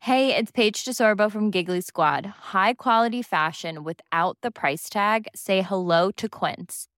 Hej, 0.00 0.28
det 0.28 0.38
är 0.38 0.52
Paige 0.52 0.84
DeSorbo 0.86 1.30
från 1.30 1.50
Giggly 1.50 1.82
Squad. 1.82 2.26
High 2.52 2.74
quality 2.78 3.22
fashion 3.22 3.84
without 3.84 4.38
the 4.42 4.50
price 4.50 4.92
tag. 4.92 5.26
Say 5.34 5.60
hello 5.60 6.12
to 6.16 6.28
Quince. 6.28 6.97